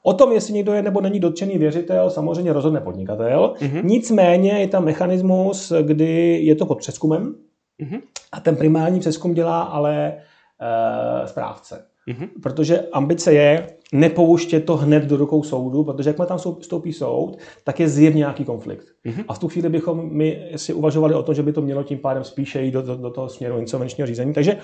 O 0.06 0.14
tom, 0.14 0.32
jestli 0.32 0.54
někdo 0.54 0.72
je 0.72 0.82
nebo 0.82 1.00
není 1.00 1.20
dotčený 1.20 1.58
věřitel, 1.58 2.10
samozřejmě 2.10 2.52
rozhodne 2.52 2.80
podnikatel. 2.80 3.54
Mm-hmm. 3.58 3.84
Nicméně 3.84 4.50
je 4.52 4.68
tam 4.68 4.84
mechanismus, 4.84 5.72
kdy 5.82 6.40
je 6.44 6.54
to 6.54 6.66
pod 6.66 6.78
přeskumem 6.78 7.34
mm-hmm. 7.82 8.00
a 8.32 8.40
ten 8.40 8.56
primární 8.56 9.00
přeskum 9.00 9.34
dělá 9.34 9.62
ale 9.62 10.12
e, 10.12 11.28
správce. 11.28 11.86
Mm-hmm. 12.08 12.28
Protože 12.42 12.80
ambice 12.92 13.32
je 13.32 13.66
nepouštět 13.92 14.64
to 14.64 14.76
hned 14.76 15.04
do 15.04 15.16
rukou 15.16 15.42
soudu, 15.42 15.84
protože 15.84 16.10
jakmile 16.10 16.26
tam 16.26 16.38
vstoupí 16.60 16.92
soud, 16.92 17.36
tak 17.64 17.80
je 17.80 17.88
zjevně 17.88 18.18
nějaký 18.18 18.44
konflikt. 18.44 18.86
Mm-hmm. 19.06 19.24
A 19.28 19.34
v 19.34 19.38
tu 19.38 19.48
chvíli 19.48 19.68
bychom 19.68 20.08
my 20.12 20.50
si 20.56 20.72
uvažovali 20.72 21.14
o 21.14 21.22
tom, 21.22 21.34
že 21.34 21.42
by 21.42 21.52
to 21.52 21.62
mělo 21.62 21.82
tím 21.82 21.98
pádem 21.98 22.24
spíše 22.24 22.62
jít 22.62 22.70
do, 22.70 22.82
do, 22.82 22.96
do 22.96 23.10
toho 23.10 23.28
směru 23.28 23.58
insolvenčního 23.58 24.06
řízení. 24.06 24.32
Takže 24.32 24.56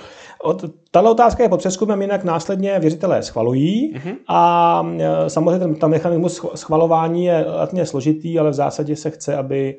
tato 0.90 1.11
otázka 1.11 1.42
je 1.42 1.48
pod 1.48 1.59
přeskumem, 1.59 2.03
jinak 2.03 2.24
následně 2.24 2.79
věřitelé 2.79 3.22
schvalují 3.22 3.94
mm-hmm. 3.94 4.16
a 4.29 4.83
e, 4.98 5.31
samozřejmě 5.31 5.59
ten, 5.59 5.74
ten 5.74 5.90
mechanismus 5.90 6.46
schvalování 6.55 7.24
je 7.24 7.44
relativně 7.44 7.87
složitý, 7.87 8.38
ale 8.38 8.50
v 8.50 8.55
zásadě 8.55 8.96
se 8.96 9.11
chce, 9.11 9.37
aby 9.37 9.70
e, 9.70 9.76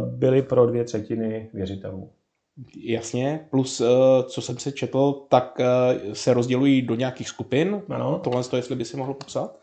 byly 0.00 0.42
pro 0.42 0.66
dvě 0.66 0.84
třetiny 0.84 1.50
věřitelů. 1.54 2.10
Jasně, 2.76 3.46
plus 3.50 3.80
eh, 3.80 3.84
co 4.22 4.42
jsem 4.42 4.58
se 4.58 4.72
četl, 4.72 5.22
tak 5.28 5.60
eh, 5.60 6.14
se 6.14 6.34
rozdělují 6.34 6.82
do 6.82 6.94
nějakých 6.94 7.28
skupin. 7.28 7.82
Ano. 7.88 8.20
Tohle 8.24 8.44
to, 8.44 8.56
jestli 8.56 8.76
by 8.76 8.84
si 8.84 8.96
mohl 8.96 9.14
popsat? 9.14 9.56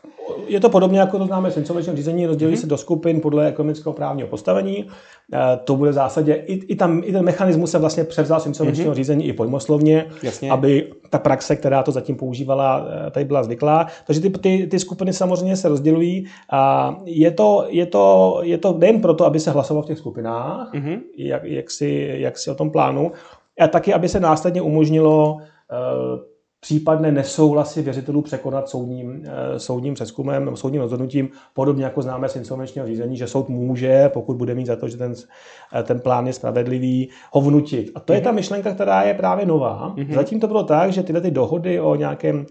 Je 0.46 0.60
to 0.60 0.68
podobně, 0.68 1.00
jako 1.00 1.18
to 1.18 1.26
známe 1.26 1.50
v 1.50 1.56
insolvenčním 1.56 1.96
řízení, 1.96 2.26
rozdělují 2.26 2.56
mm-hmm. 2.56 2.60
se 2.60 2.66
do 2.66 2.76
skupin 2.76 3.20
podle 3.20 3.48
ekonomického 3.48 3.92
právního 3.92 4.28
postavení. 4.28 4.86
Eh, 5.32 5.58
to 5.64 5.76
bude 5.76 5.90
v 5.90 5.94
zásadě, 5.94 6.34
i, 6.34 6.52
i, 6.52 6.76
tam, 6.76 7.02
i 7.04 7.12
ten 7.12 7.24
mechanismus 7.24 7.70
se 7.70 7.78
vlastně 7.78 8.04
převzal 8.04 8.40
z 8.40 8.46
insolvenčního 8.46 8.92
mm-hmm. 8.92 8.96
řízení 8.96 9.26
i 9.26 9.32
pojmoslovně, 9.32 10.06
Jasně. 10.22 10.50
aby 10.50 10.92
ta 11.10 11.18
praxe, 11.18 11.56
která 11.56 11.82
to 11.82 11.92
zatím 11.92 12.16
používala, 12.16 12.86
tady 13.10 13.24
byla 13.24 13.42
zvyklá. 13.42 13.86
Takže 14.06 14.20
ty, 14.20 14.30
ty, 14.30 14.66
ty 14.66 14.78
skupiny 14.78 15.12
samozřejmě 15.12 15.56
se 15.56 15.68
rozdělují. 15.68 16.26
A 16.50 16.94
je 17.04 17.30
to, 17.30 17.64
je 17.68 17.86
to, 17.86 18.38
je 18.42 18.58
to 18.58 18.78
nejen 18.78 19.00
proto, 19.00 19.26
aby 19.26 19.40
se 19.40 19.50
hlasovalo 19.50 19.82
v 19.82 19.86
těch 19.86 19.98
skupinách, 19.98 20.74
mm-hmm. 20.74 21.00
jak, 21.16 21.44
jak, 21.44 21.70
si, 21.70 22.10
jak 22.12 22.38
si 22.38 22.50
o 22.50 22.54
tom 22.54 22.70
plánu, 22.70 23.12
a 23.60 23.68
taky, 23.68 23.94
aby 23.94 24.08
se 24.08 24.20
následně 24.20 24.62
umožnilo 24.62 25.34
uh, 25.34 26.18
případné 26.60 27.12
nesouhlasy 27.12 27.82
věřitelů 27.82 28.22
překonat 28.22 28.68
soudním, 28.68 29.10
uh, 29.10 29.56
soudním 29.56 29.94
přeskumem 29.94 30.56
soudním 30.56 30.82
rozhodnutím, 30.82 31.28
podobně 31.54 31.84
jako 31.84 32.02
známe 32.02 32.28
z 32.28 32.36
insolvenčního 32.36 32.86
řízení, 32.86 33.16
že 33.16 33.26
soud 33.26 33.48
může, 33.48 34.08
pokud 34.08 34.36
bude 34.36 34.54
mít 34.54 34.66
za 34.66 34.76
to, 34.76 34.88
že 34.88 34.96
ten, 34.96 35.10
uh, 35.10 35.82
ten 35.82 36.00
plán 36.00 36.26
je 36.26 36.32
spravedlivý, 36.32 37.08
ho 37.32 37.40
vnutit. 37.40 37.90
A 37.94 38.00
to 38.00 38.12
mm-hmm. 38.12 38.16
je 38.16 38.22
ta 38.22 38.30
mhm. 38.30 38.36
myšlenka, 38.36 38.74
která 38.74 39.02
je 39.02 39.14
právě 39.14 39.46
nová. 39.46 39.94
Mm-hmm. 39.96 40.14
Zatím 40.14 40.40
to 40.40 40.46
bylo 40.46 40.64
tak, 40.64 40.92
že 40.92 41.02
tyhle 41.02 41.20
ty 41.20 41.30
dohody 41.30 41.80
o 41.80 41.94
nějakém 41.94 42.46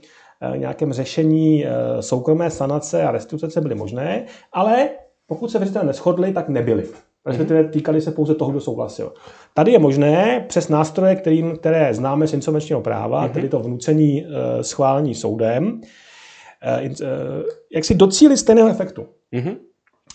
nějakém 0.56 0.94
řešení 0.94 1.66
soukromé 2.00 2.52
sanace 2.52 3.04
a 3.04 3.12
restituce 3.12 3.62
byly 3.62 3.76
možné, 3.76 4.26
ale 4.54 4.90
pokud 5.28 5.52
se 5.52 5.60
věřitelé 5.60 5.86
neschodli, 5.86 6.34
tak 6.34 6.50
nebyly 6.50 6.84
respektive 7.28 7.64
týkali 7.64 8.02
se 8.02 8.12
pouze 8.12 8.36
toho, 8.36 8.52
kdo 8.52 8.62
souhlasil. 8.62 9.14
Tady 9.54 9.72
je 9.72 9.80
možné 9.80 10.46
přes 10.48 10.70
nástroje, 10.70 11.16
kterým, 11.16 11.58
které 11.58 11.94
známe 11.94 12.28
z 12.28 12.34
insolvenčního 12.34 12.82
práva, 12.82 13.28
mm-hmm. 13.28 13.32
tedy 13.32 13.50
to 13.50 13.60
vnucení 13.60 14.26
e, 14.26 14.64
schválení 14.64 15.16
soudem, 15.16 15.82
e, 16.62 16.86
e, 16.86 16.92
jak 17.74 17.86
si 17.86 17.96
docílit 17.96 18.38
stejného 18.38 18.70
efektu. 18.70 19.06
Mm-hmm. 19.34 19.56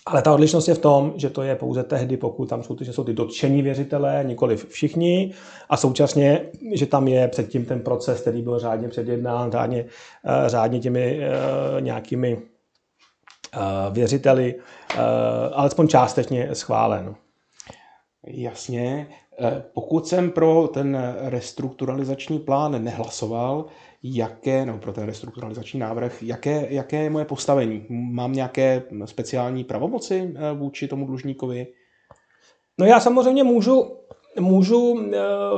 Ale 0.06 0.22
ta 0.22 0.32
odlišnost 0.32 0.68
je 0.68 0.74
v 0.74 0.78
tom, 0.78 1.12
že 1.16 1.30
to 1.30 1.42
je 1.42 1.54
pouze 1.56 1.82
tehdy, 1.82 2.16
pokud 2.16 2.48
tam 2.48 2.62
skutečně 2.62 2.92
jsou 2.92 3.04
ty 3.04 3.12
dotčení 3.12 3.62
věřitelé, 3.62 4.24
nikoli 4.26 4.56
všichni, 4.56 5.32
a 5.70 5.76
současně, 5.76 6.42
že 6.74 6.86
tam 6.86 7.08
je 7.08 7.28
předtím 7.28 7.64
ten 7.64 7.80
proces, 7.80 8.20
který 8.20 8.42
byl 8.42 8.58
řádně 8.58 8.88
předjednán, 8.88 9.52
řádně, 9.52 9.84
řádně 10.46 10.80
těmi 10.80 11.20
nějakými 11.80 12.38
věřiteli 13.90 14.54
Eh, 14.94 15.50
alespoň 15.52 15.88
částečně 15.88 16.54
schválen. 16.54 17.14
Jasně. 18.26 19.08
Eh, 19.40 19.62
pokud 19.74 20.06
jsem 20.06 20.30
pro 20.30 20.68
ten 20.68 21.14
restrukturalizační 21.18 22.38
plán 22.38 22.84
nehlasoval, 22.84 23.66
jaké, 24.02 24.66
no 24.66 24.78
pro 24.78 24.92
ten 24.92 25.04
restrukturalizační 25.04 25.80
návrh, 25.80 26.22
jaké, 26.22 26.66
jaké 26.70 27.02
je 27.02 27.10
moje 27.10 27.24
postavení? 27.24 27.86
Mám 27.88 28.32
nějaké 28.32 28.82
speciální 29.04 29.64
pravomoci 29.64 30.34
eh, 30.36 30.52
vůči 30.54 30.88
tomu 30.88 31.06
dlužníkovi? 31.06 31.66
No 32.78 32.86
já 32.86 33.00
samozřejmě 33.00 33.44
můžu 33.44 33.96
můžu 34.40 34.90
uh, 34.90 35.00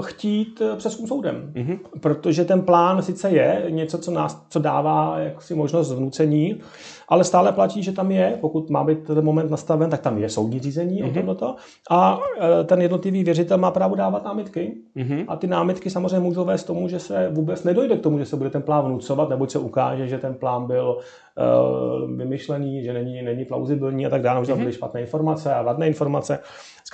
chtít 0.00 0.62
přeskum 0.76 1.06
soudem. 1.06 1.52
Mm-hmm. 1.54 1.78
Protože 2.00 2.44
ten 2.44 2.62
plán 2.62 3.02
sice 3.02 3.30
je 3.30 3.66
něco, 3.68 3.98
co, 3.98 4.10
nás, 4.10 4.46
co 4.48 4.58
dává 4.58 5.18
jaksi 5.18 5.54
možnost 5.54 5.92
vnucení, 5.92 6.60
ale 7.08 7.25
stále 7.25 7.52
platí, 7.52 7.83
že 7.83 7.92
tam 7.92 8.10
je, 8.10 8.38
pokud 8.40 8.70
má 8.70 8.85
být 8.85 9.04
ten 9.06 9.25
moment 9.25 9.50
nastaven, 9.50 9.90
tak 9.90 10.00
tam 10.00 10.18
je 10.18 10.29
soudní 10.29 10.60
řízení 10.60 11.02
mm-hmm. 11.02 11.06
o 11.06 11.12
mhm. 11.12 11.27
tomto. 11.27 11.56
A 11.90 12.18
e, 12.60 12.64
ten 12.64 12.83
jednotlivý 12.83 13.25
věřitel 13.25 13.58
má 13.58 13.70
právo 13.70 13.94
dávat 13.94 14.25
námitky. 14.25 14.75
Mm-hmm. 14.96 15.25
A 15.29 15.37
ty 15.37 15.46
námitky 15.46 15.90
samozřejmě 15.90 16.20
můžou 16.20 16.44
vést 16.44 16.64
tomu, 16.64 16.88
že 16.88 16.98
se 16.98 17.31
vůbec 17.33 17.64
nedojde 17.64 17.96
k 17.96 18.02
tomu, 18.02 18.18
že 18.18 18.25
se 18.25 18.37
bude 18.37 18.50
ten 18.50 18.62
plán 18.62 18.85
vnucovat, 18.85 19.29
nebo 19.29 19.48
se 19.48 19.58
ukáže, 19.58 20.08
že 20.08 20.18
ten 20.18 20.35
plán 20.35 20.66
byl 20.66 20.98
uh, 20.98 22.10
vymyšlený, 22.16 22.85
že 22.85 22.92
není, 22.92 23.22
není 23.22 23.44
plauzibilní 23.44 24.06
a 24.06 24.10
tak 24.10 24.22
dále, 24.22 24.44
že 24.44 24.48
tam 24.48 24.58
mhm. 24.58 24.64
byly 24.64 24.77
špatné 24.77 25.00
informace 25.00 25.54
a 25.54 25.62
vadné 25.62 25.87
informace. 25.87 26.38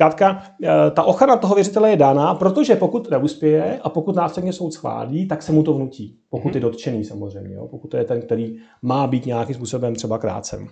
Zkrátka, 0.01 0.43
e, 0.63 0.91
ta 0.91 1.03
ochrana 1.03 1.37
toho 1.37 1.55
věřitele 1.55 1.91
je 1.91 1.97
dána, 1.97 2.35
protože 2.35 2.77
pokud 2.77 3.11
neuspěje 3.11 3.81
a 3.83 3.89
pokud 3.89 4.17
následně 4.17 4.53
soud 4.53 4.73
schválí, 4.73 5.29
tak 5.29 5.43
se 5.43 5.53
mu 5.53 5.63
to 5.63 5.75
vnutí. 5.75 6.19
Pokud 6.31 6.49
mm-hmm. 6.49 6.55
je 6.55 6.61
dotčený 6.61 7.05
samozřejmě, 7.05 7.55
jo? 7.55 7.69
pokud 7.69 7.89
to 7.89 7.97
je 7.97 8.05
ten, 8.05 8.23
který 8.23 8.59
má 8.83 9.07
být 9.07 9.27
nějakým 9.27 9.55
způsobem 9.55 9.95
třeba 9.95 10.19
krácem. 10.19 10.69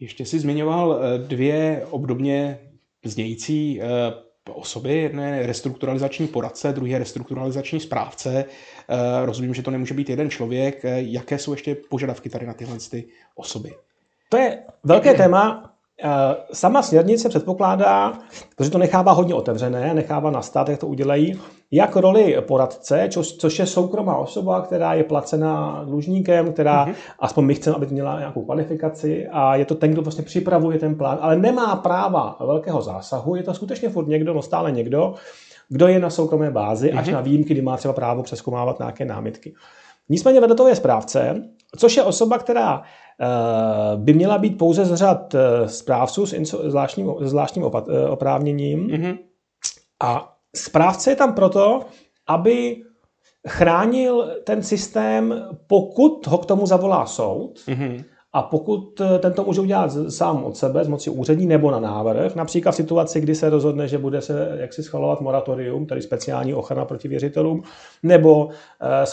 Ještě 0.00 0.26
si 0.26 0.38
zmiňoval 0.38 1.00
eh, 1.00 1.18
dvě 1.18 1.86
obdobně 1.90 2.58
znějící 3.04 3.82
eh, 3.82 3.86
osoby, 4.52 4.96
jedné 4.96 5.46
restrukturalizační 5.46 6.26
poradce, 6.26 6.72
druhý 6.72 6.98
restrukturalizační 6.98 7.80
správce. 7.80 8.44
Eh, 8.88 9.26
rozumím, 9.26 9.54
že 9.54 9.62
to 9.62 9.70
nemůže 9.70 9.94
být 9.94 10.10
jeden 10.10 10.30
člověk. 10.30 10.82
Jaké 10.94 11.38
jsou 11.38 11.52
ještě 11.52 11.76
požadavky 11.90 12.28
tady 12.28 12.46
na 12.46 12.54
tyhle 12.54 12.76
ty 12.90 13.04
osoby? 13.34 13.74
To 14.28 14.36
je 14.36 14.62
velké 14.84 15.14
téma. 15.14 15.74
Eh, 16.04 16.36
sama 16.52 16.82
směrnice 16.82 17.28
předpokládá, 17.28 18.18
protože 18.56 18.70
to 18.70 18.78
nechává 18.78 19.12
hodně 19.12 19.34
otevřené, 19.34 19.94
nechává 19.94 20.30
na 20.30 20.42
stát, 20.42 20.68
jak 20.68 20.80
to 20.80 20.86
udělají, 20.86 21.40
jak 21.70 21.96
roli 21.96 22.36
poradce, 22.40 23.08
čo, 23.10 23.22
což 23.22 23.58
je 23.58 23.66
soukromá 23.66 24.16
osoba, 24.16 24.60
která 24.60 24.94
je 24.94 25.04
placená 25.04 25.82
dlužníkem, 25.84 26.52
která, 26.52 26.86
uh-huh. 26.86 26.94
aspoň 27.18 27.44
my 27.44 27.54
chceme, 27.54 27.76
aby 27.76 27.86
měla 27.86 28.18
nějakou 28.18 28.44
kvalifikaci 28.44 29.28
a 29.32 29.56
je 29.56 29.64
to 29.64 29.74
ten, 29.74 29.90
kdo 29.90 30.02
vlastně 30.02 30.24
připravuje 30.24 30.78
ten 30.78 30.94
plán, 30.94 31.18
ale 31.20 31.36
nemá 31.36 31.76
práva 31.76 32.36
velkého 32.40 32.82
zásahu, 32.82 33.36
je 33.36 33.42
to 33.42 33.54
skutečně 33.54 33.88
furt 33.88 34.06
někdo, 34.08 34.34
no 34.34 34.42
stále 34.42 34.72
někdo, 34.72 35.14
kdo 35.68 35.88
je 35.88 35.98
na 35.98 36.10
soukromé 36.10 36.50
bázi, 36.50 36.92
uh-huh. 36.92 36.98
až 36.98 37.06
mhm. 37.06 37.14
na 37.14 37.20
výjimky, 37.20 37.54
kdy 37.54 37.62
má 37.62 37.76
třeba 37.76 37.94
právo 37.94 38.22
přeskoumávat 38.22 38.78
nějaké 38.78 39.04
námitky. 39.04 39.54
Nicméně 40.08 40.40
vedle 40.40 40.56
toho 40.56 40.68
je 40.68 40.76
správce, 40.76 41.42
což 41.76 41.96
je 41.96 42.02
osoba, 42.02 42.38
která 42.38 42.82
by 43.96 44.14
měla 44.14 44.38
být 44.38 44.58
pouze 44.58 44.84
z 44.84 44.94
řad 44.94 45.34
eh, 45.34 45.68
správců 45.68 46.26
s 46.26 46.54
zvláštním, 46.64 47.14
zvláštním 47.20 47.64
eh, 47.64 48.08
oprávněním. 48.08 48.86
Mm-hmm. 48.86 49.18
A 50.02 50.36
správce 50.56 51.10
je 51.10 51.16
tam 51.16 51.34
proto, 51.34 51.80
aby 52.26 52.82
chránil 53.48 54.30
ten 54.44 54.62
systém, 54.62 55.48
pokud 55.66 56.26
ho 56.26 56.38
k 56.38 56.46
tomu 56.46 56.66
zavolá 56.66 57.06
soud. 57.06 57.58
Mm-hmm. 57.66 58.04
A 58.32 58.42
pokud 58.42 59.00
eh, 59.00 59.18
tento 59.18 59.44
může 59.44 59.60
udělat 59.60 59.96
sám 60.08 60.44
od 60.44 60.56
sebe, 60.56 60.84
z 60.84 60.88
moci 60.88 61.10
úřední 61.10 61.46
nebo 61.46 61.70
na 61.70 61.80
návrh, 61.80 62.34
například 62.34 62.72
v 62.72 62.76
situaci, 62.76 63.20
kdy 63.20 63.34
se 63.34 63.50
rozhodne, 63.50 63.88
že 63.88 63.98
bude 63.98 64.20
se 64.20 64.56
jaksi 64.60 64.82
schvalovat 64.82 65.20
moratorium, 65.20 65.86
tedy 65.86 66.02
speciální 66.02 66.54
ochrana 66.54 66.84
proti 66.84 67.08
věřitelům, 67.08 67.62
nebo 68.02 68.44
uh, 68.44 68.52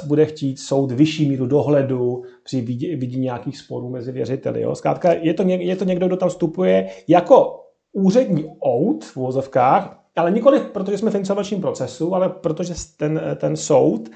bude 0.08 0.26
chtít 0.26 0.60
soud 0.60 0.92
vyšší 0.92 1.30
míru 1.30 1.46
dohledu 1.46 2.24
při 2.46 2.62
vidění 2.96 3.24
nějakých 3.24 3.58
sporů 3.58 3.90
mezi 3.90 4.12
věřiteli. 4.12 4.62
Jo. 4.62 4.76
Zkrátka 4.76 5.14
je 5.14 5.34
to, 5.34 5.44
něk, 5.44 5.62
je 5.62 5.76
to 5.76 5.86
někdo, 5.86 6.08
kdo 6.08 6.18
tam 6.18 6.30
vstupuje 6.30 6.90
jako 7.08 7.60
úřední 7.94 8.46
out 8.62 9.04
v 9.04 9.16
vozovkách, 9.16 10.00
ale 10.16 10.32
nikoli 10.32 10.60
protože 10.60 10.98
jsme 10.98 11.12
v 11.12 11.16
insolvenčním 11.16 11.62
procesu, 11.62 12.16
ale 12.16 12.30
protože 12.30 12.74
ten, 12.98 13.22
ten 13.36 13.56
soud 13.56 14.10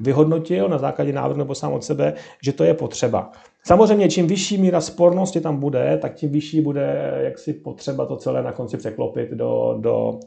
vyhodnotil 0.00 0.68
na 0.68 0.78
základě 0.78 1.12
návrhu 1.12 1.38
nebo 1.38 1.54
sám 1.54 1.72
od 1.72 1.84
sebe, 1.84 2.14
že 2.42 2.52
to 2.52 2.64
je 2.64 2.74
potřeba. 2.74 3.32
Samozřejmě, 3.66 4.08
čím 4.08 4.26
vyšší 4.26 4.58
míra 4.58 4.80
spornosti 4.80 5.40
tam 5.40 5.56
bude, 5.60 5.98
tak 6.02 6.14
tím 6.14 6.30
vyšší 6.30 6.60
bude 6.60 7.14
jaksi 7.16 7.52
potřeba 7.52 8.06
to 8.06 8.16
celé 8.16 8.42
na 8.42 8.52
konci 8.52 8.76
překlopit 8.76 9.30
do, 9.30 9.76
do, 9.80 10.20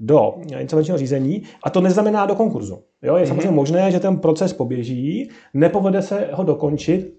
do 0.00 0.34
insolvenčního 0.58 0.98
řízení 0.98 1.42
a 1.64 1.70
to 1.70 1.80
neznamená 1.80 2.26
do 2.26 2.34
konkurzu. 2.34 2.82
Jo? 3.02 3.16
Je 3.16 3.24
mm-hmm. 3.24 3.28
samozřejmě 3.28 3.50
možné, 3.50 3.90
že 3.90 4.00
ten 4.00 4.16
proces 4.16 4.52
poběží, 4.52 5.30
nepovede 5.54 6.02
se 6.02 6.28
ho 6.32 6.44
dokončit, 6.44 7.14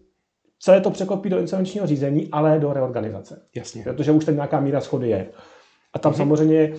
celé 0.60 0.82
to 0.82 0.92
překlopí 0.92 1.30
do 1.30 1.40
insolvenčního 1.40 1.88
řízení, 1.88 2.28
ale 2.32 2.60
do 2.60 2.74
reorganizace. 2.74 3.42
Jasně. 3.56 3.84
Protože 3.84 4.12
už 4.12 4.26
tam 4.26 4.36
nějaká 4.36 4.60
míra 4.60 4.82
schody 4.82 5.10
je. 5.10 5.28
A 5.94 6.00
tam 6.00 6.12
mm-hmm. 6.12 6.18
samozřejmě 6.18 6.74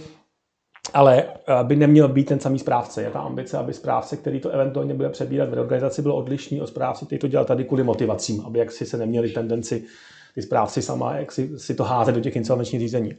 ale 0.94 1.22
eh, 1.22 1.64
by 1.64 1.76
neměl 1.76 2.09
být 2.09 2.24
ten 2.24 2.40
samý 2.40 2.59
správce. 2.59 3.02
Je 3.02 3.11
ta 3.11 3.20
ambice, 3.20 3.59
aby 3.59 3.72
správce, 3.72 4.16
který 4.16 4.40
to 4.40 4.50
eventuálně 4.50 4.94
bude 4.94 5.09
přebírat 5.09 5.48
v 5.48 5.55
reorganizaci, 5.55 6.02
byl 6.02 6.12
odlišný 6.12 6.61
od 6.61 6.66
správce, 6.66 7.07
který 7.07 7.18
to 7.18 7.28
dělal 7.28 7.44
tady 7.44 7.64
kvůli 7.64 7.84
motivacím, 7.84 8.42
aby 8.46 8.59
jaksi 8.59 8.86
se 8.86 8.96
neměli 8.96 9.28
tendenci 9.28 9.84
ty 10.34 10.42
správci 10.42 10.82
sama 10.82 11.16
jak 11.16 11.32
si, 11.32 11.59
si 11.59 11.74
to 11.74 11.84
házet 11.84 12.14
do 12.14 12.20
těch 12.20 12.36
insolvenčních 12.36 12.80
řízení. 12.80 13.12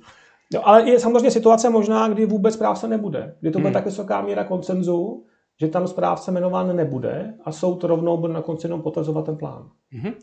No, 0.53 0.67
ale 0.67 0.89
je 0.89 0.99
samozřejmě 0.99 1.31
situace 1.31 1.69
možná, 1.69 2.07
kdy 2.07 2.25
vůbec 2.25 2.53
správce 2.53 2.87
nebude. 2.87 3.35
Kdy 3.39 3.51
to 3.51 3.59
bude 3.59 3.69
hmm. 3.69 3.73
tak 3.73 3.85
vysoká 3.85 4.21
míra 4.21 4.43
koncenzu, 4.43 5.25
že 5.59 5.67
tam 5.67 5.87
správce 5.87 6.31
jmenován 6.31 6.75
nebude 6.75 7.33
a 7.43 7.51
soud 7.51 7.83
rovnou 7.83 8.17
bude 8.17 8.33
na 8.33 8.41
konci 8.41 8.67
jenom 8.67 8.81
potvrzovat 8.81 9.25
ten 9.25 9.37
plán. 9.37 9.69
Hmm. 9.91 10.13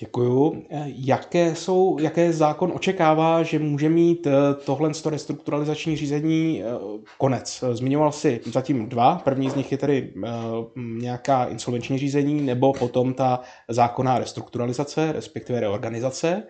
Děkuju. 0.00 0.62
Jaké, 0.84 1.54
jsou, 1.54 1.98
jaké 2.00 2.32
zákon 2.32 2.72
očekává, 2.74 3.42
že 3.42 3.58
může 3.58 3.88
mít 3.88 4.26
eh, 4.26 4.32
tohle 4.64 4.90
restrukturalizační 5.10 5.96
řízení 5.96 6.62
eh, 6.62 6.66
konec? 7.18 7.64
Zmiňoval 7.72 8.12
si 8.12 8.40
zatím 8.44 8.88
dva. 8.88 9.20
První 9.24 9.50
z 9.50 9.54
nich 9.54 9.72
je 9.72 9.78
tedy 9.78 10.12
eh, 10.24 10.30
nějaká 10.76 11.44
insolvenční 11.44 11.98
řízení 11.98 12.40
nebo 12.40 12.72
potom 12.72 13.14
ta 13.14 13.40
zákonná 13.68 14.18
restrukturalizace, 14.18 15.12
respektive 15.12 15.60
reorganizace, 15.60 16.42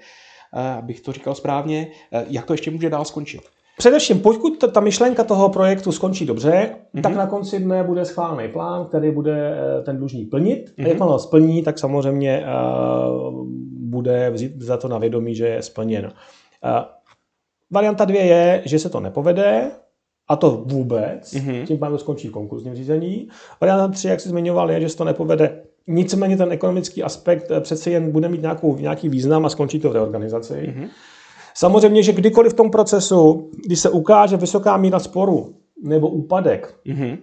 abych 0.79 1.01
to 1.01 1.13
říkal 1.13 1.35
správně. 1.35 1.91
Jak 2.29 2.47
to 2.47 2.53
ještě 2.53 2.71
může 2.71 2.91
dál 2.91 3.05
skončit? 3.05 3.41
Především, 3.81 4.21
pokud 4.21 4.65
ta 4.73 4.81
myšlenka 4.81 5.25
toho 5.25 5.49
projektu 5.49 5.93
skončí 5.93 6.27
dobře, 6.27 6.71
mm-hmm. 6.95 7.03
tak 7.03 7.15
na 7.15 7.27
konci 7.27 7.61
dne 7.61 7.85
bude 7.85 8.05
schválený 8.05 8.49
plán, 8.49 8.87
který 8.87 9.11
bude 9.11 9.57
eh, 9.79 9.83
ten 9.83 9.97
dlužník 9.97 10.31
plnit. 10.31 10.73
Mm-hmm. 10.79 10.85
A 10.85 10.89
jak 10.89 11.01
ho 11.01 11.19
splní, 11.19 11.63
tak 11.63 11.79
samozřejmě 11.79 12.45
uh, 12.45 13.47
bude 13.79 14.31
vzít 14.31 14.63
za 14.63 14.77
to 14.77 14.89
na 14.89 14.99
vědomí, 14.99 15.35
že 15.35 15.47
je 15.47 15.63
splněn. 15.63 16.05
Uh, 16.05 16.11
varianta 17.71 18.05
dvě 18.05 18.27
je, 18.27 18.63
že 18.65 18.79
se 18.79 18.89
to 18.89 19.01
nepovede, 19.01 19.71
a 20.29 20.37
to 20.37 20.63
vůbec, 20.67 21.33
mm-hmm. 21.33 21.67
tím 21.67 21.79
pádem 21.79 21.99
skončí 21.99 22.29
konkurzní 22.29 22.75
řízení. 22.75 23.29
Varianta 23.61 23.89
tři, 23.89 24.09
jak 24.09 24.21
jsi 24.21 24.29
zmiňoval, 24.29 24.71
je, 24.71 24.81
že 24.81 24.89
se 24.89 24.97
to 24.97 25.05
nepovede. 25.05 25.63
Nicméně 25.87 26.37
ten 26.37 26.53
ekonomický 26.53 27.03
aspekt 27.03 27.53
přece 27.61 27.91
jen 27.91 28.11
bude 28.11 28.29
mít 28.29 28.43
nějakou, 28.43 28.77
nějaký 28.77 29.09
význam 29.09 29.47
a 29.47 29.49
skončí 29.49 29.81
to 29.81 29.91
v 29.91 29.93
reorganizaci. 29.93 30.55
Mm-hmm. 30.55 30.89
Samozřejmě, 31.55 32.03
že 32.03 32.13
kdykoliv 32.13 32.53
v 32.53 32.57
tom 32.57 32.71
procesu, 32.71 33.51
když 33.67 33.81
se 33.81 33.91
ukáže 33.91 34.37
vysoká 34.37 34.77
míra 34.77 34.99
sporu 34.99 35.55
nebo 35.83 36.09
úpadek, 36.09 36.75
mm-hmm. 36.87 37.19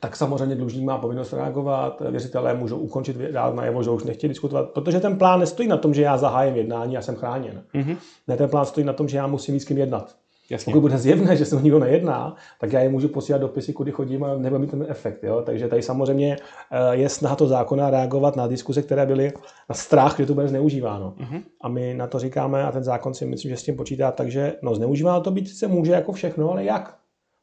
tak 0.00 0.16
samozřejmě 0.16 0.56
dlužník 0.56 0.84
má 0.84 0.98
povinnost 0.98 1.32
reagovat, 1.32 2.02
věřitelé 2.10 2.54
můžou 2.54 2.78
ukončit 2.78 3.16
dál 3.16 3.54
najevo, 3.54 3.82
že 3.82 3.90
už 3.90 4.04
nechtějí 4.04 4.28
diskutovat, 4.28 4.70
protože 4.70 5.00
ten 5.00 5.18
plán 5.18 5.40
nestojí 5.40 5.68
na 5.68 5.76
tom, 5.76 5.94
že 5.94 6.02
já 6.02 6.18
zahájím 6.18 6.56
jednání 6.56 6.96
a 6.96 7.02
jsem 7.02 7.16
chráněn. 7.16 7.62
Mm-hmm. 7.74 7.96
Ne, 8.28 8.36
ten 8.36 8.48
plán 8.48 8.66
stojí 8.66 8.86
na 8.86 8.92
tom, 8.92 9.08
že 9.08 9.16
já 9.16 9.26
musím 9.26 9.60
s 9.60 9.64
kým 9.64 9.78
jednat. 9.78 10.14
Jasně. 10.50 10.72
Pokud 10.72 10.80
bude 10.80 10.98
zjevné, 10.98 11.36
že 11.36 11.44
se 11.44 11.56
o 11.56 11.60
nikdo 11.60 11.78
nejedná, 11.78 12.36
tak 12.60 12.72
já 12.72 12.80
je 12.80 12.88
můžu 12.88 13.08
posílat 13.08 13.40
dopisy, 13.40 13.72
kudy 13.72 13.90
chodím 13.90 14.24
a 14.24 14.36
nebude 14.36 14.58
mít 14.58 14.70
ten 14.70 14.86
efekt. 14.88 15.24
Jo? 15.24 15.42
Takže 15.46 15.68
tady 15.68 15.82
samozřejmě 15.82 16.36
eh, 16.70 16.96
je 16.96 17.08
snaha 17.08 17.36
to 17.36 17.46
zákona 17.46 17.90
reagovat 17.90 18.36
na 18.36 18.46
diskuze, 18.46 18.82
které 18.82 19.06
byly 19.06 19.32
na 19.68 19.74
strach, 19.74 20.16
že 20.18 20.26
to 20.26 20.34
bude 20.34 20.48
zneužíváno. 20.48 21.14
Uh-huh. 21.18 21.42
A 21.60 21.68
my 21.68 21.94
na 21.94 22.06
to 22.06 22.18
říkáme, 22.18 22.62
a 22.62 22.72
ten 22.72 22.84
zákon 22.84 23.14
si 23.14 23.26
myslím, 23.26 23.50
že 23.50 23.56
s 23.56 23.62
tím 23.62 23.76
počítá, 23.76 24.10
takže 24.10 24.52
no, 24.62 24.74
zneužíváno 24.74 25.20
to 25.20 25.30
být 25.30 25.48
se 25.48 25.68
může 25.68 25.92
jako 25.92 26.12
všechno, 26.12 26.50
ale 26.50 26.64
jak? 26.64 26.96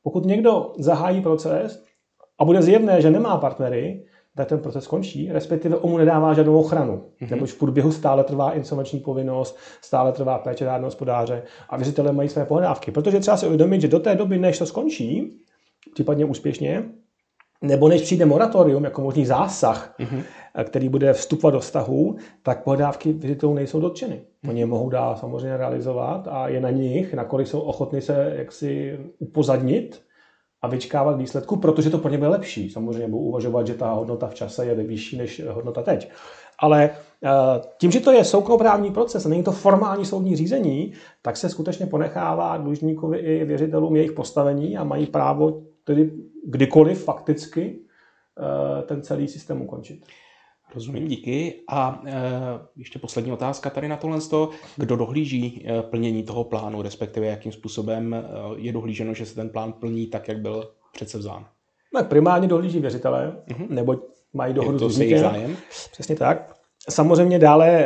Pokud 0.04 0.26
někdo 0.26 0.74
zahájí 0.78 1.22
proces 1.22 1.84
a 2.40 2.46
bude 2.46 2.62
zjevné, 2.62 3.02
že 3.02 3.12
nemá 3.12 3.38
partnery, 3.38 4.04
tak 4.40 4.48
ten 4.48 4.60
proces 4.60 4.84
skončí, 4.84 5.32
respektive 5.32 5.76
on 5.76 5.92
mu 5.92 5.98
nedává 5.98 6.34
žádnou 6.34 6.60
ochranu. 6.60 7.04
Mm-hmm. 7.22 7.32
Neboť 7.32 7.50
v 7.50 7.60
průběhu 7.60 7.92
stále 7.92 8.24
trvá 8.24 8.52
insolvenční 8.52 9.00
povinnost, 9.00 9.58
stále 9.82 10.12
trvá 10.12 10.38
péče 10.38 10.66
řádného 10.66 10.88
hospodáře 10.88 11.44
a 11.70 11.78
věřitelé 11.78 12.12
mají 12.12 12.30
své 12.30 12.46
pohledávky. 12.46 12.92
Protože 12.92 13.20
třeba 13.20 13.38
si 13.38 13.46
uvědomit, 13.46 13.82
že 13.82 13.88
do 13.88 14.00
té 14.00 14.16
doby, 14.16 14.40
než 14.40 14.58
to 14.58 14.66
skončí, 14.66 15.40
případně 15.94 16.26
úspěšně, 16.26 16.84
nebo 17.62 17.88
než 17.90 18.02
přijde 18.02 18.26
moratorium 18.26 18.84
jako 18.84 19.02
možný 19.02 19.26
zásah, 19.26 19.96
mm-hmm. 20.00 20.24
který 20.64 20.90
bude 20.90 21.14
vstupovat 21.14 21.52
do 21.52 21.60
vztahu, 21.60 22.16
tak 22.44 22.64
pohledávky 22.64 23.14
věřitelů 23.14 23.54
nejsou 23.54 23.80
dotčeny. 23.80 24.16
Mm-hmm. 24.16 24.50
Oni 24.50 24.60
je 24.60 24.66
mohou 24.66 24.90
dál 24.90 25.16
samozřejmě 25.16 25.58
realizovat 25.58 26.28
a 26.32 26.48
je 26.48 26.62
na 26.62 26.70
nich, 26.70 27.14
nakolik 27.14 27.48
jsou 27.48 27.60
ochotni 27.60 28.02
se 28.02 28.34
jaksi 28.38 29.00
upozadnit 29.20 30.02
a 30.62 30.68
vyčkávat 30.68 31.18
výsledku, 31.18 31.56
protože 31.56 31.90
to 31.90 31.98
pro 31.98 32.12
ně 32.12 32.18
bude 32.18 32.30
lepší. 32.30 32.70
Samozřejmě 32.70 33.08
budou 33.08 33.24
uvažovat, 33.24 33.68
že 33.68 33.74
ta 33.74 33.92
hodnota 33.92 34.28
v 34.28 34.34
čase 34.34 34.66
je 34.66 34.76
vyšší 34.76 35.18
než 35.18 35.42
hodnota 35.50 35.84
teď. 35.84 36.12
Ale 36.60 36.90
tím, 37.78 37.92
že 37.92 38.00
to 38.00 38.12
je 38.12 38.24
soukromoprávní 38.24 38.92
proces, 38.92 39.26
není 39.26 39.44
to 39.44 39.52
formální 39.52 40.06
soudní 40.06 40.36
řízení, 40.36 40.94
tak 41.22 41.38
se 41.38 41.50
skutečně 41.50 41.86
ponechává 41.86 42.58
dlužníkovi 42.58 43.18
i 43.18 43.46
věřitelům 43.46 43.96
jejich 43.96 44.12
postavení 44.12 44.78
a 44.78 44.84
mají 44.84 45.06
právo 45.06 45.62
tedy 45.84 46.12
kdykoliv 46.46 47.04
fakticky 47.04 47.80
ten 48.86 49.02
celý 49.02 49.28
systém 49.28 49.62
ukončit. 49.62 50.06
Rozumím, 50.76 51.08
díky. 51.08 51.62
A 51.68 52.02
e, 52.06 52.14
ještě 52.76 53.00
poslední 53.00 53.32
otázka 53.32 53.70
tady 53.70 53.88
na 53.88 53.98
tohle. 53.98 54.20
Kdo 54.78 54.96
dohlíží 54.96 55.66
e, 55.68 55.82
plnění 55.82 56.24
toho 56.24 56.44
plánu, 56.44 56.82
respektive 56.82 57.26
jakým 57.26 57.52
způsobem 57.52 58.14
e, 58.14 58.24
je 58.56 58.74
dohlíženo, 58.74 59.14
že 59.14 59.26
se 59.26 59.36
ten 59.36 59.50
plán 59.50 59.74
plní 59.74 60.08
tak, 60.08 60.28
jak 60.28 60.40
byl 60.40 60.72
přece 60.94 61.18
vzán? 61.18 61.46
Tak 61.94 62.08
primárně 62.08 62.48
dohlíží 62.48 62.80
věřitelé, 62.80 63.36
uh-huh. 63.48 63.70
nebo 63.70 63.96
mají 64.34 64.54
dohodu 64.54 64.90
s 64.90 64.98
zájem. 64.98 65.56
Přesně 65.92 66.16
tak. 66.16 66.56
Samozřejmě 66.90 67.40
dále 67.40 67.86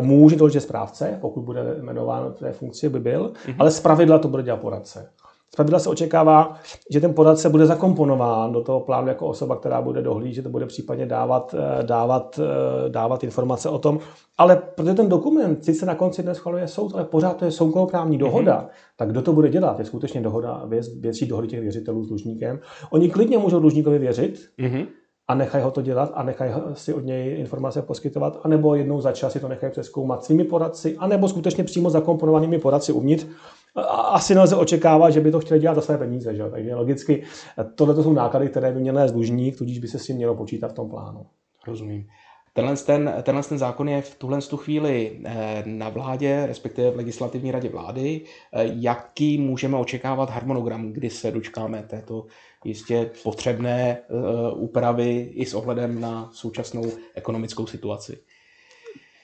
může 0.00 0.36
dohlížet 0.36 0.62
správce, 0.62 1.18
pokud 1.20 1.40
bude 1.40 1.76
jmenován 1.78 2.32
v 2.32 2.38
té 2.38 2.52
funkci, 2.52 2.88
by 2.88 3.00
byl, 3.00 3.32
uh-huh. 3.46 3.54
ale 3.58 3.70
zpravidla 3.70 4.18
to 4.18 4.28
bude 4.28 4.42
dělat 4.42 4.60
poradce. 4.60 5.12
Zpravidla 5.52 5.78
se 5.78 5.88
očekává, 5.88 6.54
že 6.90 7.00
ten 7.00 7.14
poradce 7.14 7.48
bude 7.48 7.66
zakomponován 7.66 8.52
do 8.52 8.60
toho 8.60 8.80
plánu 8.80 9.08
jako 9.08 9.26
osoba, 9.26 9.56
která 9.56 9.82
bude 9.82 10.02
dohlížet, 10.02 10.46
bude 10.46 10.66
případně 10.66 11.06
dávat, 11.06 11.54
eh, 11.58 11.82
dávat, 11.82 12.40
eh, 12.42 12.88
dávat 12.88 13.24
informace 13.24 13.68
o 13.68 13.78
tom. 13.78 13.98
Ale 14.38 14.62
protože 14.74 14.94
ten 14.94 15.08
dokument 15.08 15.64
sice 15.64 15.86
na 15.86 15.94
konci 15.94 16.22
dnes 16.22 16.36
schvaluje 16.36 16.68
soud, 16.68 16.94
ale 16.94 17.04
pořád 17.04 17.36
to 17.36 17.44
je 17.44 17.50
soukromoprávní 17.50 18.16
mhm. 18.16 18.26
dohoda, 18.26 18.60
mm-hmm. 18.60 18.96
tak 18.96 19.10
kdo 19.10 19.22
to 19.22 19.32
bude 19.32 19.48
dělat? 19.48 19.78
Je 19.78 19.84
skutečně 19.84 20.20
dohoda, 20.20 20.62
věc, 20.66 20.88
věcí 21.00 21.26
dohody 21.26 21.48
těch 21.48 21.60
věřitelů 21.60 22.04
s 22.04 22.08
dlužníkem. 22.08 22.60
Oni 22.90 23.10
klidně 23.10 23.38
můžou 23.38 23.60
dlužníkovi 23.60 23.98
věřit, 23.98 24.48
mm-hmm 24.58 24.86
a 25.30 25.34
nechají 25.34 25.64
ho 25.64 25.70
to 25.70 25.82
dělat 25.82 26.12
a 26.14 26.22
nechají 26.22 26.52
si 26.74 26.94
od 26.94 27.04
něj 27.04 27.40
informace 27.40 27.82
poskytovat, 27.82 28.40
anebo 28.42 28.74
jednou 28.74 29.00
za 29.00 29.12
čas 29.12 29.32
si 29.32 29.40
to 29.40 29.48
nechají 29.48 29.72
přeskoumat 29.72 30.24
svými 30.24 30.44
poradci, 30.44 30.96
anebo 30.96 31.28
skutečně 31.28 31.64
přímo 31.64 31.90
zakomponovanými 31.90 32.58
poradci 32.58 32.92
uvnitř, 32.92 33.26
asi 34.10 34.34
nelze 34.34 34.56
očekávat, 34.56 35.10
že 35.10 35.20
by 35.20 35.30
to 35.30 35.40
chtěli 35.40 35.60
dělat 35.60 35.74
za 35.74 35.80
své 35.80 35.98
peníze. 35.98 36.34
Že? 36.34 36.42
Takže 36.50 36.74
logicky 36.74 37.22
tohle 37.74 38.02
jsou 38.02 38.12
náklady, 38.12 38.48
které 38.48 38.72
by 38.72 38.80
měl 38.80 38.94
nést 38.94 39.12
dlužník, 39.12 39.58
tudíž 39.58 39.78
by 39.78 39.88
se 39.88 39.98
s 39.98 40.06
tím 40.06 40.16
mělo 40.16 40.34
počítat 40.34 40.72
v 40.72 40.74
tom 40.74 40.90
plánu. 40.90 41.26
Rozumím. 41.66 42.06
Tenhle 42.52 42.76
ten, 42.76 43.14
tenhle 43.22 43.42
ten 43.42 43.58
zákon 43.58 43.88
je 43.88 44.02
v 44.02 44.14
tuhle 44.14 44.42
tu 44.42 44.56
chvíli 44.56 45.20
eh, 45.24 45.62
na 45.66 45.88
vládě, 45.88 46.46
respektive 46.46 46.90
v 46.90 46.96
legislativní 46.96 47.50
radě 47.50 47.68
vlády. 47.68 48.20
Eh, 48.52 48.62
jaký 48.74 49.38
můžeme 49.38 49.76
očekávat 49.76 50.30
harmonogram, 50.30 50.92
kdy 50.92 51.10
se 51.10 51.30
dočkáme 51.30 51.82
této 51.82 52.26
jistě 52.64 53.10
potřebné 53.22 53.98
eh, 53.98 54.02
úpravy 54.54 55.30
i 55.34 55.46
s 55.46 55.54
ohledem 55.54 56.00
na 56.00 56.30
současnou 56.32 56.84
ekonomickou 57.14 57.66
situaci? 57.66 58.18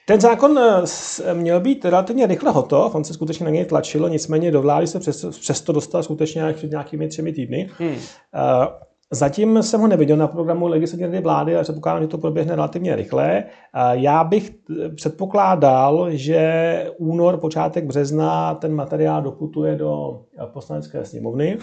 Ten 0.09 0.21
zákon 0.21 0.59
eh, 0.59 1.35
měl 1.35 1.61
být 1.61 1.85
relativně 1.85 2.27
rychle 2.27 2.51
hotov, 2.51 2.95
on 2.95 3.05
se 3.05 3.15
skutečně 3.15 3.45
na 3.45 3.51
něj 3.51 3.65
tlačilo, 3.65 4.09
nicméně 4.09 4.51
do 4.51 4.63
vlády 4.63 4.87
se 4.87 5.01
přesto, 5.01 5.31
přesto 5.31 5.73
dostal 5.73 6.03
skutečně 6.03 6.53
před 6.53 6.71
nějakými 6.71 7.09
třemi 7.09 7.33
týdny. 7.33 7.71
Hmm. 7.79 7.89
Eh, 7.89 8.67
zatím 9.11 9.63
jsem 9.63 9.81
ho 9.81 9.87
neviděl 9.87 10.17
na 10.17 10.29
programu 10.29 10.67
legislativní 10.67 11.19
vlády, 11.19 11.55
ale 11.55 11.63
předpokládám, 11.63 12.03
že 12.03 12.09
to 12.09 12.19
proběhne 12.19 12.57
relativně 12.57 12.97
rychle. 12.97 13.39
Eh, 13.39 13.45
já 13.93 14.25
bych 14.25 14.51
předpokládal, 14.95 16.07
že 16.11 16.91
únor, 16.99 17.37
počátek 17.37 17.85
března 17.85 18.55
ten 18.55 18.75
materiál 18.75 19.23
doputuje 19.23 19.77
do 19.77 20.21
poslanecké 20.53 21.05
sněmovny 21.05 21.59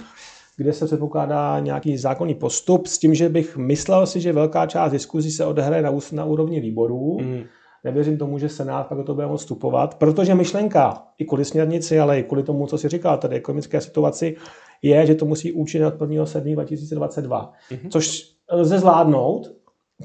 kde 0.57 0.73
se 0.73 0.85
předpokládá 0.85 1.59
nějaký 1.59 1.97
zákonný 1.97 2.35
postup, 2.35 2.87
s 2.87 2.97
tím, 2.97 3.15
že 3.15 3.29
bych 3.29 3.57
myslel 3.57 4.05
si, 4.05 4.21
že 4.21 4.33
velká 4.33 4.65
část 4.65 4.91
diskuzí 4.91 5.31
se 5.31 5.45
odehraje 5.45 5.81
na, 5.81 5.91
na 6.11 6.25
úrovni 6.25 6.59
výborů. 6.59 7.17
Hmm 7.21 7.43
Nevěřím 7.84 8.17
tomu, 8.17 8.39
že 8.39 8.49
Senát 8.49 8.88
pak 8.88 8.97
do 8.97 9.03
toho 9.03 9.15
bude 9.15 9.27
moct 9.27 9.41
vstupovat, 9.41 9.95
protože 9.95 10.36
myšlenka 10.36 11.07
i 11.17 11.25
kvůli 11.25 11.45
směrnici, 11.45 11.99
ale 11.99 12.19
i 12.19 12.23
kvůli 12.23 12.43
tomu, 12.43 12.67
co 12.67 12.77
si 12.77 12.89
říkal, 12.89 13.17
tedy 13.17 13.36
ekonomické 13.36 13.81
situaci, 13.81 14.36
je, 14.81 15.05
že 15.05 15.15
to 15.15 15.25
musí 15.25 15.51
účinit 15.51 15.86
od 15.86 16.09
1. 16.11 16.25
7. 16.25 16.53
2022. 16.53 17.53
Mm-hmm. 17.71 17.89
Což 17.89 18.34
lze 18.51 18.79
zvládnout, 18.79 19.51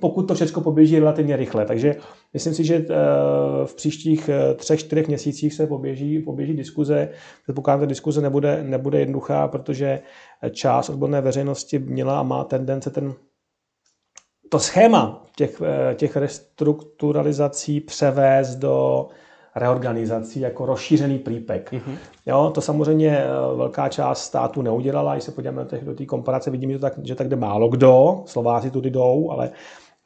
pokud 0.01 0.23
to 0.23 0.35
všechno 0.35 0.63
poběží 0.63 0.99
relativně 0.99 1.37
rychle. 1.37 1.67
Takže 1.67 1.97
myslím 2.33 2.55
si, 2.55 2.65
že 2.65 2.75
eh, 2.77 2.87
v 3.65 3.75
příštích 3.75 4.29
eh, 4.29 4.55
třech, 4.55 4.81
čtyřech 4.81 5.09
měsících 5.09 5.55
se 5.55 5.67
poběží, 5.67 6.19
poběží 6.19 6.55
diskuze. 6.55 7.09
Předpokládám, 7.43 7.81
že 7.81 7.87
diskuze 7.87 8.21
nebude, 8.21 8.63
nebude 8.63 9.01
jednoduchá, 9.01 9.49
protože 9.49 10.01
část 10.51 10.89
odborné 10.89 11.21
veřejnosti 11.21 11.79
měla 11.79 12.21
a 12.21 12.23
má 12.23 12.45
tendence 12.45 12.91
ten 12.91 13.15
to 14.49 14.59
schéma 14.59 15.25
těch, 15.37 15.63
eh, 15.65 15.95
těch 15.95 16.17
restrukturalizací 16.17 17.81
převést 17.81 18.57
do 18.57 19.09
reorganizací 19.55 20.41
jako 20.41 20.67
rozšířený 20.67 21.19
prípek. 21.19 21.73
Mm-hmm. 21.73 21.97
Jo, 22.27 22.51
to 22.55 22.61
samozřejmě 22.61 23.19
eh, 23.19 23.57
velká 23.57 23.89
část 23.89 24.23
států 24.25 24.63
neudělala, 24.63 25.15
když 25.15 25.25
se 25.25 25.33
podíváme 25.33 25.67
do 25.83 25.95
té 25.95 26.07
komparace, 26.07 26.51
vidíme, 26.51 26.73
že, 26.73 26.79
tak, 26.79 26.93
že 27.03 27.15
tak 27.15 27.29
jde 27.29 27.37
málo 27.37 27.69
kdo, 27.69 28.23
Slováci 28.27 28.71
tudy 28.71 28.91
jdou, 28.91 29.31
ale, 29.31 29.51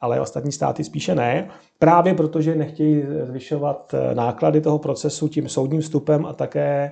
ale 0.01 0.21
ostatní 0.21 0.51
státy 0.51 0.83
spíše 0.83 1.15
ne, 1.15 1.47
právě 1.79 2.13
protože 2.13 2.55
nechtějí 2.55 3.03
zvyšovat 3.23 3.93
eh, 3.93 4.15
náklady 4.15 4.61
toho 4.61 4.79
procesu 4.79 5.27
tím 5.27 5.49
soudním 5.49 5.81
vstupem 5.81 6.25
a 6.25 6.33
také 6.33 6.91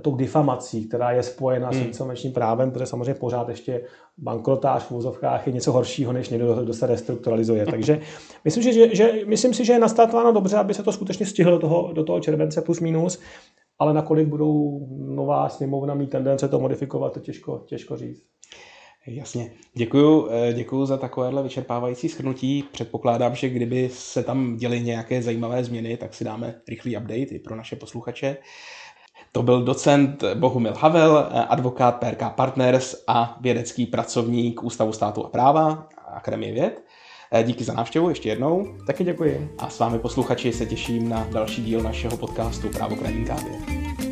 tou 0.00 0.16
difamací, 0.16 0.88
která 0.88 1.12
je 1.12 1.22
spojena 1.22 1.68
hmm. 1.68 1.80
s 1.80 1.86
insolvenčním 1.86 2.32
právem, 2.32 2.70
protože 2.70 2.86
samozřejmě 2.86 3.14
pořád 3.14 3.48
ještě 3.48 3.84
bankrotář 4.18 4.82
v 4.82 4.92
úzovkách 4.92 5.46
je 5.46 5.52
něco 5.52 5.72
horšího, 5.72 6.12
než 6.12 6.28
někdo, 6.28 6.54
kdo 6.54 6.74
se 6.74 6.86
restrukturalizuje. 6.86 7.66
Takže 7.66 8.00
myslím, 8.44 8.62
že, 8.62 8.72
že, 8.72 8.94
že, 8.94 9.12
myslím 9.26 9.54
si, 9.54 9.64
že 9.64 9.72
je 9.72 9.78
nastartováno 9.78 10.32
dobře, 10.32 10.56
aby 10.56 10.74
se 10.74 10.82
to 10.82 10.92
skutečně 10.92 11.26
stihlo 11.26 11.52
do 11.52 11.58
toho, 11.58 11.92
do 11.92 12.04
toho 12.04 12.20
července 12.20 12.62
plus 12.62 12.80
minus, 12.80 13.20
ale 13.78 13.94
nakolik 13.94 14.28
budou 14.28 14.86
nová 14.90 15.48
sněmovna 15.48 15.94
mít 15.94 16.10
tendence 16.10 16.48
to 16.48 16.60
modifikovat, 16.60 17.12
to 17.12 17.20
těžko, 17.20 17.62
těžko 17.66 17.96
říct. 17.96 18.22
Jasně. 19.06 19.52
Děkuju, 19.74 20.28
eh, 20.30 20.52
děkuju 20.52 20.86
za 20.86 20.96
takovéhle 20.96 21.42
vyčerpávající 21.42 22.08
shrnutí. 22.08 22.64
Předpokládám, 22.72 23.34
že 23.34 23.48
kdyby 23.48 23.88
se 23.92 24.22
tam 24.22 24.56
děly 24.56 24.80
nějaké 24.80 25.22
zajímavé 25.22 25.64
změny, 25.64 25.96
tak 25.96 26.14
si 26.14 26.24
dáme 26.24 26.54
rychlý 26.68 26.96
update 26.96 27.20
i 27.20 27.38
pro 27.38 27.56
naše 27.56 27.76
posluchače. 27.76 28.36
To 29.32 29.42
byl 29.42 29.62
docent 29.62 30.24
Bohumil 30.34 30.74
Havel, 30.78 31.28
advokát 31.48 31.90
PRK 31.90 32.32
Partners 32.34 33.04
a 33.06 33.36
vědecký 33.40 33.86
pracovník 33.86 34.62
Ústavu 34.62 34.92
státu 34.92 35.26
a 35.26 35.28
práva 35.28 35.88
Akademie 36.14 36.52
věd. 36.52 36.84
Díky 37.42 37.64
za 37.64 37.72
návštěvu 37.72 38.08
ještě 38.08 38.28
jednou. 38.28 38.66
Taky 38.86 39.04
děkuji. 39.04 39.50
A 39.58 39.68
s 39.68 39.78
vámi 39.78 39.98
posluchači 39.98 40.52
se 40.52 40.66
těším 40.66 41.08
na 41.08 41.26
další 41.32 41.64
díl 41.64 41.82
našeho 41.82 42.16
podcastu 42.16 42.68
Právo 42.68 42.96
k 42.96 43.26
kávě. 43.26 44.11